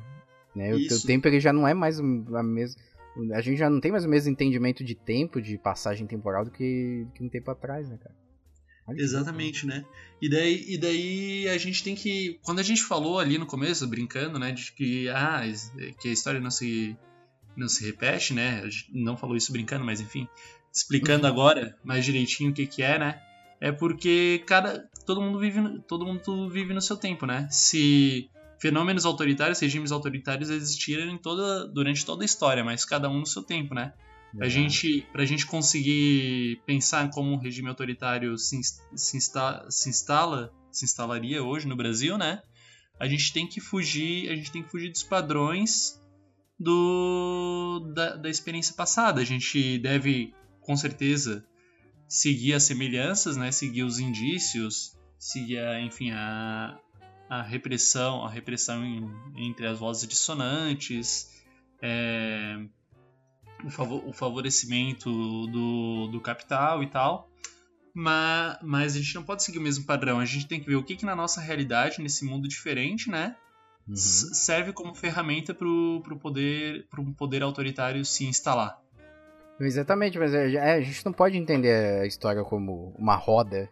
Né? 0.56 0.74
O, 0.74 0.78
o 0.78 1.02
tempo 1.06 1.28
ele 1.28 1.40
já 1.40 1.54
não 1.54 1.68
é 1.68 1.74
mais 1.74 2.00
a 2.00 2.44
mesma 2.44 2.80
a 3.34 3.42
gente 3.42 3.58
já 3.58 3.70
não 3.70 3.82
tem 3.82 3.92
mais 3.92 4.06
o 4.06 4.10
mesmo 4.10 4.32
entendimento 4.32 4.84
de 4.84 4.96
tempo, 4.96 5.42
de 5.42 5.58
passagem 5.58 6.08
temporal 6.08 6.46
do 6.46 6.52
que, 6.52 7.06
que 7.14 7.24
um 7.24 7.28
tempo 7.28 7.52
atrás, 7.52 7.90
né, 7.90 7.98
cara? 7.98 8.16
Olha 8.88 9.02
Exatamente, 9.02 9.68
né? 9.68 9.86
E 10.22 10.30
daí, 10.30 10.66
e 10.68 10.78
daí 10.78 11.50
a 11.50 11.58
gente 11.58 11.84
tem 11.84 11.96
que. 11.96 12.40
Quando 12.44 12.60
a 12.60 12.64
gente 12.64 12.82
falou 12.84 13.20
ali 13.20 13.38
no 13.38 13.46
começo, 13.46 13.86
brincando, 13.88 14.40
né? 14.40 14.52
De 14.52 14.72
que, 14.72 15.08
ah, 15.10 15.42
que 16.00 16.10
a 16.10 16.12
história 16.12 16.40
não 16.40 16.50
se 16.50 16.98
não 17.60 17.68
se 17.68 17.86
repete, 17.86 18.34
né? 18.34 18.62
A 18.64 18.70
gente 18.70 18.90
não 18.94 19.18
falou 19.18 19.36
isso 19.36 19.52
brincando, 19.52 19.86
mas 19.86 20.00
enfim, 20.00 20.28
explicando 20.74 21.26
uhum. 21.26 21.32
agora 21.32 21.78
mais 21.84 22.06
direitinho 22.06 22.52
o 22.52 22.54
que 22.54 22.66
que 22.66 22.82
é, 22.82 22.98
né? 22.98 23.22
É 23.62 23.72
porque 23.72 24.44
cada 24.48 24.88
todo 25.06 25.22
mundo 25.22 25.40
vive 25.40 25.80
todo 25.88 26.06
mundo 26.06 26.50
vive 26.50 26.74
no 26.74 26.82
seu 26.82 26.96
tempo, 26.96 27.26
né? 27.26 27.48
Se 27.52 28.30
fenômenos 28.60 29.06
autoritários, 29.06 29.60
regimes 29.60 29.92
autoritários 29.92 30.50
existiram 30.50 31.10
em 31.10 31.18
toda 31.18 31.68
durante 31.68 32.06
toda 32.06 32.24
a 32.24 32.26
história, 32.26 32.64
mas 32.64 32.86
cada 32.86 33.10
um 33.10 33.20
no 33.20 33.26
seu 33.26 33.44
tempo, 33.44 33.74
né? 33.74 33.94
Pra 34.36 34.46
uhum. 34.46 34.50
gente, 34.50 35.08
pra 35.12 35.26
gente 35.26 35.46
conseguir 35.46 36.62
pensar 36.66 37.10
como 37.10 37.32
um 37.32 37.38
regime 37.38 37.68
autoritário 37.68 38.38
se, 38.38 38.60
se, 38.96 39.18
insta, 39.18 39.66
se 39.70 39.90
instala, 39.90 40.54
se 40.72 40.86
instalaria 40.86 41.44
hoje 41.44 41.68
no 41.68 41.76
Brasil, 41.76 42.18
né? 42.18 42.42
A 43.00 43.08
gente 43.08 43.34
tem 43.34 43.48
que 43.48 43.60
fugir, 43.60 44.30
a 44.30 44.36
gente 44.36 44.52
tem 44.52 44.62
que 44.62 44.70
fugir 44.70 44.92
dos 44.92 45.04
padrões 45.04 45.99
do, 46.60 47.92
da, 47.94 48.16
da 48.16 48.30
experiência 48.30 48.76
passada. 48.76 49.22
A 49.22 49.26
gente 49.26 49.78
deve, 49.78 50.34
com 50.62 50.76
certeza, 50.76 51.46
seguir 52.08 52.54
as 52.54 52.64
semelhanças, 52.64 53.38
né? 53.38 53.52
seguir 53.52 53.84
os 53.84 54.00
indícios, 54.00 54.98
seguir, 55.18 55.60
a, 55.60 55.80
enfim, 55.80 56.12
a, 56.12 56.78
a 57.30 57.42
repressão, 57.42 58.26
a 58.26 58.30
repressão 58.30 58.84
em, 58.84 59.10
entre 59.38 59.68
as 59.68 59.80
vozes 59.80 60.08
dissonantes, 60.08 61.42
é, 61.82 62.60
o, 63.64 63.70
favor, 63.70 64.04
o, 64.06 64.12
favorecimento 64.12 65.10
do, 65.48 66.08
do 66.08 66.20
capital 66.20 66.84
e 66.84 66.88
tal. 66.88 67.30
mas, 67.94 68.58
mas 68.62 68.96
a 68.96 69.00
gente 69.00 69.16
não 69.16 69.24
pode 69.24 69.44
seguir 69.44 69.60
o 69.60 69.62
mesmo 69.62 69.86
padrão. 69.86 70.20
A 70.20 70.26
gente 70.26 70.48
tem 70.48 70.60
que 70.60 70.68
ver 70.68 70.76
o 70.76 70.84
que, 70.84 70.98
que 70.98 71.06
na 71.06 71.16
nossa 71.16 71.40
realidade, 71.40 72.02
nesse 72.02 72.26
mundo 72.26 72.50
diferente, 72.50 73.10
né? 73.10 73.36
Uhum. 73.90 73.96
Serve 73.96 74.72
como 74.72 74.94
ferramenta 74.94 75.54
para 75.54 75.68
o 75.68 76.02
poder, 76.20 76.86
um 76.98 77.14
poder 77.14 77.42
autoritário 77.44 78.06
se 78.06 78.26
instalar. 78.26 78.80
Exatamente, 79.60 80.18
mas 80.18 80.34
é, 80.34 80.54
é, 80.54 80.74
a 80.76 80.82
gente 80.82 81.06
não 81.06 81.12
pode 81.12 81.38
entender 81.38 82.02
a 82.02 82.06
história 82.06 82.44
como 82.44 82.94
uma 82.98 83.16
roda 83.16 83.70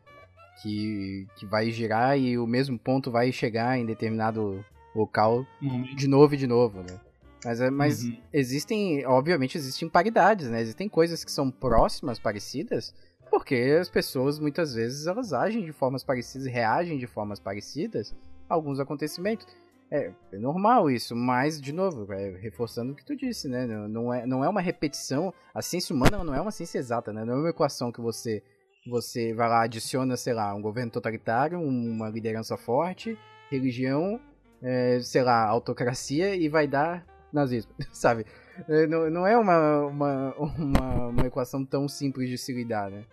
que, 0.61 1.25
que 1.37 1.45
vai 1.45 1.69
girar 1.71 2.17
e 2.17 2.37
o 2.37 2.45
mesmo 2.45 2.77
ponto 2.77 3.09
vai 3.09 3.31
chegar 3.31 3.77
em 3.77 3.85
determinado 3.85 4.65
local 4.93 5.45
Momento. 5.61 5.95
de 5.95 6.07
novo 6.07 6.33
e 6.33 6.37
de 6.37 6.47
novo, 6.47 6.81
né? 6.83 6.99
Mas, 7.45 7.61
é, 7.61 7.69
mas 7.69 8.03
Uhum. 8.03 8.17
existem, 8.33 9.05
obviamente, 9.05 9.57
existem 9.57 9.87
paridades, 9.87 10.49
né? 10.49 10.59
Existem 10.59 10.89
coisas 10.89 11.23
que 11.23 11.31
são 11.31 11.49
próximas, 11.51 12.19
parecidas, 12.19 12.93
porque 13.29 13.77
as 13.79 13.89
pessoas 13.89 14.39
muitas 14.39 14.73
vezes 14.73 15.05
elas 15.05 15.31
agem 15.31 15.63
de 15.63 15.71
formas 15.71 16.03
parecidas, 16.03 16.47
reagem 16.47 16.97
de 16.97 17.05
formas 17.07 17.39
parecidas 17.39 18.13
a 18.49 18.55
alguns 18.55 18.79
acontecimentos. 18.79 19.45
É, 19.89 20.11
é 20.33 20.37
normal 20.37 20.91
isso, 20.91 21.15
mas, 21.15 21.61
de 21.61 21.71
novo, 21.71 22.11
é, 22.11 22.37
reforçando 22.37 22.91
o 22.91 22.95
que 22.95 23.05
tu 23.05 23.15
disse, 23.15 23.47
né? 23.47 23.65
Não, 23.65 23.87
não 23.87 24.13
é, 24.13 24.25
não 24.25 24.43
é 24.43 24.49
uma 24.49 24.59
repetição. 24.59 25.33
A 25.53 25.61
ciência 25.61 25.95
humana 25.95 26.23
não 26.23 26.33
é 26.33 26.41
uma 26.41 26.51
ciência 26.51 26.77
exata, 26.77 27.13
né? 27.13 27.23
Não 27.23 27.35
é 27.35 27.37
uma 27.37 27.49
equação 27.49 27.91
que 27.91 28.01
você, 28.01 28.43
você 28.89 29.33
vai 29.33 29.47
lá, 29.47 29.63
adiciona, 29.63 30.17
sei 30.17 30.33
lá, 30.33 30.53
um 30.53 30.61
governo 30.61 30.91
totalitário, 30.91 31.59
uma 31.59 32.09
liderança 32.09 32.57
forte, 32.57 33.17
religião, 33.49 34.19
é, 34.61 34.99
sei 34.99 35.23
lá, 35.23 35.45
autocracia 35.45 36.35
e 36.35 36.49
vai 36.49 36.67
dar 36.67 37.05
nazismo, 37.31 37.71
sabe? 37.93 38.25
É, 38.67 38.87
Não, 38.87 39.09
não 39.09 39.27
é 39.27 39.37
uma, 39.37 39.85
uma, 39.85 40.35
uma, 40.35 41.07
uma 41.07 41.27
equação 41.27 41.63
tão 41.65 41.87
simples 41.87 42.29
de 42.29 42.37
se 42.37 42.53
lidar, 42.53 42.91
né? 42.91 43.05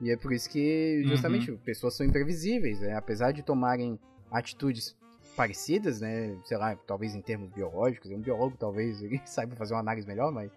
E 0.00 0.10
é 0.10 0.16
por 0.16 0.32
isso 0.32 0.50
que, 0.50 1.04
justamente, 1.06 1.52
pessoas 1.64 1.94
são 1.94 2.04
imprevisíveis, 2.04 2.80
né? 2.80 2.96
Apesar 2.96 3.30
de 3.30 3.40
tomarem 3.40 4.00
atitudes 4.32 4.96
parecidas, 5.36 6.00
né? 6.00 6.36
Sei 6.44 6.56
lá, 6.56 6.74
talvez 6.76 7.14
em 7.14 7.20
termos 7.20 7.50
biológicos, 7.50 8.10
um 8.10 8.20
biólogo 8.20 8.56
talvez 8.58 8.98
saiba 9.26 9.56
fazer 9.56 9.74
uma 9.74 9.80
análise 9.80 10.06
melhor, 10.06 10.30
mas 10.32 10.50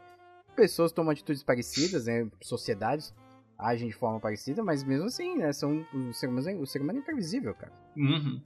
pessoas 0.55 0.91
tomam 0.91 1.11
atitudes 1.11 1.43
parecidas, 1.43 2.05
né? 2.05 2.27
Sociedades 2.41 3.13
agem 3.57 3.87
de 3.87 3.93
forma 3.93 4.19
parecida, 4.19 4.61
mas 4.63 4.83
mesmo 4.83 5.05
assim, 5.05 5.37
né? 5.37 5.51
São, 5.53 5.85
o, 5.93 6.13
ser 6.13 6.27
humano, 6.27 6.49
é- 6.49 6.55
o 6.55 6.65
ser 6.65 6.81
humano 6.81 6.99
é 6.99 7.01
imprevisível, 7.01 7.53
cara. 7.55 7.71
Uhum. 7.95 8.41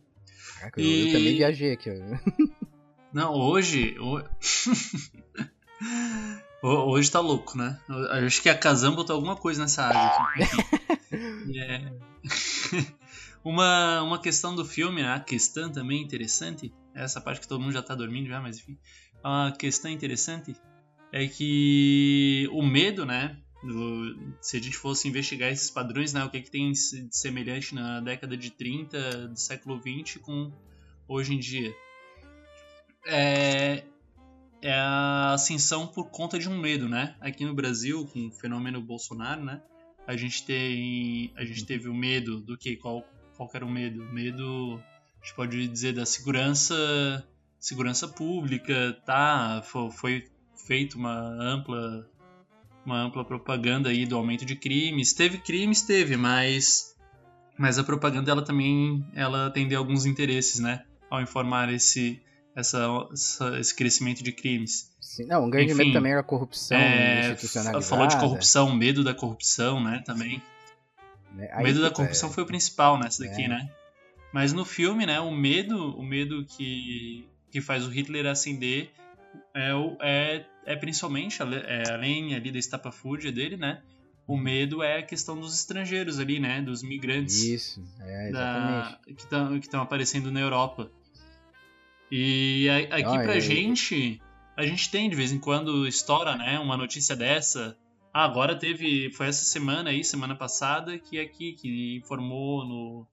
Caraca, 0.60 0.80
eu, 0.80 0.86
eu 0.88 1.08
E- 1.08 1.12
também 1.14 1.36
viajei 1.38 1.74
aqui. 1.74 1.90
Não, 3.12 3.34
hoje. 3.34 3.98
ho- 4.00 4.24
Ho- 6.62 6.92
Hoje 6.92 7.10
tá 7.10 7.20
louco, 7.22 7.58
né? 7.58 7.80
Eu 7.90 8.26
acho 8.28 8.42
que 8.42 8.50
a 8.50 8.58
Kazan 8.58 8.94
botou 8.94 9.16
alguma 9.16 9.36
coisa 9.36 9.62
nessa 9.62 9.84
área 9.84 10.44
aqui. 10.44 11.58
É. 11.58 12.90
uma, 13.44 14.02
uma 14.02 14.20
questão 14.22 14.56
do 14.56 14.66
filme, 14.66 15.02
né? 15.02 15.14
a 15.14 15.20
questão 15.20 15.72
também 15.72 16.02
interessante, 16.02 16.74
essa 16.94 17.22
parte 17.22 17.42
que 17.42 17.48
todo 17.48 17.62
mundo 17.62 17.74
já 17.74 17.82
tá 17.82 17.96
dormindo 17.96 18.28
já, 18.28 18.42
mas 18.42 18.58
enfim. 18.58 18.78
Uma 19.24 19.52
questão 19.52 19.92
interessante 19.92 20.56
é 21.12 21.28
que 21.28 22.48
o 22.52 22.62
medo, 22.62 23.06
né? 23.06 23.38
do- 23.62 24.36
se 24.42 24.56
a 24.56 24.62
gente 24.62 24.78
fosse 24.78 25.08
investigar 25.08 25.52
esses 25.52 25.70
padrões, 25.70 26.14
né? 26.14 26.24
O 26.24 26.30
que, 26.30 26.42
que 26.42 26.50
tem 26.50 26.72
de 26.72 26.80
semelhante 27.12 27.76
na 27.76 28.00
década 28.00 28.38
de 28.38 28.52
30 28.52 29.28
do 29.28 29.38
século 29.38 29.80
20 29.80 30.20
com 30.20 30.52
hoje 31.08 31.34
em 31.34 31.40
dia? 31.40 31.74
é, 33.06 33.84
é 34.62 34.74
a 34.74 35.34
ascensão 35.34 35.88
por 35.88 36.10
conta 36.10 36.38
de 36.38 36.48
um 36.50 36.58
medo, 36.58 36.88
né? 36.88 37.16
Aqui 37.20 37.46
no 37.46 37.54
Brasil, 37.54 38.06
com 38.08 38.28
o 38.28 38.32
fenômeno 38.32 38.82
Bolsonaro, 38.82 39.44
né? 39.44 39.62
A 40.08 40.16
gente 40.16 40.46
tem, 40.46 41.32
a 41.36 41.46
gente 41.46 41.66
teve 41.66 41.88
o 41.88 41.94
medo 41.94 42.40
do 42.42 42.58
que? 42.58 42.76
Qual, 42.76 43.04
qual 43.40 43.50
era 43.54 43.66
o 43.66 43.70
medo? 43.72 44.04
Medo, 44.12 44.84
a 45.22 45.26
gente 45.26 45.34
pode 45.36 45.66
dizer 45.70 45.94
da 45.94 46.06
segurança, 46.06 46.76
segurança 47.58 48.06
pública, 48.08 48.98
tá? 49.06 49.62
Foi, 49.66 49.90
feita 50.68 50.98
uma 50.98 51.18
ampla, 51.42 52.06
uma 52.86 53.02
ampla 53.02 53.24
propaganda 53.24 53.90
aí 53.90 54.06
do 54.06 54.18
aumento 54.18 54.46
de 54.46 54.58
crimes. 54.58 55.14
Teve 55.14 55.38
crimes, 55.38 55.82
teve, 55.82 56.18
mas, 56.18 56.96
mas 57.58 57.80
a 57.80 57.84
propaganda 57.84 58.30
ela 58.30 58.44
também, 58.44 59.06
ela 59.14 59.48
atendeu 59.48 59.80
alguns 59.80 60.06
interesses, 60.06 60.60
né? 60.60 60.84
Ao 61.10 61.22
informar 61.22 61.74
esse 61.74 62.22
essa, 62.56 62.86
essa- 63.14 63.58
esse 63.58 63.74
crescimento 63.74 64.22
de 64.22 64.34
crimes. 64.34 64.92
Sim, 65.00 65.26
não, 65.28 65.46
um 65.46 65.50
grande 65.50 65.72
Enfim, 65.72 65.84
medo 65.86 65.94
também 65.94 66.12
era 66.12 66.20
a 66.20 66.24
corrupção 66.26 66.78
É, 66.78 67.36
falou 67.82 68.06
de 68.06 68.18
corrupção, 68.18 68.76
medo 68.76 69.02
da 69.02 69.14
corrupção, 69.14 69.82
né, 69.82 70.04
também. 70.06 70.42
Né? 71.34 71.50
O 71.54 71.58
Aí, 71.58 71.64
medo 71.64 71.82
da 71.82 71.88
puta, 71.90 71.96
corrupção 72.02 72.32
foi 72.32 72.44
o 72.44 72.48
principal 72.48 72.98
nessa 73.00 73.24
daqui, 73.24 73.44
É. 73.44 73.48
né? 73.48 73.70
Mas 74.34 74.54
no 74.54 74.64
filme, 74.64 75.06
né, 75.06 75.20
o 75.20 75.32
medo, 75.32 75.96
o 75.98 76.04
medo 76.04 76.46
que, 76.46 77.28
que 77.52 77.60
faz 77.62 77.86
o 77.86 77.90
Hitler 77.90 78.28
ascender 78.28 78.92
é, 79.54 79.74
o- 79.74 79.98
é, 80.02 80.46
é 80.66 80.76
principalmente, 80.76 81.40
é, 81.42 81.92
além 81.92 82.36
ali 82.36 82.52
da 82.52 82.60
estapafúrdia 82.60 83.32
dele, 83.32 83.58
né, 83.58 83.82
o 84.28 84.38
medo 84.38 84.84
é 84.84 84.98
a 85.00 85.04
questão 85.04 85.40
dos 85.40 85.56
estrangeiros 85.56 86.20
ali, 86.20 86.40
né, 86.40 86.62
dos 86.62 86.84
migrantes. 86.84 87.42
Isso, 87.44 87.84
é, 88.00 88.30
exatamente. 88.30 89.28
da, 89.32 89.48
que 89.60 89.66
estão 89.66 89.82
aparecendo 89.82 90.32
na 90.32 90.40
Europa. 90.40 90.92
E 92.12 92.68
a- 92.70 92.96
aqui 92.98 93.24
pra 93.24 93.38
é- 93.38 93.42
gente, 93.42 94.22
a 94.58 94.66
gente 94.66 94.90
tem 94.90 95.10
de 95.10 95.16
vez 95.16 95.32
em 95.32 95.40
quando 95.40 95.88
estoura, 95.88 96.36
né, 96.36 96.60
uma 96.60 96.76
notícia 96.78 97.16
dessa. 97.16 97.76
Ah, 98.14 98.26
agora 98.26 98.56
teve, 98.56 99.12
foi 99.12 99.28
essa 99.28 99.44
semana 99.46 99.90
aí, 99.92 100.04
semana 100.04 100.36
passada, 100.36 100.98
que 100.98 101.20
aqui, 101.20 101.54
que 101.54 101.98
informou 101.98 102.66
no, 102.66 103.08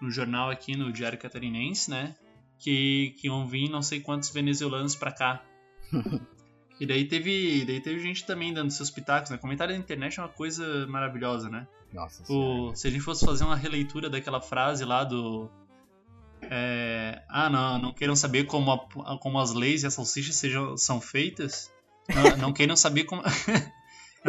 no 0.00 0.10
jornal 0.10 0.50
aqui, 0.50 0.76
no 0.76 0.92
Diário 0.92 1.18
Catarinense, 1.18 1.90
né, 1.90 2.14
que, 2.58 3.14
que 3.18 3.26
iam 3.26 3.46
vir 3.46 3.70
não 3.70 3.80
sei 3.82 4.00
quantos 4.00 4.28
venezuelanos 4.30 4.94
pra 4.94 5.10
cá. 5.12 5.42
e 6.78 6.84
daí 6.86 7.06
teve, 7.06 7.64
daí 7.64 7.80
teve 7.80 8.00
gente 8.00 8.26
também 8.26 8.52
dando 8.52 8.70
seus 8.70 8.90
pitacos, 8.90 9.30
né, 9.30 9.38
comentário 9.38 9.74
da 9.74 9.80
internet 9.80 10.18
é 10.18 10.22
uma 10.22 10.28
coisa 10.28 10.86
maravilhosa, 10.88 11.48
né. 11.48 11.66
Nossa. 11.92 12.22
O- 12.30 12.74
se 12.76 12.86
a 12.86 12.90
gente 12.90 13.00
fosse 13.02 13.24
fazer 13.24 13.44
uma 13.44 13.56
releitura 13.56 14.10
daquela 14.10 14.42
frase 14.42 14.84
lá 14.84 15.04
do. 15.04 15.50
é, 16.42 17.22
ah, 17.30 17.48
não, 17.48 17.78
não 17.78 17.92
queiram 17.94 18.14
saber 18.14 18.44
como, 18.44 18.70
a- 18.72 19.18
como 19.18 19.38
as 19.38 19.54
leis 19.54 19.82
e 19.82 19.86
as 19.86 19.94
salsichas 19.94 20.36
sejam, 20.36 20.76
são 20.76 21.00
feitas. 21.00 21.72
Não, 22.14 22.36
não 22.36 22.52
queiram 22.52 22.76
saber 22.76 23.04
como. 23.04 23.22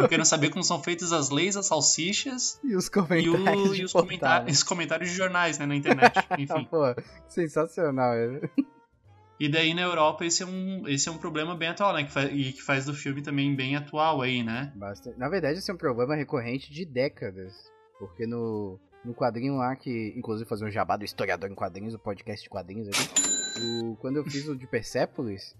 não 0.00 0.08
queiram 0.08 0.24
saber 0.24 0.50
como 0.50 0.62
são 0.64 0.82
feitas 0.82 1.12
as 1.12 1.30
leis, 1.30 1.56
as 1.56 1.66
salsichas 1.66 2.60
E 2.64 2.74
os 2.74 2.86
e, 2.86 2.90
comentários 2.90 3.70
o- 3.70 3.74
de 3.74 3.82
e 3.82 3.84
os, 3.84 3.92
comentários, 3.92 4.56
os 4.58 4.62
comentários 4.62 5.10
de 5.10 5.16
jornais 5.16 5.58
né, 5.58 5.66
na 5.66 5.74
internet. 5.76 6.14
Ah, 6.30 6.36
Enfim. 6.40 6.64
pô, 6.70 6.82
sensacional. 7.28 8.14
né? 8.14 8.40
E 9.38 9.48
daí 9.48 9.72
na 9.72 9.82
Europa 9.82 10.24
esse 10.24 10.42
é 10.42 10.46
um, 10.46 10.86
esse 10.86 11.08
é 11.08 11.12
um 11.12 11.16
problema 11.16 11.54
bem 11.56 11.68
atual, 11.68 11.94
né? 11.94 12.04
Que 12.04 12.12
faz, 12.12 12.30
e 12.32 12.52
que 12.52 12.62
faz 12.62 12.84
do 12.84 12.92
filme 12.94 13.22
também 13.22 13.54
bem 13.56 13.74
atual 13.76 14.20
aí, 14.20 14.42
né? 14.42 14.70
Bastante. 14.76 15.18
Na 15.18 15.28
verdade, 15.30 15.58
esse 15.58 15.70
é 15.70 15.74
um 15.74 15.78
problema 15.78 16.14
recorrente 16.14 16.70
de 16.72 16.84
décadas. 16.84 17.54
Porque 17.98 18.26
no, 18.26 18.78
no 19.04 19.14
quadrinho 19.14 19.56
lá, 19.56 19.74
que 19.76 20.12
inclusive 20.16 20.48
fazer 20.48 20.66
um 20.66 20.70
jabá 20.70 20.96
do 20.96 21.04
historiador 21.06 21.50
em 21.50 21.54
quadrinhos, 21.54 21.94
o 21.94 21.98
podcast 21.98 22.42
de 22.44 22.50
quadrinhos 22.50 22.88
aqui. 22.88 23.08
O, 23.62 23.96
quando 23.96 24.16
eu 24.16 24.24
fiz 24.24 24.46
o 24.46 24.54
de 24.56 24.66
Persepolis, 24.66 25.56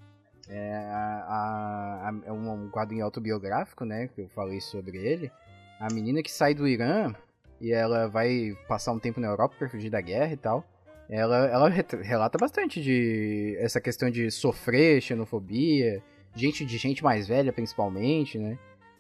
é, 0.51 0.75
a, 0.93 2.09
a- 2.11 2.15
é 2.27 2.33
um, 2.33 2.69
quadrinho 2.71 3.05
autobiográfico, 3.05 3.85
né? 3.85 4.09
Que 4.09 4.23
eu 4.23 4.29
falei 4.31 4.61
sobre 4.61 4.99
ele. 4.99 5.31
A 5.79 5.93
menina 5.93 6.23
que 6.23 6.31
sai 6.31 6.55
do 6.55 6.67
Irã 6.69 7.15
e 7.61 7.73
ela 7.73 8.09
vai 8.09 8.57
passar 8.69 8.93
um 8.93 8.99
tempo 8.99 9.21
na 9.21 9.29
Europa 9.29 9.55
pra 9.59 9.69
fugir 9.69 9.91
da 9.91 10.01
guerra 10.01 10.33
e 10.33 10.37
tal. 10.37 10.65
Ela, 11.09 11.47
ela 11.49 11.69
re- 11.69 11.85
relata 12.03 12.39
bastante 12.39 12.81
de 12.83 13.57
essa 13.59 13.81
questão 13.81 14.11
de 14.11 14.31
sofrer 14.31 15.01
xenofobia, 15.03 16.03
gente 16.35 16.65
de 16.65 16.77
gente 16.79 17.03
mais 17.03 17.27
velha 17.29 17.53
principalmente, 17.53 18.39
né? 18.39 18.59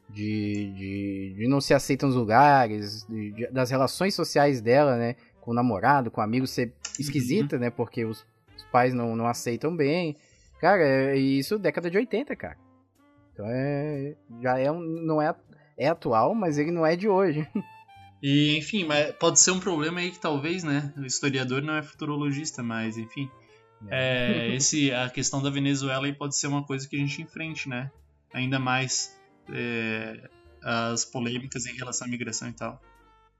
De, 0.08 0.72
de, 0.72 1.34
de 1.36 1.46
não 1.48 1.60
se 1.60 1.72
aceitar 1.72 2.06
nos 2.06 2.16
lugares, 2.16 3.06
de- 3.08 3.30
de- 3.32 3.46
das 3.48 3.70
relações 3.70 4.14
sociais 4.14 4.60
dela, 4.60 4.96
né? 4.96 5.14
Com 5.40 5.52
o 5.52 5.54
namorado, 5.54 6.10
com 6.10 6.20
o 6.20 6.24
amigo 6.24 6.46
ser 6.46 6.72
esquisita, 6.98 7.58
né? 7.58 7.70
Porque 7.70 8.04
os, 8.04 8.26
os 8.56 8.64
pais 8.72 8.92
não, 8.92 9.14
não 9.14 9.26
aceitam 9.28 9.74
bem. 9.76 10.16
Cara, 10.60 10.82
é, 10.82 11.16
isso 11.16 11.58
década 11.58 11.90
de 11.90 11.96
80, 11.96 12.36
cara. 12.36 12.58
Então 13.32 13.46
é. 13.48 14.14
Já 14.42 14.58
é 14.58 14.70
um. 14.70 14.80
Não 14.80 15.20
é, 15.20 15.34
é 15.78 15.88
atual, 15.88 16.34
mas 16.34 16.58
ele 16.58 16.70
não 16.70 16.86
é 16.86 16.96
de 16.96 17.08
hoje. 17.08 17.46
E, 18.22 18.58
enfim, 18.58 18.84
mas 18.84 19.12
pode 19.12 19.40
ser 19.40 19.50
um 19.50 19.58
problema 19.58 20.00
aí 20.00 20.10
que 20.10 20.20
talvez, 20.20 20.62
né? 20.62 20.92
O 20.98 21.06
historiador 21.06 21.62
não 21.62 21.74
é 21.74 21.82
futurologista, 21.82 22.62
mas, 22.62 22.98
enfim. 22.98 23.30
É, 23.88 24.54
esse, 24.54 24.92
a 24.92 25.08
questão 25.08 25.42
da 25.42 25.48
Venezuela 25.48 26.04
aí 26.04 26.12
pode 26.12 26.36
ser 26.36 26.46
uma 26.46 26.62
coisa 26.62 26.86
que 26.86 26.96
a 26.96 26.98
gente 26.98 27.22
enfrente, 27.22 27.66
né? 27.66 27.90
Ainda 28.34 28.58
mais 28.58 29.18
é, 29.48 30.28
as 30.62 31.02
polêmicas 31.02 31.64
em 31.64 31.74
relação 31.74 32.06
à 32.06 32.10
migração 32.10 32.48
e 32.50 32.52
tal. 32.52 32.78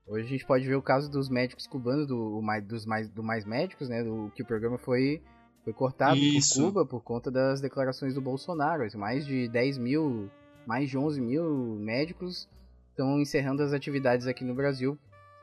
Hoje 0.07 0.25
a 0.25 0.29
gente 0.31 0.47
pode 0.47 0.67
ver 0.67 0.77
o 0.77 0.83
caso 0.83 1.11
dos 1.11 1.29
médicos 1.29 1.67
cubanos, 1.67 2.07
do, 2.07 2.41
mais, 2.43 2.65
dos 2.67 2.87
mais, 2.87 3.09
do 3.11 3.23
Mais 3.23 3.45
Médicos, 3.45 3.89
né? 3.89 4.03
Do, 4.03 4.33
que 4.35 4.43
o 4.43 4.47
programa 4.47 4.79
foi, 4.79 5.23
foi 5.65 5.73
cortado 5.73 6.17
Isso. 6.17 6.55
por 6.55 6.67
Cuba 6.67 6.87
por 6.87 7.03
conta 7.03 7.31
das 7.31 7.61
declarações 7.61 8.15
do 8.15 8.21
Bolsonaro. 8.21 8.87
Mais 8.99 9.27
de 9.27 9.49
10 9.49 9.79
mil, 9.79 10.31
mais 10.67 10.89
de 10.89 10.97
11 10.97 11.21
mil 11.21 11.77
médicos 11.79 12.49
estão 12.91 13.21
encerrando 13.21 13.63
as 13.63 13.73
atividades 13.73 14.27
aqui 14.27 14.45
no 14.45 14.55
Brasil 14.55 14.99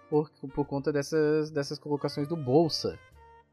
por, 0.10 0.30
por 0.54 0.66
conta 0.66 0.92
dessas, 0.92 1.50
dessas 1.52 1.78
colocações 1.80 2.28
do 2.28 2.36
Bolsa. 2.36 2.98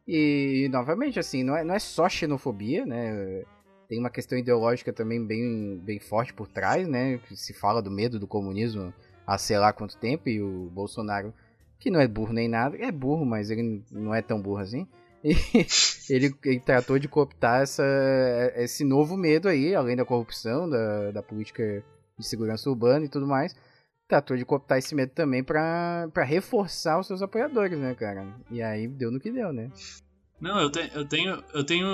E, 0.06 0.68
novamente, 0.70 1.18
assim, 1.18 1.42
não 1.42 1.56
é, 1.56 1.64
não 1.64 1.74
é 1.74 1.78
só 1.78 2.08
xenofobia, 2.08 2.84
né? 2.84 3.44
Tem 3.88 3.98
uma 3.98 4.10
questão 4.10 4.36
ideológica 4.36 4.92
também 4.92 5.24
bem, 5.24 5.78
bem 5.82 5.98
forte 5.98 6.32
por 6.32 6.46
trás, 6.46 6.86
né? 6.86 7.18
Se 7.34 7.52
fala 7.52 7.82
do 7.82 7.90
medo 7.90 8.18
do 8.18 8.26
comunismo 8.26 8.92
há 9.26 9.38
sei 9.38 9.58
lá 9.58 9.72
quanto 9.72 9.96
tempo, 9.96 10.28
e 10.28 10.42
o 10.42 10.70
Bolsonaro, 10.70 11.32
que 11.78 11.90
não 11.90 12.00
é 12.00 12.06
burro 12.06 12.32
nem 12.32 12.48
nada, 12.48 12.76
é 12.76 12.92
burro, 12.92 13.24
mas 13.24 13.50
ele 13.50 13.82
não 13.90 14.14
é 14.14 14.20
tão 14.20 14.40
burro 14.40 14.58
assim. 14.58 14.86
ele, 16.08 16.34
ele, 16.44 16.60
tratou 16.60 16.98
de 16.98 17.08
cooptar 17.08 17.62
essa, 17.62 17.84
esse 18.56 18.84
novo 18.84 19.16
medo 19.16 19.48
aí, 19.48 19.74
além 19.74 19.96
da 19.96 20.04
corrupção, 20.04 20.68
da, 20.68 21.10
da 21.10 21.22
política 21.22 21.84
de 22.18 22.26
segurança 22.26 22.68
urbana 22.68 23.04
e 23.04 23.08
tudo 23.08 23.26
mais. 23.26 23.54
Tratou 24.06 24.36
de 24.36 24.44
cooptar 24.44 24.78
esse 24.78 24.94
medo 24.94 25.12
também 25.12 25.42
para 25.42 26.10
reforçar 26.24 27.00
os 27.00 27.06
seus 27.06 27.22
apoiadores, 27.22 27.78
né, 27.78 27.94
cara? 27.94 28.26
E 28.50 28.62
aí 28.62 28.86
deu 28.86 29.10
no 29.10 29.18
que 29.18 29.30
deu, 29.30 29.52
né? 29.52 29.70
Não, 30.40 30.60
eu, 30.60 30.70
te, 30.70 30.90
eu 30.94 31.06
tenho, 31.06 31.42
eu 31.54 31.64
tenho, 31.64 31.86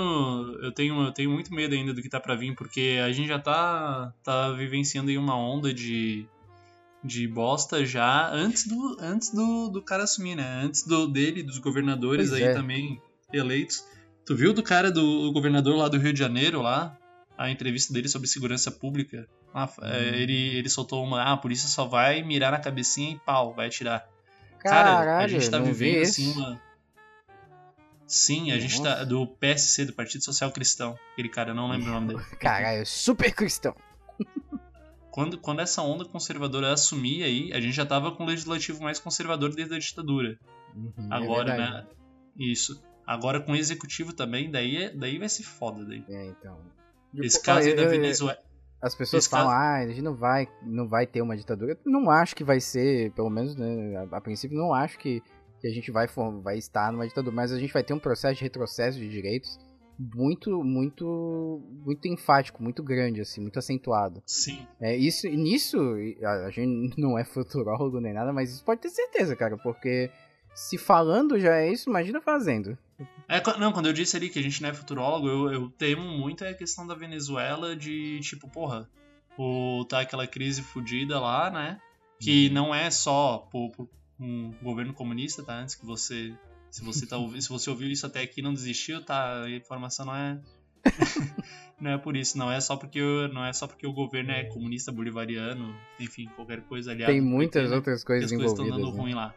eu 0.61 0.71
tenho, 0.73 1.01
eu 1.03 1.11
tenho 1.13 1.31
muito 1.31 1.53
medo 1.53 1.73
ainda 1.73 1.93
do 1.93 2.01
que 2.01 2.09
tá 2.09 2.19
para 2.19 2.35
vir, 2.35 2.53
porque 2.53 2.99
a 3.03 3.11
gente 3.11 3.29
já 3.29 3.39
tá, 3.39 4.13
tá 4.23 4.51
vivenciando 4.51 5.09
aí 5.09 5.17
uma 5.17 5.37
onda 5.37 5.73
de, 5.73 6.25
de 7.01 7.27
bosta 7.27 7.85
já 7.85 8.29
antes 8.29 8.67
do, 8.67 8.97
antes 8.99 9.33
do, 9.33 9.69
do 9.69 9.81
cara 9.81 10.03
assumir, 10.03 10.35
né? 10.35 10.63
Antes 10.63 10.85
do 10.85 11.07
dele, 11.07 11.43
dos 11.43 11.59
governadores 11.59 12.29
pois 12.29 12.41
aí 12.41 12.49
é. 12.49 12.53
também 12.53 13.01
eleitos. 13.31 13.85
Tu 14.31 14.35
viu 14.37 14.53
do 14.53 14.63
cara 14.63 14.89
do 14.89 15.29
governador 15.33 15.75
lá 15.75 15.89
do 15.89 15.97
Rio 15.97 16.13
de 16.13 16.19
Janeiro 16.19 16.61
lá? 16.61 16.97
A 17.37 17.51
entrevista 17.51 17.93
dele 17.93 18.07
sobre 18.07 18.29
segurança 18.29 18.71
pública. 18.71 19.27
Ah, 19.53 19.65
hum. 19.65 19.85
ele, 19.91 20.55
ele 20.55 20.69
soltou 20.69 21.03
uma. 21.03 21.21
Ah, 21.21 21.33
a 21.33 21.37
polícia 21.37 21.67
só 21.67 21.85
vai 21.85 22.23
mirar 22.23 22.49
na 22.49 22.57
cabecinha 22.57 23.11
e 23.11 23.19
pau, 23.19 23.53
vai 23.53 23.67
atirar. 23.67 24.07
Caralho, 24.57 24.99
cara, 24.99 25.17
a 25.17 25.27
gente 25.27 25.51
tá 25.51 25.59
vivendo 25.59 26.03
assim 26.03 26.31
uma. 26.31 26.61
Sim, 28.07 28.51
a 28.51 28.55
Nossa. 28.55 28.59
gente 28.61 28.81
tá. 28.81 29.03
Do 29.03 29.27
PSC, 29.27 29.87
do 29.87 29.91
Partido 29.91 30.23
Social 30.23 30.49
Cristão. 30.49 30.97
Aquele 31.11 31.27
cara, 31.27 31.49
eu 31.49 31.55
não 31.55 31.69
lembro 31.69 31.89
o 31.89 31.93
nome 31.93 32.07
dele. 32.07 32.23
Caralho, 32.39 32.85
super 32.85 33.33
cristão. 33.33 33.75
Quando, 35.11 35.37
quando 35.37 35.59
essa 35.59 35.81
onda 35.81 36.05
conservadora 36.05 36.71
assumir 36.71 37.23
aí, 37.23 37.51
a 37.51 37.59
gente 37.59 37.73
já 37.73 37.85
tava 37.85 38.13
com 38.13 38.23
o 38.23 38.27
legislativo 38.27 38.81
mais 38.81 38.97
conservador 38.97 39.53
desde 39.53 39.75
a 39.75 39.77
ditadura. 39.77 40.39
Uhum, 40.73 40.93
é 41.11 41.13
Agora, 41.13 41.53
é 41.53 41.57
né? 41.57 41.87
Isso. 42.39 42.81
Agora 43.11 43.41
com 43.41 43.51
o 43.51 43.55
executivo 43.57 44.13
também, 44.13 44.49
daí, 44.49 44.83
é, 44.83 44.89
daí 44.89 45.19
vai 45.19 45.27
ser 45.27 45.43
foda 45.43 45.83
daí. 45.83 46.01
É, 46.07 46.27
então. 46.27 46.57
Esse 47.15 47.41
caso 47.43 47.67
aí 47.67 47.75
da 47.75 47.85
Venezuela. 47.85 48.39
As 48.81 48.95
pessoas 48.95 49.25
Esse 49.25 49.29
falam, 49.29 49.51
caso... 49.51 49.59
ah, 49.59 49.75
a 49.79 49.87
gente 49.89 50.01
não 50.01 50.15
vai, 50.15 50.47
não 50.63 50.87
vai 50.87 51.05
ter 51.05 51.21
uma 51.21 51.35
ditadura. 51.35 51.77
Eu 51.85 51.91
não 51.91 52.09
acho 52.09 52.33
que 52.33 52.41
vai 52.41 52.61
ser, 52.61 53.11
pelo 53.11 53.29
menos, 53.29 53.53
né, 53.57 53.97
a, 53.97 54.15
a 54.15 54.21
princípio, 54.21 54.57
não 54.57 54.73
acho 54.73 54.97
que, 54.97 55.21
que 55.59 55.67
a 55.67 55.69
gente 55.69 55.91
vai, 55.91 56.07
vai 56.41 56.57
estar 56.57 56.89
numa 56.93 57.05
ditadura, 57.05 57.35
mas 57.35 57.51
a 57.51 57.59
gente 57.59 57.73
vai 57.73 57.83
ter 57.83 57.93
um 57.93 57.99
processo 57.99 58.35
de 58.35 58.43
retrocesso 58.43 58.97
de 58.97 59.09
direitos 59.09 59.59
muito, 59.99 60.63
muito, 60.63 61.61
muito 61.85 62.07
enfático, 62.07 62.63
muito 62.63 62.81
grande, 62.81 63.19
assim, 63.19 63.41
muito 63.41 63.59
acentuado. 63.59 64.23
Sim. 64.25 64.65
É, 64.79 64.95
isso, 64.95 65.27
nisso, 65.27 65.77
a, 66.23 66.45
a 66.45 66.49
gente 66.49 66.95
não 66.97 67.19
é 67.19 67.25
futurólogo 67.25 67.99
nem 67.99 68.13
nada, 68.13 68.31
mas 68.31 68.51
isso 68.51 68.63
pode 68.63 68.79
ter 68.79 68.89
certeza, 68.89 69.35
cara, 69.35 69.57
porque 69.57 70.09
se 70.55 70.77
falando 70.77 71.39
já 71.39 71.57
é 71.57 71.69
isso, 71.69 71.89
imagina 71.89 72.21
fazendo. 72.21 72.77
É, 73.27 73.41
não, 73.57 73.71
quando 73.71 73.87
eu 73.87 73.93
disse 73.93 74.15
ali 74.17 74.29
que 74.29 74.39
a 74.39 74.41
gente 74.41 74.61
não 74.61 74.69
é 74.69 74.73
futurólogo, 74.73 75.27
eu, 75.27 75.51
eu 75.51 75.69
temo 75.69 76.03
muito 76.03 76.43
a 76.45 76.53
questão 76.53 76.85
da 76.85 76.95
Venezuela 76.95 77.75
de, 77.75 78.19
tipo, 78.19 78.49
porra, 78.49 78.89
o, 79.37 79.85
tá 79.85 80.01
aquela 80.01 80.27
crise 80.27 80.61
fodida 80.61 81.19
lá, 81.19 81.49
né? 81.49 81.79
Que 82.19 82.47
uhum. 82.47 82.53
não 82.53 82.75
é 82.75 82.91
só 82.91 83.47
por, 83.51 83.71
por, 83.71 83.89
um 84.19 84.53
governo 84.61 84.93
comunista, 84.93 85.43
tá? 85.43 85.59
Antes 85.59 85.75
que 85.75 85.85
você. 85.85 86.33
Se 86.69 86.83
você, 86.83 87.05
tá, 87.05 87.17
se 87.39 87.49
você 87.49 87.69
ouviu 87.69 87.89
isso 87.89 88.05
até 88.05 88.21
aqui 88.21 88.39
e 88.39 88.43
não 88.43 88.53
desistiu, 88.53 89.03
tá? 89.03 89.43
A 89.43 89.49
informação 89.49 90.05
não 90.05 90.15
é. 90.15 90.39
não 91.79 91.91
é 91.91 91.97
por 91.97 92.15
isso, 92.15 92.37
não 92.37 92.51
é 92.51 92.59
só 92.59 92.75
porque 92.75 92.99
não 93.33 93.45
é 93.45 93.53
só 93.53 93.67
porque 93.67 93.85
o 93.85 93.93
governo 93.93 94.31
é 94.31 94.45
comunista 94.45 94.91
bolivariano, 94.91 95.75
enfim, 95.99 96.27
qualquer 96.35 96.61
coisa 96.61 96.91
ali. 96.91 97.05
Tem 97.05 97.21
muitas 97.21 97.69
né? 97.69 97.75
outras 97.75 98.03
coisas 98.03 98.31
envolvidas. 98.31 98.53
As 98.53 98.57
coisas 98.57 98.73
estão 98.73 98.91
dando 98.91 98.95
né? 98.95 99.03
ruim 99.03 99.13
lá. 99.13 99.35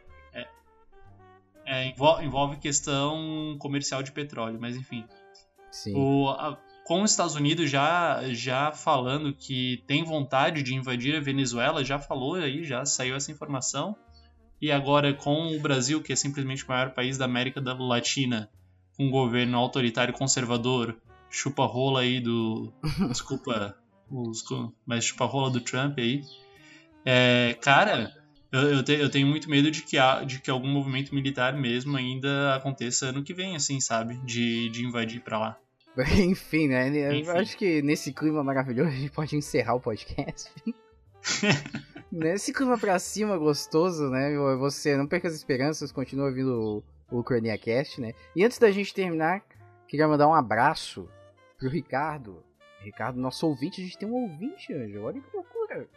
É, 1.75 1.89
envolve, 1.89 2.25
envolve, 2.25 2.57
questão 2.59 3.57
comercial 3.59 4.03
de 4.03 4.12
petróleo, 4.12 4.59
mas 4.61 4.77
enfim. 4.77 5.05
O, 5.93 6.29
a, 6.29 6.57
com 6.85 7.03
os 7.03 7.11
Estados 7.11 7.35
Unidos 7.35 7.68
já, 7.68 8.22
já 8.29 8.70
falando 8.70 9.35
que 9.35 9.83
tem 9.87 10.05
vontade 10.05 10.62
de 10.62 10.75
invadir 10.75 11.16
a 11.16 11.20
Venezuela, 11.20 11.85
já 11.85 11.99
falou 11.99 12.35
aí, 12.35 12.62
já 12.62 12.85
saiu 12.85 13.16
essa 13.16 13.33
informação. 13.33 13.97
E 14.61 14.70
agora 14.70 15.12
com 15.12 15.57
o 15.57 15.61
Brasil, 15.61 16.01
que 16.01 16.12
é 16.12 16.16
simplesmente 16.16 16.64
o 16.64 16.68
maior 16.68 16.91
país 16.91 17.18
da 17.18 17.25
América 17.25 17.61
Latina, 17.61 18.49
com 18.97 19.07
um 19.07 19.11
governo 19.11 19.59
autoritário 19.59 20.14
conservador, 20.14 20.97
chupa-rola 21.29 22.03
aí 22.03 22.20
do. 22.20 22.72
desculpa, 23.09 23.77
os, 24.09 24.45
mas 24.87 25.05
chupa-rola 25.05 25.51
do 25.51 25.61
Trump 25.61 25.99
aí. 25.99 26.22
É, 27.05 27.57
cara, 27.61 28.14
eu, 28.55 28.76
eu, 28.76 28.84
te, 28.84 28.92
eu, 28.92 29.11
tenho 29.11 29.26
muito 29.26 29.50
medo 29.50 29.68
de 29.68 29.82
que, 29.82 29.98
há, 29.98 30.22
de 30.22 30.38
que 30.38 30.48
algum 30.48 30.68
movimento 30.68 31.12
militar 31.12 31.57
mesmo 31.57 31.96
ainda 31.96 32.55
aconteça 32.55 33.07
ano 33.07 33.24
que 33.24 33.34
vem, 33.34 33.57
assim, 33.57 33.80
sabe? 33.80 34.16
De, 34.18 34.68
de 34.68 34.84
invadir 34.84 35.20
para 35.20 35.38
lá. 35.38 35.59
Enfim, 36.16 36.68
né? 36.68 36.88
Enfim. 36.88 37.28
Eu 37.28 37.36
acho 37.36 37.57
que 37.57 37.82
nesse 37.82 38.12
clima 38.12 38.44
maravilhoso 38.44 38.90
a 38.90 38.94
gente 38.94 39.11
pode 39.11 39.36
encerrar 39.36 39.74
o 39.74 39.80
podcast. 39.80 40.52
nesse 42.12 42.52
clima 42.52 42.78
pra 42.78 42.96
cima 43.00 43.36
gostoso, 43.36 44.09
né? 44.09 44.36
Você 44.61 44.96
não 44.96 45.09
perca 45.09 45.26
as 45.26 45.34
esperanças, 45.34 45.90
continua 45.90 46.26
ouvindo 46.26 46.84
o, 47.11 47.18
o 47.18 47.24
Cast, 47.59 48.00
né? 48.00 48.12
E 48.36 48.44
antes 48.44 48.59
da 48.59 48.70
gente 48.70 48.94
terminar, 48.94 49.42
queria 49.88 50.07
mandar 50.07 50.28
um 50.28 50.34
abraço 50.34 51.09
pro 51.59 51.68
Ricardo. 51.68 52.40
Ricardo, 52.80 53.18
nosso 53.18 53.48
ouvinte, 53.48 53.80
a 53.80 53.84
gente 53.84 53.98
tem 53.98 54.09
um 54.09 54.14
ouvinte, 54.14 54.72
Anjo. 54.72 55.02
Olha 55.02 55.20
que 55.20 55.36
loucura. 55.36 55.88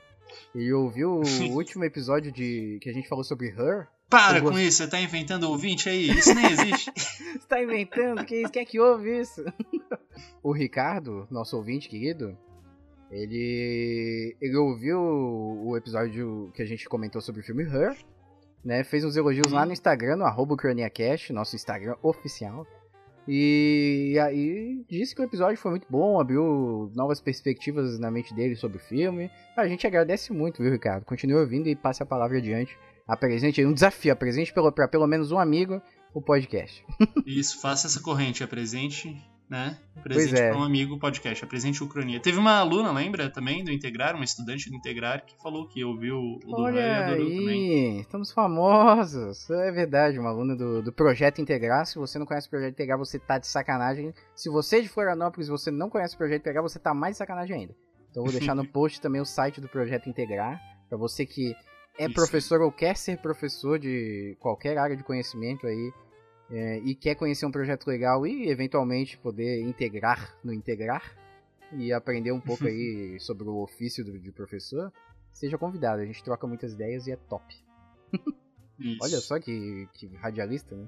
E 0.53 0.71
ouviu 0.73 1.21
o 1.21 1.21
último 1.55 1.83
episódio 1.83 2.31
de 2.31 2.77
que 2.81 2.89
a 2.89 2.93
gente 2.93 3.07
falou 3.07 3.23
sobre 3.23 3.49
Her? 3.49 3.87
Para 4.09 4.41
com 4.41 4.57
isso, 4.57 4.77
você 4.77 4.87
tá 4.89 5.01
inventando 5.01 5.49
ouvinte 5.49 5.89
aí? 5.89 6.09
Isso 6.09 6.33
nem 6.33 6.45
existe. 6.45 6.91
você 6.95 7.47
tá 7.47 7.61
inventando? 7.61 8.23
Quem, 8.25 8.47
quem 8.47 8.61
é 8.61 8.65
que 8.65 8.79
ouve 8.79 9.19
isso? 9.19 9.43
o 10.41 10.53
Ricardo, 10.53 11.27
nosso 11.29 11.57
ouvinte 11.57 11.89
querido, 11.89 12.37
ele, 13.11 14.35
ele 14.41 14.55
ouviu 14.55 14.99
o 14.99 15.75
episódio 15.75 16.51
que 16.53 16.61
a 16.61 16.65
gente 16.65 16.87
comentou 16.87 17.21
sobre 17.21 17.41
o 17.41 17.43
filme 17.43 17.63
Her, 17.63 17.97
né? 18.63 18.83
Fez 18.83 19.03
uns 19.03 19.17
elogios 19.17 19.51
lá 19.51 19.65
no 19.65 19.73
Instagram, 19.73 20.15
no 20.15 20.25
arroba 20.25 20.55
nosso 21.33 21.55
Instagram 21.55 21.95
oficial. 22.01 22.65
E 23.27 24.17
aí 24.21 24.85
disse 24.89 25.13
que 25.13 25.21
o 25.21 25.25
episódio 25.25 25.57
foi 25.57 25.71
muito 25.71 25.87
bom, 25.89 26.19
abriu 26.19 26.91
novas 26.95 27.19
perspectivas 27.19 27.99
na 27.99 28.09
mente 28.09 28.33
dele 28.33 28.55
sobre 28.55 28.77
o 28.77 28.81
filme. 28.81 29.29
A 29.55 29.67
gente 29.67 29.85
agradece 29.85 30.31
muito, 30.31 30.61
viu, 30.61 30.71
Ricardo? 30.71 31.03
Continue 31.03 31.35
ouvindo 31.41 31.67
e 31.67 31.75
passe 31.75 32.01
a 32.01 32.05
palavra 32.05 32.37
adiante. 32.37 32.77
Apresente 33.07 33.65
um 33.65 33.73
desafio, 33.73 34.13
apresente 34.13 34.53
para 34.53 34.87
pelo 34.87 35.07
menos 35.07 35.31
um 35.31 35.39
amigo 35.39 35.81
o 36.13 36.21
podcast. 36.21 36.85
Isso, 37.25 37.59
faça 37.59 37.87
essa 37.87 38.01
corrente, 38.01 38.43
apresente 38.43 39.15
né? 39.49 39.77
Presente 40.03 40.39
é. 40.39 40.49
para 40.49 40.59
um 40.59 40.63
amigo 40.63 40.99
podcast, 40.99 41.43
apresente 41.43 41.83
o 41.83 41.87
Cronia. 41.87 42.19
Teve 42.19 42.37
uma 42.37 42.57
aluna, 42.57 42.91
lembra, 42.91 43.29
também, 43.29 43.63
do 43.63 43.71
Integrar, 43.71 44.15
uma 44.15 44.25
estudante 44.25 44.69
do 44.69 44.75
Integrar, 44.75 45.25
que 45.25 45.35
falou 45.41 45.67
que 45.67 45.83
ouviu 45.83 46.17
o 46.17 46.55
do 46.55 46.61
Olha 46.61 46.79
e 46.79 46.93
adorou 46.93 47.27
aí, 47.27 47.37
também. 47.37 47.99
estamos 47.99 48.31
famosos. 48.31 49.49
É 49.49 49.71
verdade, 49.71 50.19
uma 50.19 50.29
aluna 50.29 50.55
do, 50.55 50.81
do 50.81 50.91
Projeto 50.91 51.39
Integrar. 51.39 51.85
Se 51.85 51.97
você 51.97 52.19
não 52.19 52.25
conhece 52.25 52.47
o 52.47 52.49
Projeto 52.49 52.73
Integrar, 52.73 52.97
você 52.97 53.17
tá 53.17 53.37
de 53.37 53.47
sacanagem. 53.47 54.13
Se 54.35 54.49
você 54.49 54.77
é 54.77 54.81
de 54.81 54.89
Florianópolis 54.89 55.47
e 55.47 55.51
você 55.51 55.71
não 55.71 55.89
conhece 55.89 56.15
o 56.15 56.17
Projeto 56.17 56.41
Integrar, 56.41 56.63
você 56.63 56.79
tá 56.79 56.93
mais 56.93 57.13
de 57.13 57.17
sacanagem 57.19 57.55
ainda. 57.55 57.75
Então 58.11 58.23
vou 58.23 58.31
deixar 58.31 58.55
no 58.55 58.67
post 58.71 58.99
também 58.99 59.21
o 59.21 59.25
site 59.25 59.61
do 59.61 59.69
Projeto 59.69 60.09
Integrar, 60.09 60.59
para 60.89 60.97
você 60.97 61.25
que 61.25 61.53
é 61.97 62.05
Isso. 62.05 62.13
professor 62.13 62.61
ou 62.61 62.71
quer 62.71 62.95
ser 62.95 63.17
professor 63.17 63.79
de 63.79 64.37
qualquer 64.39 64.77
área 64.77 64.95
de 64.95 65.03
conhecimento 65.03 65.65
aí, 65.65 65.91
é, 66.49 66.79
e 66.79 66.95
quer 66.95 67.15
conhecer 67.15 67.45
um 67.45 67.51
projeto 67.51 67.87
legal 67.87 68.25
e 68.25 68.49
eventualmente 68.49 69.17
poder 69.17 69.61
integrar 69.61 70.35
no 70.43 70.53
integrar 70.53 71.15
e 71.73 71.91
aprender 71.91 72.31
um 72.31 72.39
pouco 72.39 72.65
aí 72.65 73.17
sobre 73.19 73.43
o 73.47 73.57
ofício 73.57 74.03
do, 74.03 74.17
de 74.17 74.31
professor, 74.31 74.91
seja 75.31 75.57
convidado. 75.57 76.01
A 76.01 76.05
gente 76.05 76.23
troca 76.23 76.47
muitas 76.47 76.73
ideias 76.73 77.07
e 77.07 77.11
é 77.11 77.15
top. 77.15 77.43
Olha 79.01 79.19
só 79.19 79.39
que, 79.39 79.87
que 79.93 80.07
radialista, 80.15 80.75
né? 80.75 80.87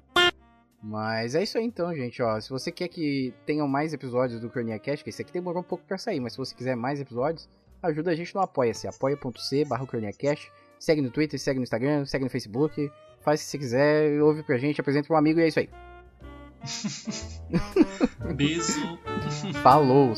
Mas 0.82 1.36
é 1.36 1.43
isso 1.43 1.57
aí 1.57 1.66
então, 1.66 1.93
gente. 1.93 2.22
Ó, 2.22 2.39
se 2.39 2.49
você 2.49 2.72
quer 2.72 2.88
que 2.88 3.34
tenham 3.45 3.68
mais 3.68 3.93
episódios 3.93 4.39
do 4.39 4.49
Cronia 4.49 4.80
Cast, 4.80 5.03
que 5.03 5.10
esse 5.10 5.22
aqui 5.22 5.34
demorou 5.34 5.62
um 5.62 5.66
pouco 5.66 5.84
para 5.86 5.97
sair, 5.97 6.22
mas 6.22 6.34
se 6.34 6.38
você 6.38 6.55
quiser 6.55 6.76
mais 6.76 7.01
episódios, 7.01 7.49
ajuda 7.84 8.12
a 8.12 8.16
gente 8.16 8.34
no 8.34 8.41
apoia-se, 8.41 8.88
apoia.c 8.88 9.66
barra 9.66 9.86
Segue 10.80 11.01
no 11.01 11.12
Twitter, 11.12 11.38
segue 11.38 11.60
no 11.60 11.64
Instagram, 11.64 12.05
segue 12.05 12.24
no 12.24 12.30
Facebook 12.30 12.89
faz 13.30 13.42
o 13.42 13.44
que 13.44 13.50
você 13.52 13.58
quiser, 13.58 14.22
ouve 14.22 14.42
pra 14.44 14.58
gente, 14.58 14.82
apresenta 14.82 15.08
pra 15.08 15.16
um 15.16 15.20
amigo 15.20 15.40
e 15.40 15.44
é 15.44 15.48
isso 15.48 15.60
aí. 15.60 15.70
Beijo. 18.36 19.00
Falou! 19.62 20.14